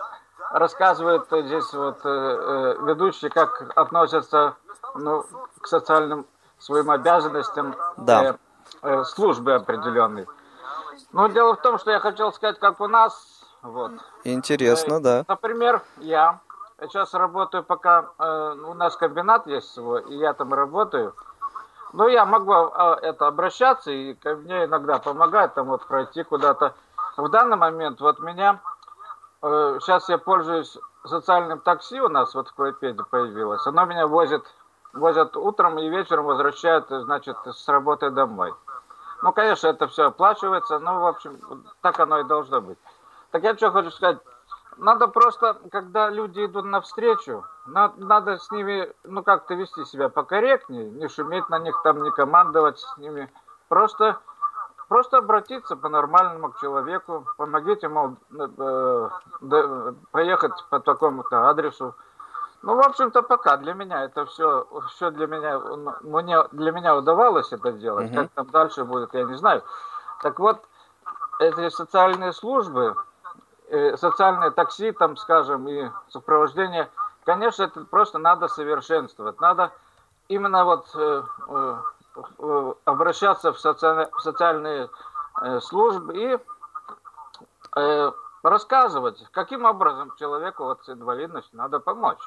рассказывают 0.52 1.28
здесь 1.32 1.74
вот 1.74 2.00
э, 2.04 2.10
э, 2.10 2.76
ведущие, 2.86 3.30
как 3.30 3.72
относятся 3.76 4.56
ну, 4.96 5.26
к 5.62 5.68
социальным 5.68 6.26
своим 6.58 6.90
обязанностям 6.92 7.76
Да. 7.98 8.24
э, 8.24 8.34
э, 8.82 9.04
службы 9.06 9.54
определенной. 9.56 10.28
Но 11.12 11.28
дело 11.28 11.56
в 11.56 11.62
том, 11.62 11.78
что 11.80 11.92
я 11.92 12.00
хотел 12.00 12.32
сказать, 12.34 12.60
как 12.60 12.80
у 12.82 12.88
нас, 12.88 13.44
вот, 13.62 13.92
Интересно, 14.24 14.96
Э, 14.96 15.00
да. 15.00 15.26
Например, 15.28 15.82
я 15.98 16.40
сейчас 16.82 17.14
работаю, 17.14 17.64
пока 17.64 18.10
э, 18.18 18.56
у 18.68 18.74
нас 18.74 18.96
комбинат 18.98 19.48
есть 19.48 19.72
свой, 19.74 20.04
и 20.04 20.18
я 20.18 20.34
там 20.34 20.54
работаю. 20.54 21.16
Ну, 21.94 22.08
я 22.08 22.26
могу 22.26 22.54
а, 22.54 22.98
это 23.02 23.28
обращаться, 23.28 23.92
и 23.92 24.14
ко 24.14 24.36
мне 24.36 24.66
иногда 24.66 25.00
помогают 25.00 25.56
там 25.56 25.68
вот 25.68 25.86
пройти 25.88 26.24
куда-то. 26.24 26.76
В 27.18 27.30
данный 27.30 27.58
момент 27.58 28.00
вот 28.00 28.20
меня, 28.20 28.62
э, 29.42 29.78
сейчас 29.82 30.08
я 30.08 30.18
пользуюсь 30.18 30.78
социальным 31.06 31.60
такси, 31.60 32.00
у 32.00 32.10
нас 32.10 32.36
вот 32.36 32.50
в 32.50 32.54
Клайпеде 32.54 33.04
появилось. 33.10 33.66
Оно 33.66 33.86
меня 33.86 34.06
возит, 34.06 34.46
возят 34.94 35.36
утром 35.36 35.80
и 35.80 35.90
вечером 35.90 36.26
возвращают, 36.26 36.88
значит, 36.90 37.38
с 37.46 37.68
работы 37.68 38.12
домой. 38.12 38.54
Ну, 39.24 39.34
конечно, 39.34 39.68
это 39.68 39.88
все 39.88 40.08
оплачивается, 40.08 40.80
но, 40.80 41.02
в 41.02 41.08
общем, 41.08 41.40
так 41.82 42.00
оно 42.00 42.20
и 42.20 42.24
должно 42.24 42.62
быть. 42.62 42.78
Так 43.32 43.44
я 43.44 43.56
что 43.56 43.72
хочу 43.72 43.92
сказать, 43.92 44.20
надо 44.80 45.08
просто, 45.08 45.58
когда 45.72 46.10
люди 46.10 46.46
идут 46.46 46.66
навстречу, 46.66 47.46
на- 47.66 47.94
надо 47.98 48.38
с 48.38 48.50
ними, 48.52 48.92
ну, 49.04 49.24
как-то 49.24 49.54
вести 49.54 49.86
себя 49.86 50.10
покорректнее, 50.10 50.90
не 50.90 51.08
шуметь 51.10 51.50
на 51.50 51.60
них, 51.60 51.80
там, 51.84 52.02
не 52.02 52.12
командовать 52.12 52.80
с 52.80 52.98
ними. 52.98 53.32
Просто, 53.68 54.18
просто 54.88 55.18
обратиться 55.18 55.76
по-нормальному 55.76 56.52
к 56.52 56.60
человеку, 56.60 57.26
помогите, 57.38 57.88
мол, 57.90 58.16
э, 58.32 59.10
да, 59.42 59.94
поехать 60.12 60.54
по 60.70 60.80
такому-то 60.80 61.50
адресу. 61.50 61.96
Ну, 62.62 62.76
в 62.76 62.80
общем-то, 62.80 63.22
пока 63.22 63.58
для 63.58 63.74
меня 63.74 64.04
это 64.04 64.26
все, 64.26 64.68
все 64.90 65.12
для 65.12 65.28
меня, 65.28 65.60
мне, 66.02 66.44
для 66.52 66.72
меня 66.72 66.96
удавалось 66.96 67.54
это 67.54 67.72
делать. 67.72 68.12
Как 68.16 68.32
там 68.32 68.48
дальше 68.48 68.84
будет, 68.84 69.14
я 69.14 69.24
не 69.24 69.36
знаю. 69.36 69.64
Так 70.22 70.40
вот, 70.40 70.60
эти 71.40 71.70
социальные 71.70 72.34
службы, 72.34 72.96
социальное 73.98 74.52
такси, 74.52 74.92
там, 74.92 75.16
скажем, 75.18 75.68
и 75.68 75.90
сопровождение, 76.10 76.90
конечно, 77.26 77.64
это 77.64 77.86
просто 77.86 78.18
надо 78.18 78.48
совершенствовать. 78.48 79.40
Надо 79.40 79.72
именно 80.28 80.66
вот 80.66 80.90
э, 80.96 81.24
э, 81.48 82.74
обращаться 82.86 83.54
в, 83.54 83.60
социальные- 83.60 84.90
э, 85.42 85.60
службы 85.62 86.14
и 86.16 86.40
рассказывать, 88.42 89.24
каким 89.32 89.64
образом 89.66 90.14
человеку 90.18 90.64
вот 90.64 90.84
с 90.86 90.90
инвалидностью 90.90 91.58
надо 91.58 91.80
помочь. 91.80 92.20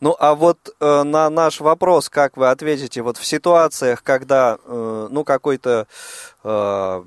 Ну, 0.00 0.16
а 0.18 0.34
вот 0.34 0.74
э, 0.80 1.02
на 1.02 1.30
наш 1.30 1.60
вопрос, 1.60 2.08
как 2.08 2.36
вы 2.36 2.50
ответите, 2.50 3.02
вот 3.02 3.16
в 3.16 3.24
ситуациях, 3.24 4.02
когда, 4.02 4.58
э, 4.64 5.08
ну, 5.10 5.24
какой-то 5.24 5.86
э, 6.44 7.04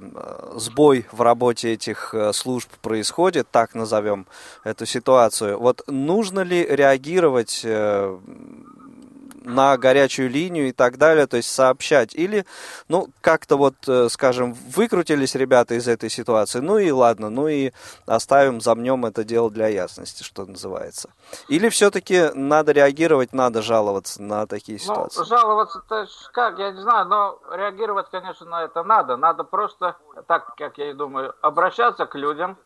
сбой 0.55 1.05
в 1.11 1.21
работе 1.21 1.73
этих 1.73 2.13
э, 2.13 2.33
служб 2.33 2.69
происходит, 2.81 3.47
так 3.51 3.75
назовем 3.75 4.25
эту 4.63 4.85
ситуацию, 4.85 5.59
вот 5.59 5.83
нужно 5.87 6.41
ли 6.41 6.65
реагировать 6.65 7.61
э, 7.63 8.17
на 9.49 9.77
горячую 9.77 10.29
линию 10.29 10.69
и 10.69 10.71
так 10.71 10.97
далее, 10.97 11.27
то 11.27 11.37
есть 11.37 11.51
сообщать, 11.51 12.13
или, 12.15 12.45
ну, 12.87 13.07
как-то 13.21 13.57
вот, 13.57 13.75
э, 13.87 14.07
скажем, 14.09 14.53
выкрутились 14.53 15.35
ребята 15.35 15.75
из 15.75 15.87
этой 15.87 16.09
ситуации, 16.09 16.59
ну 16.59 16.77
и 16.77 16.91
ладно, 16.91 17.29
ну 17.29 17.47
и 17.47 17.71
оставим, 18.05 18.61
замнем 18.61 19.05
это 19.05 19.23
дело 19.23 19.49
для 19.49 19.67
ясности, 19.67 20.23
что 20.23 20.45
называется. 20.45 21.09
Или 21.47 21.69
все-таки 21.69 22.29
надо 22.33 22.71
реагировать, 22.71 23.33
надо 23.33 23.61
жаловаться 23.61 24.21
на 24.21 24.47
такие 24.47 24.79
ситуации? 24.79 25.19
Ну, 25.19 25.25
жаловаться-то 25.25 26.05
ж 26.05 26.09
как, 26.31 26.59
я 26.59 26.71
не 26.71 26.81
знаю, 26.81 27.05
но 27.07 27.39
реагировать, 27.51 28.07
конечно, 28.09 28.45
на 28.45 28.63
это 28.63 28.83
надо. 28.83 29.17
Надо 29.17 29.43
просто, 29.43 29.97
так 30.27 30.55
как 30.55 30.77
я 30.77 30.91
и 30.91 30.93
думаю, 30.93 31.33
обращаться 31.41 32.05
к 32.05 32.15
людям 32.15 32.57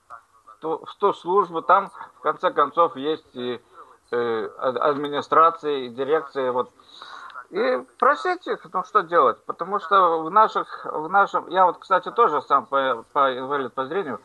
в 0.61 0.95
ту 0.99 1.13
службу. 1.13 1.61
Там, 1.61 1.91
в 2.17 2.21
конце 2.21 2.51
концов, 2.51 2.95
есть 2.95 3.35
и 3.35 3.61
э, 4.13 4.49
ад- 4.57 4.77
администрация, 4.77 5.71
и 5.71 5.89
дирекция. 5.89 6.51
Вот. 6.51 6.69
И 7.49 7.83
просить 7.99 8.47
их, 8.47 8.59
ну 8.73 8.83
что 8.83 9.01
делать? 9.01 9.43
Потому 9.45 9.79
что 9.79 10.23
в 10.23 10.31
наших, 10.31 10.85
в 10.85 11.09
нашем, 11.09 11.47
я 11.49 11.65
вот, 11.65 11.77
кстати, 11.79 12.09
тоже 12.11 12.41
сам 12.41 12.65
по, 12.65 13.03
по 13.13 13.37
инвалид 13.37 13.73
по 13.73 13.85
зрению, 13.85 14.19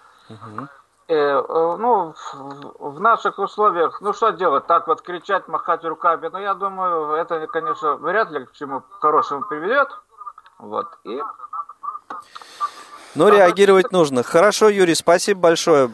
Э, 1.11 1.14
э, 1.14 1.76
ну, 1.78 2.12
в, 2.12 2.97
в 2.97 3.01
наших 3.01 3.39
условиях, 3.39 4.03
ну 4.03 4.12
что 4.12 4.30
делать, 4.30 4.66
так 4.66 4.86
вот 4.89 5.01
кричать, 5.01 5.49
махать 5.49 5.82
руками, 5.84 6.28
ну 6.30 6.39
я 6.39 6.53
думаю, 6.53 7.14
это, 7.14 7.47
конечно, 7.47 7.95
вряд 7.95 8.30
ли 8.30 8.45
к 8.45 8.53
чему 8.53 8.82
хорошему 9.01 9.43
приведет. 9.49 9.89
Вот. 10.59 10.86
И 11.05 11.22
Но 13.18 13.28
реагировать 13.28 13.92
нужно. 13.92 14.22
Хорошо, 14.22 14.68
Юрий, 14.68 14.94
спасибо 14.94 15.40
большое. 15.40 15.90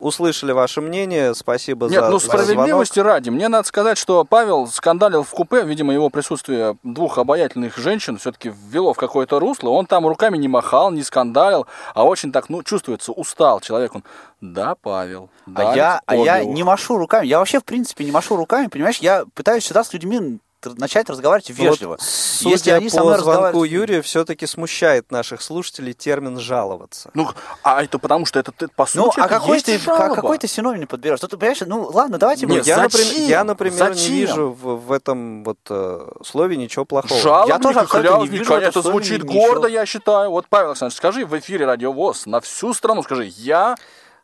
Услышали 0.00 0.52
ваше 0.52 0.80
мнение. 0.80 1.34
Спасибо 1.34 1.86
Нет, 1.86 2.00
за 2.00 2.10
ну 2.10 2.18
за 2.18 2.26
звонок. 2.26 2.44
справедливости 2.44 2.98
ради, 2.98 3.30
мне 3.30 3.48
надо 3.48 3.66
сказать, 3.66 3.98
что 3.98 4.24
Павел 4.24 4.66
скандалил 4.66 5.22
в 5.22 5.30
купе, 5.30 5.62
видимо, 5.62 5.92
его 5.92 6.10
присутствие 6.10 6.76
двух 6.82 7.18
обаятельных 7.18 7.76
женщин 7.76 8.18
все-таки 8.18 8.52
ввело 8.68 8.94
в 8.94 8.96
какое-то 8.96 9.38
русло. 9.38 9.70
Он 9.70 9.86
там 9.86 10.06
руками 10.06 10.36
не 10.36 10.48
махал, 10.48 10.90
не 10.90 11.02
скандалил, 11.02 11.66
а 11.94 12.04
очень 12.04 12.32
так, 12.32 12.48
ну, 12.48 12.62
чувствуется, 12.62 13.12
устал 13.12 13.60
человек. 13.60 13.94
Он, 13.94 14.04
да, 14.40 14.74
Павел, 14.74 15.30
да, 15.46 15.72
а 15.72 15.76
я, 15.76 16.00
а 16.06 16.16
я 16.16 16.44
не 16.44 16.62
машу 16.62 16.98
руками. 16.98 17.26
Я 17.26 17.38
вообще, 17.38 17.60
в 17.60 17.64
принципе, 17.64 18.04
не 18.04 18.10
машу 18.10 18.36
руками, 18.36 18.66
понимаешь? 18.66 18.98
Я 18.98 19.24
пытаюсь 19.34 19.64
всегда 19.64 19.84
с 19.84 19.92
людьми 19.92 20.38
начать 20.74 21.08
разговаривать 21.10 21.50
вежливо. 21.50 21.90
Вот, 21.90 22.00
Если 22.00 22.56
судя 22.56 22.74
они 22.76 22.88
со 22.88 22.98
по 22.98 23.04
мной 23.04 23.18
звонку 23.18 23.30
разговаривают... 23.32 23.70
Юрия, 23.72 24.02
все-таки 24.02 24.46
смущает 24.46 25.10
наших 25.10 25.42
слушателей 25.42 25.92
термин 25.92 26.38
«жаловаться». 26.38 27.10
Ну, 27.14 27.28
а 27.62 27.82
это 27.82 27.98
потому 27.98 28.26
что 28.26 28.38
это, 28.38 28.52
ты, 28.52 28.68
по 28.68 28.86
сути, 28.86 28.98
Ну, 28.98 29.12
а 29.16 29.26
это 29.26 29.28
какой 29.28 29.56
есть 29.56 29.66
ты, 29.66 29.78
жалоба. 29.78 30.04
а 30.12 30.14
какой 30.14 30.38
ты 30.38 30.48
синоним 30.48 30.80
не 30.80 30.86
подберешь? 30.86 31.20
Тут, 31.20 31.30
понимаешь, 31.30 31.60
ну 31.66 31.88
ладно, 31.92 32.18
давайте 32.18 32.46
Нет, 32.46 32.50
мы- 32.64 32.68
я, 32.68 32.76
зачем? 32.76 32.82
например, 32.82 33.28
я, 33.28 33.44
например, 33.44 33.78
Зачем? 33.94 34.12
не 34.12 34.20
вижу 34.20 34.50
в, 34.52 34.76
в 34.86 34.92
этом 34.92 35.44
вот 35.44 35.58
э, 35.70 36.08
слове 36.24 36.56
ничего 36.56 36.84
плохого. 36.84 37.20
Жалобник 37.20 37.54
Я 37.54 37.58
тоже 37.60 37.80
абсолютно 37.80 38.16
не 38.22 38.28
вижу 38.28 38.54
это 38.54 38.82
звучит 38.82 39.22
ничего. 39.24 39.32
гордо, 39.48 39.68
я 39.68 39.86
считаю. 39.86 40.30
Вот, 40.30 40.46
Павел 40.48 40.68
Александрович, 40.70 40.96
скажи 40.96 41.24
в 41.26 41.38
эфире 41.38 41.66
Радио 41.66 41.92
ВОЗ 41.92 42.26
на 42.26 42.40
всю 42.40 42.72
страну, 42.74 43.02
скажи, 43.02 43.30
я 43.36 43.76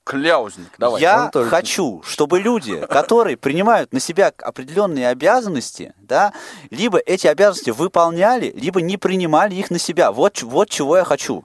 кляузник. 0.04 0.70
Давай. 0.78 1.00
Я 1.00 1.22
Анатолий. 1.22 1.48
хочу, 1.48 2.02
чтобы 2.04 2.40
люди, 2.40 2.84
которые 2.86 3.36
принимают 3.36 3.92
на 3.92 4.00
себя 4.00 4.32
определенные 4.42 5.08
обязанности, 5.08 5.94
да, 5.98 6.32
либо 6.70 6.98
эти 6.98 7.26
обязанности 7.26 7.70
выполняли, 7.70 8.52
либо 8.56 8.80
не 8.80 8.96
принимали 8.96 9.54
их 9.54 9.70
на 9.70 9.78
себя. 9.78 10.12
Вот, 10.12 10.42
вот 10.42 10.68
чего 10.70 10.96
я 10.96 11.04
хочу. 11.04 11.44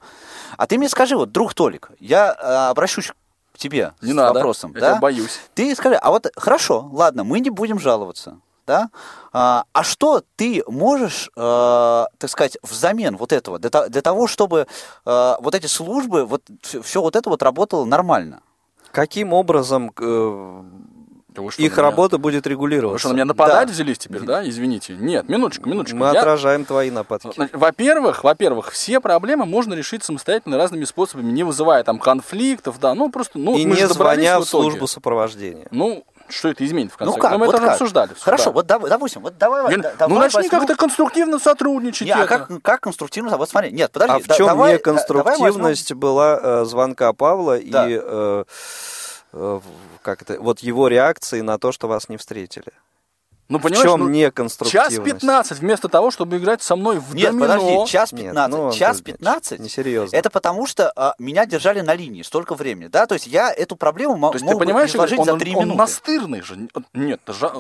А 0.58 0.66
ты 0.68 0.78
мне 0.78 0.90
скажи, 0.90 1.16
вот, 1.16 1.32
друг 1.32 1.54
Толик, 1.54 1.90
я 2.00 2.36
э, 2.38 2.70
обращусь 2.70 3.12
к 3.54 3.58
тебе 3.58 3.94
Не 4.02 4.12
с 4.12 4.16
надо, 4.16 4.34
вопросом. 4.34 4.72
я 4.76 4.82
да? 4.82 4.96
боюсь. 4.96 5.40
Ты 5.54 5.76
скажи, 5.76 5.96
а 5.96 6.10
вот 6.10 6.28
хорошо, 6.36 6.90
ладно, 6.92 7.24
мы 7.24 7.40
не 7.40 7.50
будем 7.50 7.80
жаловаться. 7.80 8.40
Да? 8.68 8.90
А, 9.32 9.64
а 9.72 9.84
что 9.84 10.22
ты 10.36 10.62
можешь, 10.68 11.30
э, 11.36 12.06
так 12.18 12.30
сказать, 12.30 12.58
взамен 12.62 13.16
вот 13.16 13.32
этого, 13.32 13.60
для, 13.60 13.88
для 13.88 14.02
того, 14.02 14.28
чтобы 14.28 14.68
э, 15.06 15.36
вот 15.40 15.56
эти 15.56 15.68
службы, 15.68 16.26
вот 16.26 16.44
все, 16.62 17.02
вот 17.02 17.16
это 17.16 17.30
вот 17.30 17.42
работало 17.42 17.86
нормально? 17.86 18.42
Каким 18.92 19.32
образом 19.32 19.92
э, 19.98 20.64
что, 21.50 21.62
их 21.62 21.72
меня- 21.74 21.82
работа 21.82 22.18
будет 22.18 22.46
Вы 22.46 22.52
регулироваться? 22.52 23.00
что, 23.00 23.10
на 23.10 23.14
меня 23.14 23.26
нападать 23.26 23.68
Да. 23.68 23.74
взялись 23.74 23.98
теперь, 24.00 24.22
да? 24.24 24.48
Извините. 24.48 24.98
Нет, 25.00 25.30
минуточку, 25.30 25.70
минуточку. 25.70 25.96
Мы 25.98 26.08
Я- 26.08 26.20
отражаем 26.20 26.66
твои 26.66 26.90
нападки. 26.92 27.30
Во-первых, 27.54 28.24
во-первых, 28.26 28.72
все 28.72 29.00
проблемы 29.00 29.46
можно 29.46 29.76
решить 29.76 30.04
самостоятельно 30.04 30.58
разными 30.58 30.84
способами, 30.84 31.32
не 31.32 31.44
вызывая 31.44 31.84
там 31.86 32.00
конфликтов, 32.00 32.80
да, 32.82 32.94
ну 32.96 33.10
просто, 33.12 33.40
ну 33.40 33.56
И 33.56 33.66
мы 33.66 33.76
не 33.78 33.88
звоня 33.88 34.40
в 34.40 34.44
в 34.44 34.50
службу 34.50 34.88
сопровождения. 34.88 35.68
Ну, 35.72 36.04
что 36.30 36.50
это 36.50 36.66
изменит 36.66 36.92
в 36.92 36.98
конце 36.98 37.14
Ну 37.16 37.20
как, 37.22 37.32
Мы 37.38 37.46
вот 37.46 37.56
это 37.56 37.64
как? 37.64 37.72
обсуждали. 37.74 38.14
всё, 38.14 38.24
Хорошо, 38.24 38.52
вот 38.52 38.66
допустим, 38.68 39.22
вот 39.22 39.38
давай, 39.38 39.72
Я- 39.72 39.78
да- 39.78 39.92
ну, 39.92 39.98
давай 39.98 40.20
начни 40.20 40.38
возьмем- 40.40 40.52
как-то 40.60 40.76
конструктивно 40.76 41.40
сотрудничать. 41.40 42.08
Не, 42.08 42.14
а 42.14 42.26
как, 42.26 42.50
как 42.62 42.82
конструктивно? 42.82 43.38
Вот 43.38 43.50
смотри, 43.50 43.72
нет, 43.72 43.92
подожди. 43.92 44.24
а 44.30 44.34
в 44.34 44.38
чем 44.38 44.48
давай- 44.48 44.72
да- 44.72 44.78
неконструктивность 44.78 45.94
была 45.94 46.40
э, 46.42 46.66
звонка 46.66 47.14
Павла 47.14 47.58
Да. 47.64 47.88
и 47.90 48.00
э, 48.02 48.44
э, 49.34 49.60
как 50.02 50.22
это, 50.22 50.40
вот 50.40 50.60
его 50.60 50.88
реакции 50.88 51.42
на 51.42 51.58
то, 51.60 51.72
что 51.72 51.88
вас 51.88 52.10
не 52.10 52.18
встретили? 52.18 52.72
Ну, 53.50 53.60
В 53.60 53.62
понимаешь, 53.62 53.90
чем 53.90 54.00
ну, 54.02 54.10
неконструктивность? 54.10 54.96
час 54.98 55.04
15 55.06 55.60
вместо 55.60 55.88
того, 55.88 56.12
чтобы 56.12 56.36
играть 56.38 56.62
со 56.62 56.76
мной 56.76 57.00
в 57.00 57.16
Нет, 57.16 57.32
домино. 57.32 57.46
подожди, 57.48 57.92
час 57.92 58.12
Нет, 58.12 58.22
15. 58.26 58.52
ну, 58.60 58.72
час 58.74 58.98
Антон 58.98 59.04
Ильич, 59.06 59.18
15? 59.20 59.60
Несерьезно. 59.60 60.16
Это 60.18 60.30
потому, 60.30 60.68
что 60.68 60.92
а, 60.96 61.14
меня 61.18 61.46
держали 61.46 61.80
на 61.80 61.94
линии 61.94 62.24
столько 62.24 62.56
времени, 62.56 62.88
да? 62.88 63.06
То 63.06 63.14
есть 63.14 63.26
я 63.28 63.52
эту 63.54 63.78
проблему 63.78 64.18
мо- 64.18 64.30
То 64.32 64.36
есть 64.36 64.44
мог 64.44 64.54
ты 64.54 64.60
бы 64.60 64.66
понимаешь, 64.66 64.90
изложить 64.90 65.20
он, 65.20 65.26
за 65.26 65.34
он- 65.34 65.40
3 65.40 65.56
он 65.56 65.62
минуты. 65.62 65.78
настырный 65.78 66.42
же. 66.42 66.58
Нет, 66.94 67.22
жа- 67.28 67.54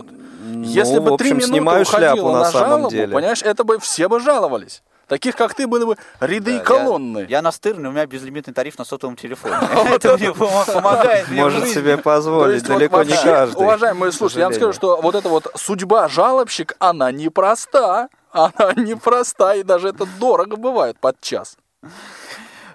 Ну, 0.43 0.63
если 0.63 0.99
бы 0.99 1.11
в 1.13 1.17
три 1.17 1.27
общем, 1.31 1.37
минуты 1.37 1.53
снимаю 1.53 1.81
уходило 1.83 2.11
шляпу 2.15 2.31
на 2.31 2.39
на 2.39 2.51
самом 2.51 2.67
жалобу, 2.69 2.89
деле. 2.89 3.13
понимаешь, 3.13 3.41
это 3.43 3.63
бы 3.63 3.79
все 3.79 4.09
бы 4.09 4.19
жаловались. 4.19 4.83
Таких, 5.07 5.37
как 5.37 5.53
ты, 5.53 5.67
были 5.67 5.85
бы 5.85 5.95
ряды 6.19 6.57
Да, 6.57 6.61
и 6.61 6.63
колонны. 6.63 7.19
Я, 7.19 7.37
я 7.37 7.41
настырный, 7.41 7.89
у 7.89 7.91
меня 7.93 8.05
безлимитный 8.05 8.53
тариф 8.53 8.77
на 8.77 8.83
сотовом 8.83 9.15
телефоне. 9.15 9.55
Это 9.93 10.17
мне 10.17 10.31
помо- 10.31 10.65
помогает 10.73 11.29
Может 11.29 11.69
себе 11.69 11.97
позволить 11.97 12.67
вот 12.67 12.77
далеко 12.77 13.03
не 13.03 13.15
каждый. 13.15 13.55
Уважаемые 13.57 14.11
к 14.11 14.15
слушатели, 14.15 14.41
я 14.41 14.47
вам 14.47 14.53
скажу, 14.53 14.73
что 14.73 14.99
вот 15.01 15.15
эта 15.15 15.29
вот 15.29 15.47
судьба 15.55 16.09
жалобщик, 16.09 16.75
она 16.79 17.11
непроста. 17.11 18.09
Она 18.31 18.73
непроста, 18.75 19.55
и 19.55 19.63
даже 19.63 19.89
это 19.89 20.05
дорого 20.19 20.57
бывает 20.57 20.99
подчас. 20.99 21.57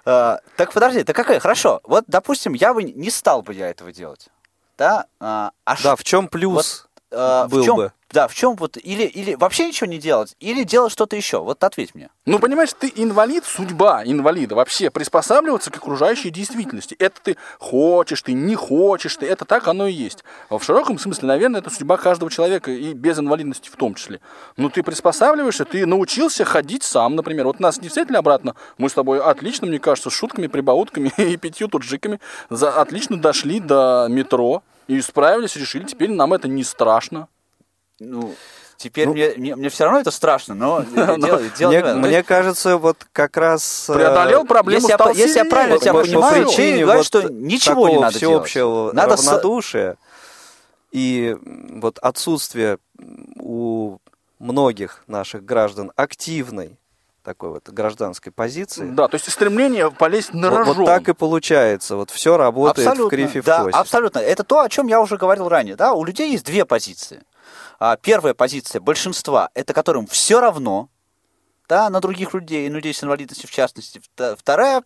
А, 0.05 0.39
так 0.57 0.73
подожди, 0.73 1.03
так 1.03 1.15
какая? 1.15 1.39
Хорошо. 1.39 1.81
Вот, 1.83 2.03
допустим, 2.07 2.53
я 2.53 2.73
бы 2.73 2.83
не 2.83 3.09
стал 3.09 3.41
бы 3.43 3.53
я 3.53 3.69
этого 3.69 3.91
делать. 3.91 4.27
Да? 4.77 5.05
А, 5.19 5.51
а 5.65 5.75
Да, 5.83 5.91
ш- 5.91 5.95
в 5.95 6.03
чем 6.03 6.27
плюс 6.27 6.87
а, 7.11 7.47
был 7.47 7.61
в 7.61 7.65
чем, 7.65 7.75
бы? 7.75 7.93
Да, 8.13 8.27
в 8.27 8.35
чем 8.35 8.55
вот, 8.57 8.77
или, 8.77 9.05
или 9.05 9.33
вообще 9.33 9.65
ничего 9.65 9.89
не 9.89 9.97
делать, 9.97 10.35
или 10.39 10.63
делать 10.63 10.91
что-то 10.91 11.15
еще. 11.15 11.39
Вот 11.39 11.63
ответь 11.63 11.95
мне. 11.95 12.11
Ну, 12.27 12.37
понимаешь, 12.37 12.69
ты 12.77 12.93
инвалид, 12.95 13.43
судьба 13.43 14.03
инвалида 14.05 14.53
вообще 14.53 14.91
приспосабливаться 14.91 15.71
к 15.71 15.77
окружающей 15.77 16.29
действительности. 16.29 16.95
Это 16.99 17.19
ты 17.23 17.37
хочешь, 17.57 18.21
ты 18.21 18.33
не 18.33 18.53
хочешь, 18.53 19.17
ты, 19.17 19.25
это 19.25 19.45
так 19.45 19.67
оно 19.67 19.87
и 19.87 19.93
есть. 19.93 20.23
В 20.51 20.61
широком 20.61 20.99
смысле, 20.99 21.27
наверное, 21.27 21.61
это 21.61 21.71
судьба 21.71 21.97
каждого 21.97 22.29
человека, 22.29 22.69
и 22.69 22.93
без 22.93 23.17
инвалидности 23.17 23.69
в 23.69 23.77
том 23.77 23.95
числе. 23.95 24.21
Ну, 24.57 24.69
ты 24.69 24.83
приспосабливаешься, 24.83 25.65
ты 25.65 25.87
научился 25.87 26.45
ходить 26.45 26.83
сам, 26.83 27.15
например. 27.15 27.47
Вот 27.47 27.59
нас 27.59 27.81
не 27.81 27.87
встретили 27.87 28.17
обратно, 28.17 28.53
мы 28.77 28.89
с 28.89 28.93
тобой 28.93 29.23
отлично, 29.23 29.65
мне 29.65 29.79
кажется, 29.79 30.11
с 30.11 30.13
шутками, 30.13 30.45
прибаутками 30.45 31.11
и 31.17 31.35
пятью 31.37 31.67
тут 31.67 31.81
жиками 31.81 32.19
за, 32.51 32.79
отлично 32.79 33.17
дошли 33.17 33.59
до 33.59 34.05
метро 34.07 34.61
и 34.87 35.01
справились, 35.01 35.55
решили, 35.55 35.85
теперь 35.85 36.11
нам 36.11 36.33
это 36.33 36.47
не 36.47 36.63
страшно. 36.63 37.27
Ну, 37.99 38.33
теперь 38.77 39.07
мне, 39.07 39.33
мне, 39.37 39.55
мне 39.55 39.69
все 39.69 39.83
равно 39.85 39.99
это 39.99 40.11
страшно, 40.11 40.55
но 40.55 40.81
дело, 41.17 41.17
дело 41.57 41.71
не 41.71 41.79
в 41.79 41.83
Мне, 41.83 41.93
мне 41.93 42.15
есть, 42.17 42.27
кажется, 42.27 42.77
вот 42.77 42.97
как 43.11 43.37
раз... 43.37 43.89
э, 43.89 43.93
Преодолел 43.93 44.45
проблему, 44.45 44.81
если 44.81 44.91
я 44.91 44.97
стал 44.97 45.13
по- 45.13 45.17
если 45.17 45.37
я 45.39 45.45
правильно 45.45 45.77
тебя 45.79 45.93
по- 45.93 45.99
по 45.99 46.05
понимаю, 46.05 46.35
ты 46.45 46.49
причине 46.49 46.83
говоришь, 46.83 47.09
вот 47.13 47.21
что 47.23 47.29
ничего 47.31 47.89
не 47.89 47.99
надо 47.99 48.19
делать. 48.19 48.47
всеобщего 48.47 48.91
Надо 48.93 49.15
с- 49.17 49.25
равнодушия 49.25 49.97
и 50.91 51.37
вот 51.41 51.99
отсутствие 51.99 52.77
у 53.39 53.97
многих 54.39 55.03
наших 55.07 55.45
граждан 55.45 55.91
активной 55.95 56.77
такой 57.23 57.49
вот 57.51 57.69
гражданской 57.69 58.31
позиции. 58.33 58.85
Да, 58.85 59.07
то 59.07 59.15
есть 59.15 59.31
стремление 59.31 59.89
полезть 59.91 60.33
на 60.33 60.49
Вот, 60.49 60.57
рожон. 60.57 60.75
вот 60.77 60.85
так 60.87 61.07
и 61.07 61.13
получается. 61.13 61.95
Вот 61.95 62.09
все 62.09 62.35
работает 62.35 62.85
абсолютно, 62.85 63.05
в 63.07 63.09
крифе 63.09 63.41
в 63.41 63.45
да, 63.45 63.63
косе. 63.63 63.77
абсолютно. 63.77 64.19
Это 64.19 64.43
то, 64.43 64.59
о 64.59 64.67
чем 64.67 64.87
я 64.87 64.99
уже 64.99 65.15
говорил 65.15 65.47
ранее. 65.47 65.77
Да? 65.77 65.93
У 65.93 66.03
людей 66.03 66.31
есть 66.31 66.45
две 66.45 66.65
позиции. 66.65 67.21
А, 67.85 67.97
Первая 67.97 68.33
позиция 68.33 68.79
большинства, 68.79 69.49
это 69.55 69.73
которым 69.73 70.07
все 70.07 70.39
равно, 70.39 70.87
да, 71.69 71.89
на 71.89 71.99
других 72.01 72.33
людей, 72.33 72.69
на 72.69 72.75
людей 72.75 72.93
с 72.93 73.03
инвалидностью 73.03 73.47
в 73.49 73.51
частности. 73.51 74.01
Вторая 74.37 74.83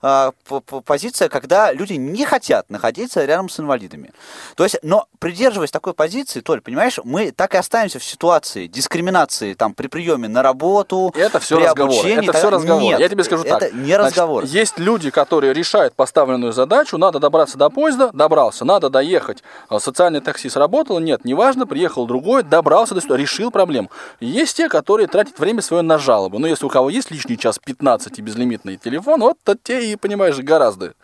п- 0.00 0.80
позиция, 0.84 1.28
когда 1.28 1.72
люди 1.72 1.94
не 1.94 2.24
хотят 2.24 2.68
находиться 2.70 3.24
рядом 3.24 3.48
с 3.48 3.60
инвалидами. 3.60 4.12
То 4.56 4.64
есть, 4.64 4.76
но 4.82 5.06
придерживаясь 5.18 5.70
такой 5.70 5.94
позиции, 5.94 6.40
Толь, 6.40 6.60
понимаешь, 6.60 6.98
мы 7.04 7.30
так 7.30 7.54
и 7.54 7.58
останемся 7.58 7.98
в 7.98 8.04
ситуации 8.04 8.66
дискриминации 8.66 9.54
там 9.54 9.74
при 9.74 9.88
приеме 9.88 10.28
на 10.28 10.42
работу, 10.42 11.12
Это 11.16 11.40
все 11.40 11.56
при 11.56 11.64
разговор. 11.64 11.92
обучении. 11.94 12.18
Это 12.24 12.32
так- 12.32 12.36
все 12.40 12.50
разговор. 12.50 12.82
Нет, 12.82 13.00
Я 13.00 13.08
тебе 13.08 13.24
скажу 13.24 13.44
это 13.44 13.58
так. 13.58 13.72
не 13.72 13.84
Значит, 13.94 13.98
разговор. 14.06 14.44
есть 14.44 14.78
люди, 14.78 15.10
которые 15.10 15.52
решают 15.52 15.94
поставленную 15.94 16.52
задачу. 16.52 16.98
Надо 16.98 17.18
добраться 17.18 17.58
до 17.58 17.70
поезда, 17.70 18.10
добрался. 18.12 18.64
Надо 18.64 18.90
доехать. 18.90 19.42
А, 19.68 19.78
Социальное 19.78 20.20
такси 20.20 20.48
сработало. 20.48 20.98
Нет, 20.98 21.24
неважно. 21.24 21.66
Приехал 21.66 22.06
другой, 22.06 22.42
добрался 22.42 22.94
решил 23.16 23.50
проблему. 23.50 23.90
Есть 24.20 24.56
те, 24.56 24.68
которые 24.68 25.06
тратят 25.06 25.38
время 25.38 25.62
свое 25.62 25.82
на 25.82 25.98
жалобу. 26.14 26.38
Но 26.38 26.46
если 26.46 26.64
у 26.64 26.68
кого 26.68 26.90
есть 26.90 27.10
лишний 27.10 27.36
час 27.36 27.58
15 27.58 28.18
и 28.18 28.22
безлимитный 28.22 28.76
телефон, 28.76 29.20
вот 29.20 29.38
то 29.42 29.56
те 29.56 29.92
и, 29.92 29.96
понимаешь, 29.96 30.38
гораздо. 30.38 30.94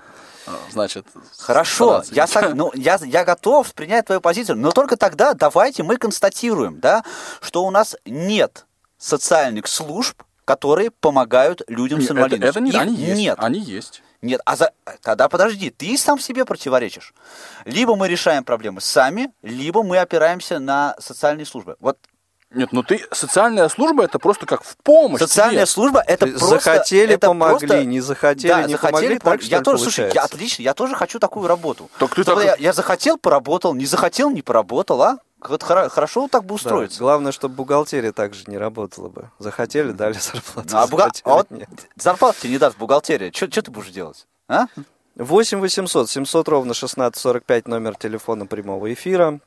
а, 0.47 0.53
Значит, 0.71 1.05
Хорошо, 1.39 2.03
я, 2.13 2.25
сог- 2.27 2.55
ну, 2.55 2.71
я, 2.75 2.99
я 3.05 3.25
готов 3.25 3.73
принять 3.75 4.07
твою 4.07 4.21
позицию, 4.21 4.57
но 4.57 4.71
только 4.71 4.97
тогда 4.97 5.35
давайте 5.35 5.83
мы 5.83 5.97
констатируем, 5.97 6.79
да, 6.81 7.03
что 7.41 7.65
у 7.65 7.71
нас 7.71 7.97
нет 8.07 8.67
социальных 8.99 9.67
служб, 9.67 10.23
которые 10.45 10.91
помогают 10.91 11.63
людям 11.69 12.01
с 12.01 12.05
это, 12.05 12.15
инвалидностью. 12.15 12.51
это 12.51 12.61
не, 12.61 12.71
Их 12.71 12.81
они 12.81 12.95
есть. 12.95 13.19
нет. 13.21 13.37
Они 13.41 13.59
есть. 13.61 14.03
Нет, 14.23 14.41
а 14.45 14.55
за... 14.57 14.71
тогда 15.03 15.29
подожди, 15.29 15.71
ты 15.71 15.97
сам 15.97 16.19
себе 16.21 16.45
противоречишь. 16.45 17.15
Либо 17.65 17.97
мы 17.97 18.07
решаем 18.09 18.45
проблемы 18.45 18.81
сами, 18.83 19.31
либо 19.43 19.83
мы 19.83 19.97
опираемся 19.99 20.59
на 20.59 20.95
социальные 20.99 21.47
службы. 21.47 21.77
Вот 21.81 21.97
Нет, 22.53 22.73
ну 22.73 22.83
ты 22.83 23.01
социальная 23.13 23.69
служба 23.69 24.05
это 24.05 24.19
просто 24.19 24.45
как 24.45 24.65
в 24.65 24.77
помощь. 24.79 25.21
социальная 25.21 25.67
тебе. 25.67 25.67
служба 25.67 26.03
это 26.05 26.27
просто... 26.27 26.47
захотели, 26.47 27.15
это 27.15 27.29
помогли, 27.29 27.67
просто- 27.69 27.85
не 27.85 28.01
захотели, 28.01 28.49
да, 28.49 28.63
не 28.65 28.73
захотели, 28.73 29.19
помогли, 29.19 29.19
так 29.19 29.43
я 29.45 29.61
тоже, 29.61 29.83
слушай, 29.85 30.11
я 30.13 30.23
отлично, 30.25 30.63
я 30.63 30.75
тоже 30.75 30.97
хочу 30.97 31.21
такую 31.21 31.47
работу. 31.47 31.89
Так 32.01 32.13
ты 32.15 32.25
так- 32.25 32.43
я, 32.45 32.57
я 32.59 32.73
захотел, 32.73 33.19
поработал, 33.19 33.73
не 33.75 33.87
захотел, 33.87 34.31
не 34.31 34.43
поработал, 34.43 35.01
а? 35.03 35.19
Вот 35.49 35.63
хоро- 35.63 35.89
хорошо 35.89 36.29
так 36.29 36.45
бы 36.45 36.57
устроиться. 36.57 36.99
Да, 36.99 37.05
главное, 37.05 37.33
чтобы 37.33 37.55
бухгалтерия 37.55 38.13
также 38.13 38.43
не 38.49 38.59
работала 38.59 39.09
бы. 39.09 39.31
Захотели, 39.39 39.93
дали 39.93 40.15
зарплату. 40.21 40.69
А, 40.77 40.87
буга- 40.89 41.11
а 41.25 41.35
вот 41.35 41.51
нет. 41.51 41.69
зарплату 41.97 42.41
тебе 42.43 42.53
не 42.53 42.59
даст 42.59 42.77
бухгалтерия. 42.77 43.31
Что 43.33 43.49
ты 43.49 43.71
будешь 43.71 43.91
делать? 43.91 44.27
А? 44.49 44.67
8 45.17 45.61
800 45.61 46.11
700 46.11 46.49
ровно 46.49 46.73
1645 46.73 47.69
номер 47.69 47.95
телефона 47.95 48.47
прямого 48.47 48.93
эфира. 48.93 49.41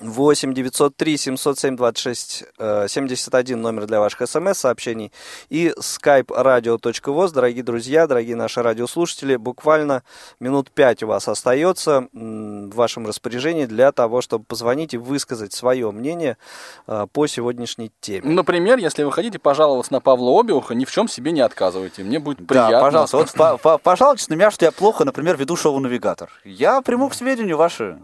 8 0.00 0.54
903 0.54 1.16
707 1.18 1.76
26 1.76 2.44
э, 2.58 2.86
71 2.88 3.60
номер 3.60 3.86
для 3.86 4.00
ваших 4.00 4.26
смс-сообщений 4.28 5.12
и 5.50 5.74
skype 5.78 6.26
radio.voz. 6.28 7.32
Дорогие 7.32 7.62
друзья, 7.62 8.06
дорогие 8.06 8.34
наши 8.36 8.62
радиослушатели, 8.62 9.36
буквально 9.36 10.02
минут 10.38 10.70
5 10.70 11.02
у 11.02 11.06
вас 11.08 11.28
остается 11.28 12.08
в 12.12 12.70
вашем 12.74 13.06
распоряжении 13.06 13.66
для 13.66 13.92
того, 13.92 14.22
чтобы 14.22 14.44
позвонить 14.44 14.94
и 14.94 14.96
высказать 14.96 15.52
свое 15.52 15.90
мнение 15.90 16.38
э, 16.86 17.06
по 17.12 17.26
сегодняшней 17.26 17.90
теме. 18.00 18.30
Например, 18.30 18.78
если 18.78 19.02
вы 19.02 19.12
хотите 19.12 19.38
пожаловаться 19.38 19.92
на 19.92 20.00
Павла 20.00 20.40
Обиуха, 20.40 20.74
ни 20.74 20.86
в 20.86 20.90
чем 20.90 21.08
себе 21.08 21.32
не 21.32 21.42
отказывайте. 21.42 22.04
Мне 22.04 22.18
будет 22.20 22.46
приятно. 22.46 22.70
Да, 22.78 22.80
пожалуйста. 22.80 23.16
Вот 23.18 23.32
по- 23.32 23.58
по- 23.58 23.78
пожалуйтесь 23.78 24.28
на 24.30 24.34
меня, 24.34 24.50
что 24.50 24.64
я 24.64 24.72
плохо, 24.72 25.04
например, 25.04 25.36
веду 25.36 25.56
шоу-навигатор. 25.56 26.30
Я 26.44 26.80
приму 26.80 27.10
к 27.10 27.14
сведению 27.14 27.58
ваши... 27.58 27.98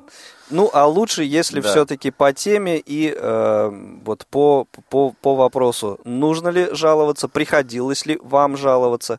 Ну, 0.51 0.70
а 0.72 0.86
лучше, 0.86 1.24
если 1.24 1.61
Да. 1.61 1.68
все-таки 1.70 2.11
по 2.11 2.32
теме 2.32 2.78
и 2.78 3.12
э, 3.16 3.70
вот 4.05 4.26
по, 4.30 4.66
по, 4.88 5.12
по 5.20 5.34
вопросу, 5.34 5.99
нужно 6.05 6.49
ли 6.51 6.68
жаловаться, 6.72 7.26
приходилось 7.28 8.07
ли 8.07 8.18
вам 8.22 8.57
жаловаться, 8.57 9.18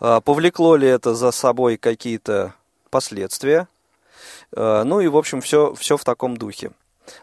э, 0.00 0.20
повлекло 0.24 0.76
ли 0.76 0.86
это 0.86 1.14
за 1.14 1.32
собой 1.32 1.76
какие-то 1.76 2.54
последствия. 2.90 3.66
Э, 4.54 4.82
ну 4.84 5.00
и, 5.00 5.08
в 5.08 5.16
общем, 5.16 5.40
все, 5.40 5.74
все 5.74 5.96
в 5.96 6.04
таком 6.04 6.36
духе. 6.36 6.70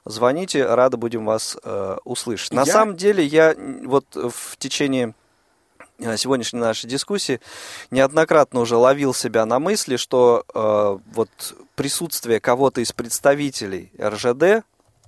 Звоните, 0.03 0.65
рады 0.65 0.97
будем 0.97 1.25
вас 1.25 1.57
э, 1.63 1.97
услышать. 2.03 2.51
На 2.53 2.61
Я- 2.61 2.73
самом 2.73 2.97
деле, 2.97 3.23
я 3.23 3.55
вот 3.85 4.05
в 4.13 4.57
течение 4.57 5.13
сегодняшней 5.99 6.59
нашей 6.59 6.87
дискуссии 6.87 7.39
неоднократно 7.91 8.59
уже 8.59 8.75
ловил 8.77 9.13
себя 9.13 9.45
на 9.45 9.59
мысли, 9.59 9.97
что 9.97 10.43
э, 10.53 10.97
вот 11.13 11.29
присутствие 11.75 12.39
кого-то 12.39 12.81
из 12.81 12.91
представителей 12.91 13.91
РЖД 13.99 14.65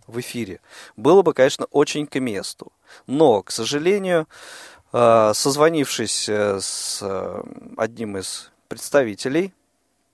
в 0.07 0.19
эфире 0.19 0.61
было 0.97 1.21
бы, 1.21 1.33
конечно, 1.33 1.65
очень 1.71 2.07
к 2.07 2.19
месту. 2.19 2.71
Но, 3.05 3.43
к 3.43 3.51
сожалению, 3.51 4.27
э, 4.91 5.31
созвонившись 5.33 6.27
э, 6.27 6.59
с 6.59 6.99
э, 7.01 7.43
одним 7.77 8.17
из 8.17 8.51
представителей 8.67 9.53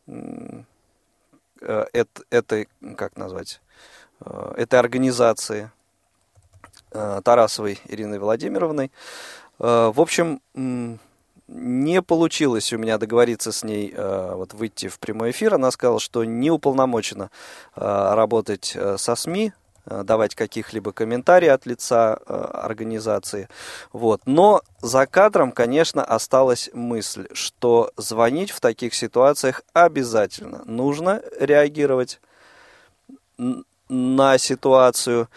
э, 0.07 0.63
эт- 1.61 2.25
этой, 2.29 2.67
как 2.97 3.15
назвать, 3.15 3.61
э, 4.19 4.53
этой 4.57 4.77
организации 4.77 5.71
э, 6.91 7.21
Тарасовой 7.23 7.79
Ириной 7.87 8.19
Владимировной, 8.19 8.87
Э, 8.87 9.44
В 9.57 10.01
общем, 10.01 10.41
не 11.47 12.01
получилось 12.01 12.73
у 12.73 12.77
меня 12.77 12.97
договориться 12.97 13.51
с 13.51 13.63
ней 13.63 13.93
э, 13.95 14.33
вот 14.35 14.53
выйти 14.53 14.87
в 14.87 14.99
прямой 14.99 15.31
эфир. 15.31 15.53
Она 15.55 15.69
сказала, 15.71 15.99
что 15.99 16.23
не 16.23 16.49
уполномочена 16.49 17.29
э, 17.75 18.13
работать 18.15 18.73
э, 18.75 18.97
со 18.97 19.15
СМИ, 19.15 19.53
э, 19.85 20.03
давать 20.03 20.33
каких-либо 20.33 20.91
комментариев 20.91 21.53
от 21.53 21.65
лица 21.67 22.17
э, 22.17 22.33
организации. 22.33 23.47
Вот. 23.93 24.21
Но 24.25 24.63
за 24.81 25.05
кадром, 25.05 25.51
конечно, 25.51 26.03
осталась 26.03 26.71
мысль, 26.73 27.27
что 27.33 27.91
звонить 27.95 28.49
в 28.49 28.59
таких 28.59 28.95
ситуациях 28.95 29.61
обязательно. 29.73 30.63
Нужно 30.65 31.21
реагировать 31.39 32.19
на 33.87 34.37
ситуацию. 34.39 35.29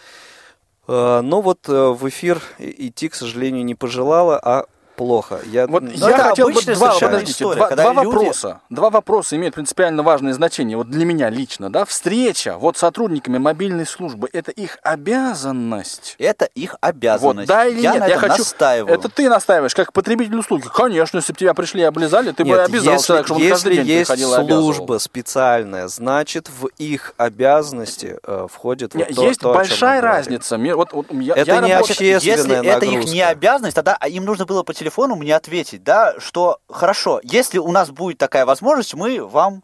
Э, 0.89 1.21
Но 1.21 1.41
вот 1.41 1.69
э, 1.69 1.89
в 1.89 2.09
эфир 2.09 2.41
идти, 2.57 3.09
к 3.09 3.15
сожалению, 3.15 3.63
не 3.63 3.75
пожелала, 3.75 4.39
а 4.43 4.65
плохо. 4.99 5.39
Я, 5.45 5.65
Вот 5.65 5.83
я 5.83 6.17
хотел 6.17 6.49
бы 6.49 6.61
два, 6.61 6.99
подождите, 6.99 7.31
история, 7.31 7.55
два, 7.55 7.69
два 7.71 7.93
люди- 7.93 8.05
вопроса. 8.05 8.59
Два 8.69 8.89
вопроса 8.89 9.37
имеют 9.37 9.55
принципиально 9.55 10.03
важное 10.03 10.33
значение. 10.33 10.75
Вот 10.75 10.89
для 10.89 11.05
меня 11.05 11.29
лично, 11.29 11.71
да, 11.71 11.85
встреча 11.85 12.57
вот 12.57 12.75
с 12.75 12.81
сотрудниками 12.81 13.37
мобильной 13.37 13.85
службы 13.85 14.27
это 14.33 14.51
их 14.51 14.77
обязанность. 14.83 16.15
Это 16.19 16.45
их 16.45 16.71
Вот, 16.73 16.79
обязанность. 16.81 17.47
да 17.47 17.65
или 17.65 17.79
я 17.79 17.91
нет? 17.93 17.99
на 18.01 18.07
я 18.07 18.17
хочу. 18.17 18.39
настаиваю. 18.39 18.93
Это 18.93 19.07
ты 19.07 19.29
настаиваешь, 19.29 19.73
как 19.73 19.93
потребитель 19.93 20.35
услуги. 20.37 20.65
Конечно, 20.73 21.17
если 21.17 21.31
бы 21.33 21.39
тебя 21.39 21.53
пришли 21.53 21.81
и 21.81 21.85
облизали, 21.85 22.31
ты 22.31 22.43
бы 22.43 22.49
Нет, 22.49 22.59
обязал 22.67 22.93
если, 22.95 23.07
человека, 23.07 23.27
чтобы 23.27 23.41
он 23.45 23.49
каждый 23.49 23.69
если 23.71 23.83
день 23.83 23.97
есть 23.97 24.07
приходил 24.07 24.33
и 24.33 24.35
обязывал. 24.37 24.73
служба 24.73 24.97
специальная, 24.99 25.87
значит 25.87 26.49
в 26.49 26.67
их 26.77 27.13
обязанности 27.17 28.17
э, 28.21 28.47
входит 28.51 28.93
вот 28.95 29.07
Не, 29.07 29.13
то, 29.15 29.23
есть 29.27 29.39
то, 29.39 29.53
большая 29.53 30.01
разница. 30.01 30.57
Мне- 30.57 30.75
Вот, 30.75 30.91
вот 30.91 31.07
я, 31.11 31.35
Это 31.35 31.51
я 31.51 31.61
не 31.61 31.73
работаю- 31.73 32.15
общественная 32.15 32.19
Если 32.19 32.67
это 32.67 32.85
их 32.85 32.91
нагрузка. 32.91 33.13
не 33.15 33.21
обязанность, 33.21 33.75
тогда 33.75 33.93
им 34.07 34.25
нужно 34.25 34.45
было 34.45 34.63
по 34.63 34.73
телефону 34.73 34.88
мне 35.15 35.35
ответить, 35.35 35.83
да, 35.83 36.15
что 36.19 36.59
хорошо, 36.69 37.19
если 37.23 37.57
у 37.57 37.71
нас 37.71 37.89
будет 37.89 38.17
такая 38.17 38.45
возможность, 38.45 38.93
мы 38.93 39.25
вам 39.25 39.63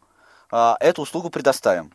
а, 0.51 0.77
эту 0.79 1.01
услугу 1.01 1.29
предоставим. 1.29 1.93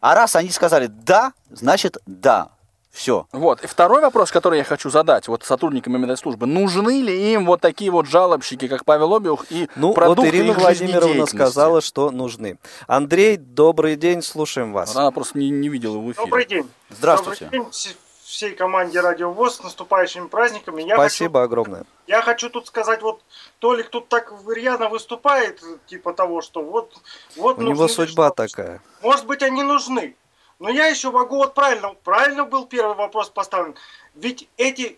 А 0.00 0.14
раз 0.14 0.36
они 0.36 0.50
сказали 0.50 0.86
да, 0.86 1.32
значит 1.50 1.98
да. 2.06 2.50
Все. 2.90 3.26
Вот. 3.32 3.64
И 3.64 3.66
второй 3.66 4.02
вопрос, 4.02 4.30
который 4.30 4.58
я 4.58 4.64
хочу 4.64 4.90
задать 4.90 5.26
вот 5.26 5.44
сотрудникам 5.44 5.96
именно 5.96 6.14
службы. 6.14 6.46
Нужны 6.46 7.00
ли 7.00 7.32
им 7.32 7.46
вот 7.46 7.62
такие 7.62 7.90
вот 7.90 8.06
жалобщики, 8.06 8.68
как 8.68 8.84
Павел 8.84 9.14
Обиух, 9.14 9.46
и 9.48 9.66
Ну, 9.76 9.88
вот 9.88 9.94
продукты 9.94 10.28
Ирина 10.28 10.50
их 10.50 10.58
Владимировна 10.58 11.24
сказала, 11.24 11.80
что 11.80 12.10
нужны. 12.10 12.58
Андрей, 12.86 13.38
добрый 13.38 13.96
день, 13.96 14.20
слушаем 14.20 14.74
вас. 14.74 14.94
Она 14.94 15.10
просто 15.10 15.38
не, 15.38 15.48
не 15.48 15.70
видела 15.70 15.94
его 15.94 16.02
в 16.02 16.12
эфире. 16.12 16.26
Добрый 16.26 16.44
день. 16.44 16.70
Здравствуйте. 16.90 17.46
Добрый 17.46 17.70
день 17.72 17.96
всей 18.32 18.54
команде 18.54 19.00
Радио 19.00 19.30
ВОЗ 19.30 19.56
с 19.56 19.62
наступающими 19.62 20.26
праздниками. 20.26 20.82
Я 20.82 20.94
Спасибо 20.94 21.42
огромное. 21.42 21.80
Хочу, 21.80 21.90
я 22.06 22.22
хочу 22.22 22.48
тут 22.50 22.66
сказать, 22.66 23.02
вот 23.02 23.20
Толик 23.58 23.90
тут 23.90 24.08
так 24.08 24.32
рьяно 24.48 24.88
выступает, 24.88 25.62
типа 25.86 26.14
того, 26.14 26.40
что 26.40 26.62
вот... 26.62 26.94
вот 27.36 27.58
У 27.58 27.62
него 27.62 27.88
судьба 27.88 28.28
что- 28.28 28.46
такая. 28.46 28.80
Может 29.02 29.26
быть, 29.26 29.42
они 29.42 29.62
нужны. 29.62 30.16
Но 30.62 30.70
я 30.70 30.86
еще 30.86 31.10
могу 31.10 31.38
вот 31.38 31.54
правильно, 31.54 31.92
правильно 32.04 32.44
был 32.44 32.66
первый 32.66 32.94
вопрос 32.94 33.28
поставлен. 33.28 33.74
Ведь 34.14 34.48
эти 34.56 34.96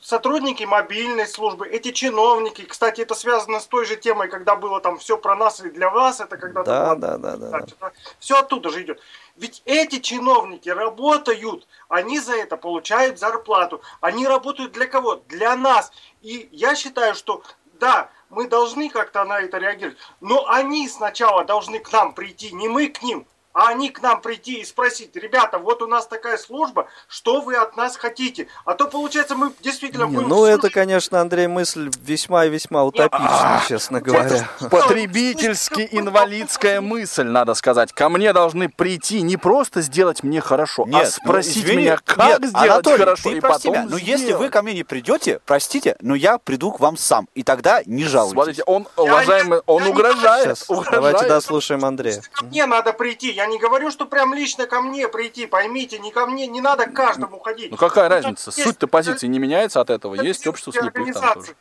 сотрудники 0.00 0.64
мобильной 0.64 1.26
службы, 1.26 1.68
эти 1.68 1.92
чиновники, 1.92 2.62
кстати, 2.62 3.02
это 3.02 3.14
связано 3.14 3.60
с 3.60 3.66
той 3.66 3.84
же 3.84 3.96
темой, 3.96 4.28
когда 4.28 4.56
было 4.56 4.80
там 4.80 4.96
все 4.96 5.18
про 5.18 5.36
нас 5.36 5.60
и 5.60 5.68
для 5.68 5.90
вас, 5.90 6.20
это 6.20 6.38
когда 6.38 6.62
Да, 6.62 6.94
да, 6.94 7.18
да, 7.18 7.36
да. 7.36 7.50
да. 7.50 7.92
все 8.20 8.38
оттуда 8.38 8.70
же 8.70 8.84
идет. 8.84 9.02
Ведь 9.36 9.60
эти 9.66 9.98
чиновники 9.98 10.70
работают, 10.70 11.68
они 11.90 12.18
за 12.18 12.34
это 12.34 12.56
получают 12.56 13.18
зарплату. 13.18 13.82
Они 14.00 14.26
работают 14.26 14.72
для 14.72 14.86
кого? 14.86 15.16
Для 15.28 15.54
нас. 15.56 15.92
И 16.22 16.48
я 16.52 16.74
считаю, 16.74 17.14
что 17.14 17.42
да, 17.78 18.08
мы 18.30 18.48
должны 18.48 18.88
как-то 18.88 19.24
на 19.24 19.40
это 19.40 19.58
реагировать. 19.58 19.98
Но 20.22 20.48
они 20.48 20.88
сначала 20.88 21.44
должны 21.44 21.80
к 21.80 21.92
нам 21.92 22.14
прийти, 22.14 22.50
не 22.52 22.70
мы 22.70 22.88
к 22.88 23.02
ним. 23.02 23.26
А 23.54 23.68
они 23.68 23.90
к 23.90 24.00
нам 24.00 24.22
прийти 24.22 24.60
и 24.60 24.64
спросить, 24.64 25.14
ребята, 25.14 25.58
вот 25.58 25.82
у 25.82 25.86
нас 25.86 26.06
такая 26.06 26.38
служба, 26.38 26.88
что 27.06 27.42
вы 27.42 27.54
от 27.56 27.76
нас 27.76 27.96
хотите? 27.96 28.48
А 28.64 28.72
то, 28.74 28.88
получается, 28.88 29.34
мы 29.34 29.52
действительно 29.60 30.04
Не, 30.04 30.14
будем... 30.16 30.28
ну, 30.28 30.46
это, 30.46 30.60
слушать- 30.60 30.74
конечно, 30.74 31.20
Андрей, 31.20 31.48
мысль 31.48 31.90
весьма 32.00 32.46
и 32.46 32.50
весьма 32.50 32.84
утопичная, 32.84 33.60
честно 33.68 34.00
говоря. 34.00 34.48
Потребительски-инвалидская 34.70 36.80
мысль, 36.80 37.24
надо 37.24 37.52
сказать. 37.54 37.92
Ко 37.92 38.08
мне 38.08 38.32
должны 38.32 38.70
прийти 38.70 39.20
не 39.20 39.36
просто 39.36 39.82
сделать 39.82 40.22
мне 40.22 40.40
хорошо, 40.40 40.84
а 40.84 40.88
Нет, 40.88 41.12
спросить 41.12 41.66
ну, 41.66 41.74
меня, 41.74 41.98
как 42.02 42.40
нет, 42.40 42.48
сделать 42.48 42.70
Анатолий, 42.70 42.98
хорошо, 42.98 43.30
ты 43.30 43.36
и 43.36 43.40
потом 43.40 43.72
меня, 43.72 43.86
Ну, 43.88 43.96
если 43.98 44.32
вы 44.32 44.48
ко 44.48 44.62
мне 44.62 44.72
не 44.74 44.84
придете, 44.84 45.40
простите, 45.44 45.96
но 46.00 46.14
я 46.14 46.38
приду 46.38 46.72
к 46.72 46.80
вам 46.80 46.96
сам. 46.96 47.28
И 47.34 47.42
тогда 47.42 47.82
не 47.84 48.04
жалуйтесь. 48.04 48.34
Смотрите, 48.34 48.62
он, 48.64 48.88
уважаемый, 48.96 49.60
он 49.66 49.82
угрожает. 49.86 50.44
Сейчас, 50.44 50.70
угрожает. 50.70 50.92
давайте 50.92 51.26
дослушаем 51.28 51.84
Андрея. 51.84 52.22
Ко 52.32 52.44
мне 52.46 52.64
надо 52.66 52.92
прийти. 52.92 53.32
Я 53.32 53.41
не 53.46 53.58
говорю, 53.58 53.90
что 53.90 54.06
прям 54.06 54.34
лично 54.34 54.66
ко 54.66 54.80
мне 54.80 55.08
прийти. 55.08 55.46
Поймите, 55.46 55.98
не 55.98 56.10
ко 56.10 56.26
мне, 56.26 56.46
не 56.46 56.60
надо 56.60 56.86
к 56.86 56.94
каждому 56.94 57.38
ходить. 57.38 57.70
Ну 57.70 57.76
какая 57.76 58.08
Ну, 58.08 58.14
разница? 58.14 58.50
Суть-то 58.50 58.86
позиции 58.86 59.26
не 59.26 59.38
меняется 59.38 59.80
от 59.80 59.90
этого. 59.90 60.14
Есть 60.14 60.46
общество 60.46 60.72
слепых 60.72 61.14
там 61.14 61.34
тоже. 61.34 61.56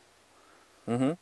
Мгм. 0.85 1.17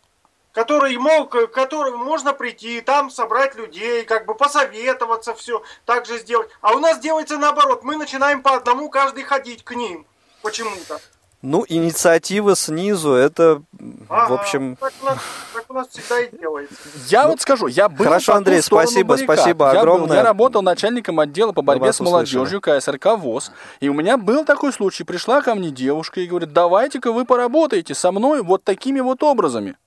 Которые 0.52 0.98
мог, 0.98 1.30
к 1.30 1.48
которым 1.48 2.00
можно 2.00 2.34
прийти, 2.34 2.82
там 2.82 3.12
собрать 3.12 3.56
людей, 3.56 4.04
как 4.04 4.26
бы 4.26 4.34
посоветоваться, 4.34 5.36
все 5.36 5.64
так 5.86 6.06
же 6.06 6.18
сделать. 6.18 6.50
А 6.62 6.74
у 6.74 6.80
нас 6.80 7.00
делается 7.00 7.38
наоборот. 7.38 7.84
Мы 7.84 7.98
начинаем 7.98 8.42
по 8.42 8.56
одному 8.56 8.90
каждый 8.90 9.24
ходить 9.24 9.64
к 9.64 9.76
ним. 9.76 10.08
Почему-то. 10.42 11.00
Ну, 11.42 11.66
инициатива 11.70 12.54
снизу, 12.54 13.14
это, 13.14 13.62
в 13.72 14.14
Ага, 14.14 14.34
общем... 14.34 14.76
Так 14.76 14.92
у, 15.02 15.06
нас, 15.06 15.18
так 15.54 15.66
у 15.70 15.74
нас 15.74 15.88
всегда 15.88 16.20
и 16.20 16.38
делается. 16.38 16.76
Я 17.08 17.28
вот 17.30 17.40
скажу, 17.40 17.68
я 17.68 17.88
был 17.88 18.04
Хорошо, 18.04 18.34
Андрей, 18.36 18.62
спасибо, 18.62 19.16
баррикад. 19.16 19.38
спасибо 19.38 19.66
я 19.68 19.72
был- 19.72 19.80
огромное. 19.80 20.18
я 20.18 20.24
работал 20.24 20.62
начальником 20.62 21.18
отдела 21.22 21.54
по 21.54 21.62
борьбе 21.62 21.94
с 21.94 22.02
молодежью 22.02 22.60
КСРК 22.60 23.18
ВОЗ. 23.18 23.54
И 23.80 23.88
у 23.88 23.94
меня 23.94 24.18
был 24.18 24.44
такой 24.44 24.74
случай. 24.74 25.06
Пришла 25.06 25.42
ко 25.42 25.56
мне 25.56 25.72
девушка 25.72 26.20
и 26.20 26.28
говорит, 26.28 26.52
давайте-ка 26.52 27.14
вы 27.14 27.24
поработаете 27.24 27.96
со 27.96 28.12
мной 28.12 28.42
вот 28.44 28.66
такими 28.66 29.00
вот 29.00 29.24
образами. 29.24 29.78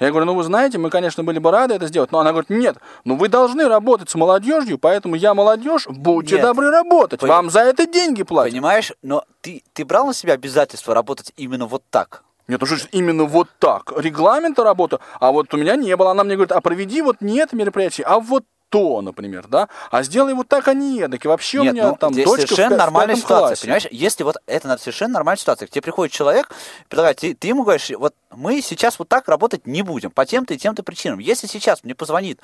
Я 0.00 0.10
говорю, 0.10 0.26
ну 0.26 0.34
вы 0.34 0.42
знаете, 0.42 0.78
мы, 0.78 0.90
конечно, 0.90 1.24
были 1.24 1.38
бы 1.38 1.50
рады 1.50 1.74
это 1.74 1.86
сделать, 1.86 2.12
но 2.12 2.18
она 2.20 2.30
говорит, 2.30 2.50
нет, 2.50 2.76
ну 3.04 3.16
вы 3.16 3.28
должны 3.28 3.68
работать 3.68 4.10
с 4.10 4.14
молодежью, 4.14 4.78
поэтому 4.78 5.14
я 5.14 5.34
молодежь, 5.34 5.86
будьте 5.88 6.36
Нет. 6.36 6.44
добры 6.44 6.70
работать, 6.70 7.20
Пон- 7.20 7.28
вам 7.28 7.50
за 7.50 7.60
это 7.60 7.86
деньги 7.86 8.22
платят. 8.22 8.52
Понимаешь, 8.52 8.92
но 9.02 9.24
ты, 9.40 9.62
ты 9.72 9.84
брал 9.84 10.06
на 10.06 10.14
себя 10.14 10.34
обязательство 10.34 10.94
работать 10.94 11.32
именно 11.36 11.66
вот 11.66 11.82
так. 11.90 12.22
Нет, 12.48 12.60
ну 12.60 12.66
что 12.66 12.76
ж, 12.76 12.88
именно 12.92 13.24
вот 13.24 13.48
так. 13.58 13.92
Регламента 13.96 14.62
работы, 14.62 14.98
а 15.18 15.32
вот 15.32 15.52
у 15.52 15.56
меня 15.56 15.74
не 15.74 15.96
было. 15.96 16.12
Она 16.12 16.22
мне 16.22 16.36
говорит, 16.36 16.52
а 16.52 16.60
проведи 16.60 17.02
вот 17.02 17.20
не 17.20 17.38
это 17.38 17.56
мероприятие, 17.56 18.06
а 18.06 18.20
вот 18.20 18.44
то, 18.68 19.00
например, 19.00 19.46
да? 19.48 19.68
А 19.90 20.02
сделай 20.02 20.34
вот 20.34 20.48
так, 20.48 20.68
а 20.68 20.74
не 20.74 21.00
эдак. 21.00 21.24
И 21.24 21.28
вообще 21.28 21.58
Нет, 21.58 21.72
у 21.72 21.74
меня 21.74 21.88
ну, 21.90 21.96
там 21.96 22.12
здесь 22.12 22.24
дочка 22.24 22.46
в 22.46 22.48
совершенно 22.48 22.76
в 22.76 22.78
нормальная 22.78 23.14
пятом 23.14 23.26
ситуация, 23.26 23.48
классе. 23.48 23.62
понимаешь? 23.62 23.86
Если 23.90 24.24
вот 24.24 24.36
это 24.46 24.78
совершенно 24.78 25.14
нормальная 25.14 25.40
ситуация, 25.40 25.66
к 25.66 25.70
тебе 25.70 25.82
приходит 25.82 26.12
человек, 26.12 26.50
предлагает, 26.88 27.18
ты, 27.18 27.34
ты 27.34 27.48
ему 27.48 27.62
говоришь, 27.62 27.90
вот 27.96 28.14
мы 28.30 28.60
сейчас 28.62 28.98
вот 28.98 29.08
так 29.08 29.28
работать 29.28 29.66
не 29.66 29.82
будем 29.82 30.10
по 30.10 30.26
тем-то 30.26 30.54
и 30.54 30.58
тем-то 30.58 30.82
причинам. 30.82 31.18
Если 31.18 31.46
сейчас 31.46 31.84
мне 31.84 31.94
позвонит 31.94 32.40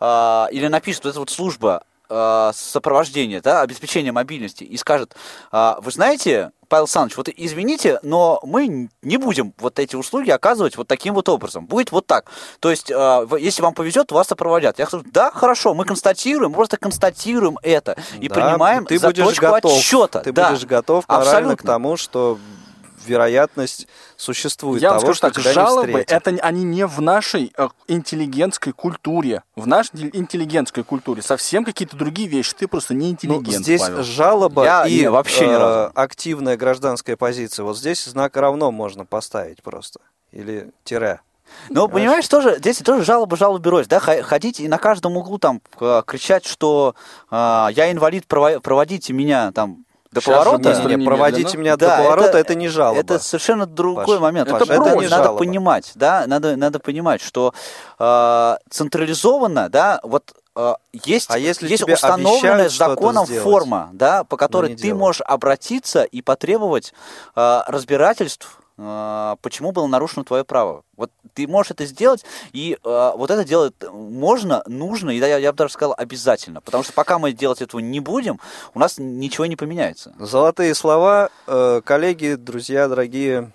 а, 0.00 0.48
или 0.50 0.66
напишет 0.68 1.04
вот 1.04 1.10
эта 1.10 1.20
вот 1.20 1.30
служба 1.30 1.84
а, 2.08 2.52
сопровождения, 2.54 3.40
да, 3.40 3.62
обеспечения 3.62 4.12
мобильности 4.12 4.64
и 4.64 4.76
скажет, 4.76 5.16
а, 5.50 5.78
вы 5.80 5.90
знаете, 5.90 6.50
Павел 6.72 6.84
Александрович, 6.84 7.18
вот 7.18 7.28
извините, 7.28 8.00
но 8.02 8.40
мы 8.44 8.88
не 9.02 9.16
будем 9.18 9.52
вот 9.58 9.78
эти 9.78 9.94
услуги 9.94 10.30
оказывать 10.30 10.78
вот 10.78 10.88
таким 10.88 11.12
вот 11.12 11.28
образом. 11.28 11.66
Будет 11.66 11.92
вот 11.92 12.06
так. 12.06 12.30
То 12.60 12.70
есть, 12.70 12.90
а, 12.90 13.28
если 13.36 13.60
вам 13.60 13.74
повезет, 13.74 14.10
вас 14.10 14.28
сопроводят. 14.28 14.78
Я 14.78 14.86
скажу, 14.86 15.04
да, 15.12 15.30
хорошо, 15.30 15.74
мы 15.74 15.84
констатируем, 15.84 16.54
просто 16.54 16.78
констатируем 16.78 17.58
это 17.62 17.98
и 18.18 18.26
Да, 18.26 18.34
принимаем 18.34 18.86
ты 18.86 18.98
за 18.98 19.08
будешь 19.08 19.26
точку 19.26 19.44
готов, 19.50 19.72
отсчета. 19.76 20.20
Ты 20.20 20.32
да. 20.32 20.48
будешь 20.48 20.64
готов 20.64 21.06
морально 21.08 21.28
к 21.28 21.60
Абсолютно. 21.60 21.66
тому, 21.66 21.96
что 21.98 22.38
вероятность 23.06 23.86
существует 24.16 24.82
Я 24.82 24.90
вам 24.90 25.00
того, 25.00 25.14
скажу 25.14 25.16
что 25.16 25.26
так, 25.28 25.40
тебя 25.42 25.50
не 25.50 25.54
жалобы, 25.54 25.86
встретят. 25.88 26.26
это 26.28 26.44
они 26.44 26.64
не 26.64 26.86
в 26.86 27.00
нашей 27.00 27.52
э, 27.56 27.68
интеллигентской 27.88 28.72
культуре. 28.72 29.42
В 29.56 29.66
нашей 29.66 30.10
интеллигентской 30.12 30.84
культуре 30.84 31.22
совсем 31.22 31.64
какие-то 31.64 31.96
другие 31.96 32.28
вещи. 32.28 32.52
Ты 32.58 32.68
просто 32.68 32.94
не 32.94 33.06
Ну, 33.06 33.12
интеллигент, 33.12 33.64
здесь 33.64 33.80
Павел. 33.80 34.02
жалоба 34.02 34.64
Я- 34.64 34.86
и 34.86 35.00
не, 35.00 35.10
вообще 35.10 35.46
ни 35.46 35.52
э, 35.52 35.58
разу. 35.58 35.92
активная 35.94 36.56
гражданская 36.56 37.16
позиция. 37.16 37.64
Вот 37.64 37.78
здесь 37.78 38.04
знак 38.04 38.36
равно 38.36 38.70
можно 38.70 39.04
поставить 39.04 39.62
просто. 39.62 40.00
Или 40.32 40.70
тире. 40.84 41.20
Ну, 41.68 41.86
понимаешь, 41.86 42.26
тоже, 42.28 42.56
здесь 42.58 42.78
тоже 42.78 43.04
жалоба 43.04 43.36
жалобы 43.36 43.60
брось, 43.60 43.86
да, 43.86 44.00
ходить 44.00 44.58
и 44.58 44.68
на 44.68 44.78
каждом 44.78 45.18
углу 45.18 45.36
там 45.38 45.60
э, 45.80 46.02
кричать, 46.06 46.46
что 46.46 46.94
э, 47.30 47.34
я 47.72 47.92
инвалид, 47.92 48.24
прово- 48.26 48.60
проводите 48.60 49.12
меня 49.12 49.52
там 49.52 49.84
до 50.12 50.20
же 50.20 50.30
поворота. 50.30 50.58
быстро 50.70 50.88
Не, 50.90 50.96
не, 50.96 51.04
проводите 51.06 51.56
меня 51.58 51.76
Да, 51.76 51.96
до 51.96 52.02
поворота, 52.04 52.28
это- 52.28 52.38
это, 52.38 52.54
не 52.54 52.68
жалоба. 52.68 53.00
Это 53.00 53.18
совершенно 53.18 53.66
другой 53.66 54.06
Паш, 54.06 54.20
момент. 54.20 54.48
это 54.48 54.58
Паш. 54.58 54.68
Это 54.68 54.80
просьба. 54.82 55.02
надо 55.02 55.24
жалоба. 55.24 55.38
понимать, 55.38 55.92
да, 55.94 56.24
надо, 56.26 56.56
надо 56.56 56.78
понимать, 56.78 57.20
что 57.22 57.52
э, 57.98 58.56
централизованно, 58.70 59.68
да, 59.68 60.00
вот 60.02 60.32
э, 60.54 60.74
есть, 60.92 61.30
А 61.30 61.38
если 61.38 61.66
есть 61.68 61.82
установленная 61.88 62.68
законом 62.68 63.24
сделать, 63.26 63.42
форма, 63.42 63.88
да, 63.92 64.24
по 64.24 64.36
которой 64.36 64.70
не 64.70 64.76
ты 64.76 64.82
делают? 64.82 65.00
можешь 65.00 65.20
обратиться 65.22 66.02
и 66.02 66.20
потребовать 66.20 66.92
э, 67.34 67.60
разбирательств, 67.66 68.58
э, 68.76 69.36
почему 69.40 69.72
было 69.72 69.86
нарушено 69.86 70.24
твое 70.24 70.44
право. 70.44 70.82
Вот 71.02 71.10
ты 71.34 71.48
можешь 71.48 71.72
это 71.72 71.84
сделать, 71.84 72.24
и 72.52 72.78
э, 72.84 73.12
вот 73.16 73.28
это 73.28 73.44
делать 73.44 73.74
можно, 73.92 74.62
нужно, 74.66 75.10
и 75.10 75.18
да, 75.18 75.26
я, 75.26 75.38
я 75.38 75.50
бы 75.50 75.58
даже 75.58 75.72
сказал 75.72 75.96
обязательно, 75.98 76.60
потому 76.60 76.84
что 76.84 76.92
пока 76.92 77.18
мы 77.18 77.32
делать 77.32 77.60
этого 77.60 77.80
не 77.80 77.98
будем, 77.98 78.38
у 78.72 78.78
нас 78.78 78.98
ничего 78.98 79.46
не 79.46 79.56
поменяется. 79.56 80.14
Золотые 80.20 80.76
слова. 80.76 81.30
Э, 81.48 81.80
Коллеги, 81.84 82.36
друзья, 82.36 82.86
дорогие, 82.86 83.50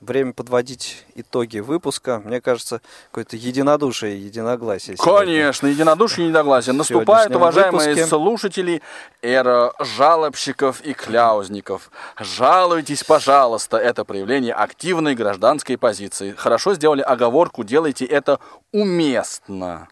время 0.00 0.32
подводить 0.32 1.04
итоги 1.14 1.58
выпуска. 1.58 2.22
Мне 2.24 2.40
кажется, 2.40 2.80
какое-то 3.10 3.36
единодушие, 3.36 4.24
единогласие. 4.24 4.96
сегодня. 4.96 5.26
Конечно, 5.26 5.66
единодушие. 5.66 6.28
В 6.32 6.72
Наступает, 6.72 7.34
уважаемые 7.34 7.90
выпуске. 7.90 8.06
слушатели, 8.06 8.82
эра 9.20 9.74
жалобщиков 9.78 10.80
и 10.80 10.94
кляузников. 10.94 11.90
Жалуйтесь, 12.18 13.04
пожалуйста. 13.04 13.76
Это 13.76 14.04
проявление 14.04 14.54
активной 14.54 15.14
гражданской 15.14 15.76
позиции. 15.76 16.32
Хорошо 16.32 16.71
сделали 16.74 17.02
оговорку, 17.02 17.64
делайте 17.64 18.04
это 18.04 18.38
уместно. 18.72 19.88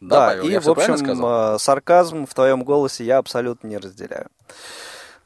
Да, 0.00 0.28
Павел, 0.28 0.44
и, 0.44 0.50
я 0.50 0.60
в 0.60 0.68
общем, 0.68 0.96
сказал? 0.96 1.54
э, 1.54 1.58
сарказм 1.58 2.26
в 2.26 2.34
твоем 2.34 2.64
голосе 2.64 3.04
я 3.04 3.18
абсолютно 3.18 3.68
не 3.68 3.78
разделяю. 3.78 4.26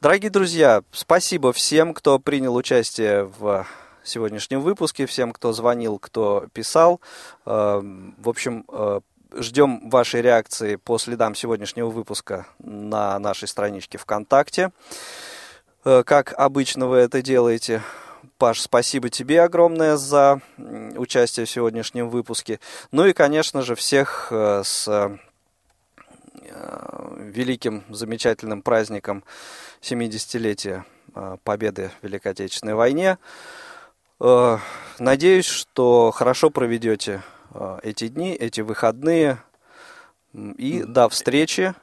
Дорогие 0.01 0.29
друзья, 0.29 0.83
спасибо 0.91 1.51
всем, 1.51 1.95
кто 1.95 2.19
принял 2.19 2.55
участие 2.55 3.23
в 3.39 3.65
сегодняшнем 4.03 4.61
выпуске, 4.61 5.07
всем, 5.07 5.31
кто 5.33 5.51
звонил, 5.51 5.97
кто 5.97 6.45
писал. 6.53 7.01
Э, 7.47 7.81
В 7.81 8.29
общем, 8.29 8.65
э, 8.71 8.99
ждем 9.35 9.89
вашей 9.89 10.21
реакции 10.21 10.75
по 10.75 10.99
следам 10.99 11.33
сегодняшнего 11.33 11.89
выпуска 11.89 12.45
на 12.59 13.17
нашей 13.19 13.47
страничке 13.47 13.97
ВКонтакте. 13.97 14.71
Как 15.83 16.33
обычно 16.37 16.87
вы 16.87 16.97
это 16.97 17.21
делаете. 17.21 17.81
Паш, 18.37 18.61
спасибо 18.61 19.09
тебе 19.09 19.41
огромное 19.41 19.97
за 19.97 20.41
участие 20.57 21.47
в 21.47 21.49
сегодняшнем 21.49 22.07
выпуске. 22.09 22.59
Ну 22.91 23.07
и, 23.07 23.13
конечно 23.13 23.63
же, 23.63 23.73
всех 23.73 24.27
э, 24.29 24.61
с 24.63 24.87
э, 24.87 25.17
великим, 27.17 27.83
замечательным 27.89 28.61
праздником 28.61 29.23
70-летия 29.81 30.83
э, 31.15 31.37
победы 31.43 31.89
в 31.99 32.03
Великой 32.03 32.33
Отечественной 32.33 32.75
войне. 32.75 33.17
Надеюсь, 34.19 35.45
что 35.45 36.09
хорошо 36.09 36.49
проведете 36.49 37.21
эти 37.83 38.07
дни, 38.07 38.33
эти 38.33 38.61
выходные. 38.61 39.37
И 40.33 40.81
до 40.81 41.07
встречи 41.07 41.75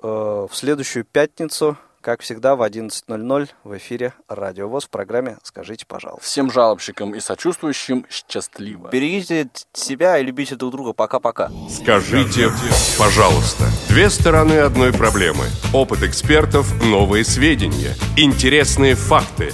в 0.00 0.50
следующую 0.52 1.04
пятницу, 1.04 1.76
как 2.06 2.20
всегда, 2.20 2.54
в 2.54 2.62
11.00 2.62 3.48
в 3.64 3.76
эфире 3.78 4.12
Радио 4.28 4.68
ВОЗ 4.68 4.84
в 4.84 4.90
программе 4.90 5.38
«Скажите, 5.42 5.86
пожалуйста». 5.88 6.24
Всем 6.24 6.52
жалобщикам 6.52 7.16
и 7.16 7.18
сочувствующим 7.18 8.06
счастливо. 8.08 8.90
Берегите 8.92 9.48
себя 9.72 10.16
и 10.16 10.22
любите 10.22 10.54
друг 10.54 10.70
друга. 10.70 10.92
Пока-пока. 10.92 11.50
Скажите, 11.68 12.52
пожалуйста. 12.96 13.64
Две 13.88 14.08
стороны 14.08 14.52
одной 14.52 14.92
проблемы. 14.92 15.46
Опыт 15.74 16.04
экспертов, 16.04 16.72
новые 16.84 17.24
сведения, 17.24 17.96
интересные 18.16 18.94
факты. 18.94 19.52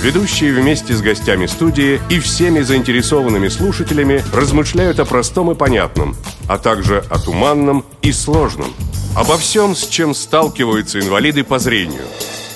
Ведущие 0.00 0.54
вместе 0.54 0.94
с 0.94 1.02
гостями 1.02 1.44
студии 1.44 2.00
и 2.08 2.18
всеми 2.18 2.60
заинтересованными 2.60 3.48
слушателями 3.48 4.24
размышляют 4.32 5.00
о 5.00 5.04
простом 5.04 5.50
и 5.50 5.54
понятном, 5.54 6.16
а 6.48 6.56
также 6.56 7.04
о 7.10 7.18
туманном 7.18 7.84
и 8.00 8.10
сложном. 8.10 8.74
Обо 9.16 9.36
всем, 9.36 9.74
с 9.74 9.88
чем 9.88 10.14
сталкиваются 10.14 11.00
инвалиды 11.00 11.42
по 11.42 11.58
зрению. 11.58 11.89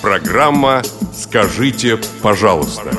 Программа 0.01 0.81
«Скажите, 1.13 1.99
пожалуйста». 2.21 2.91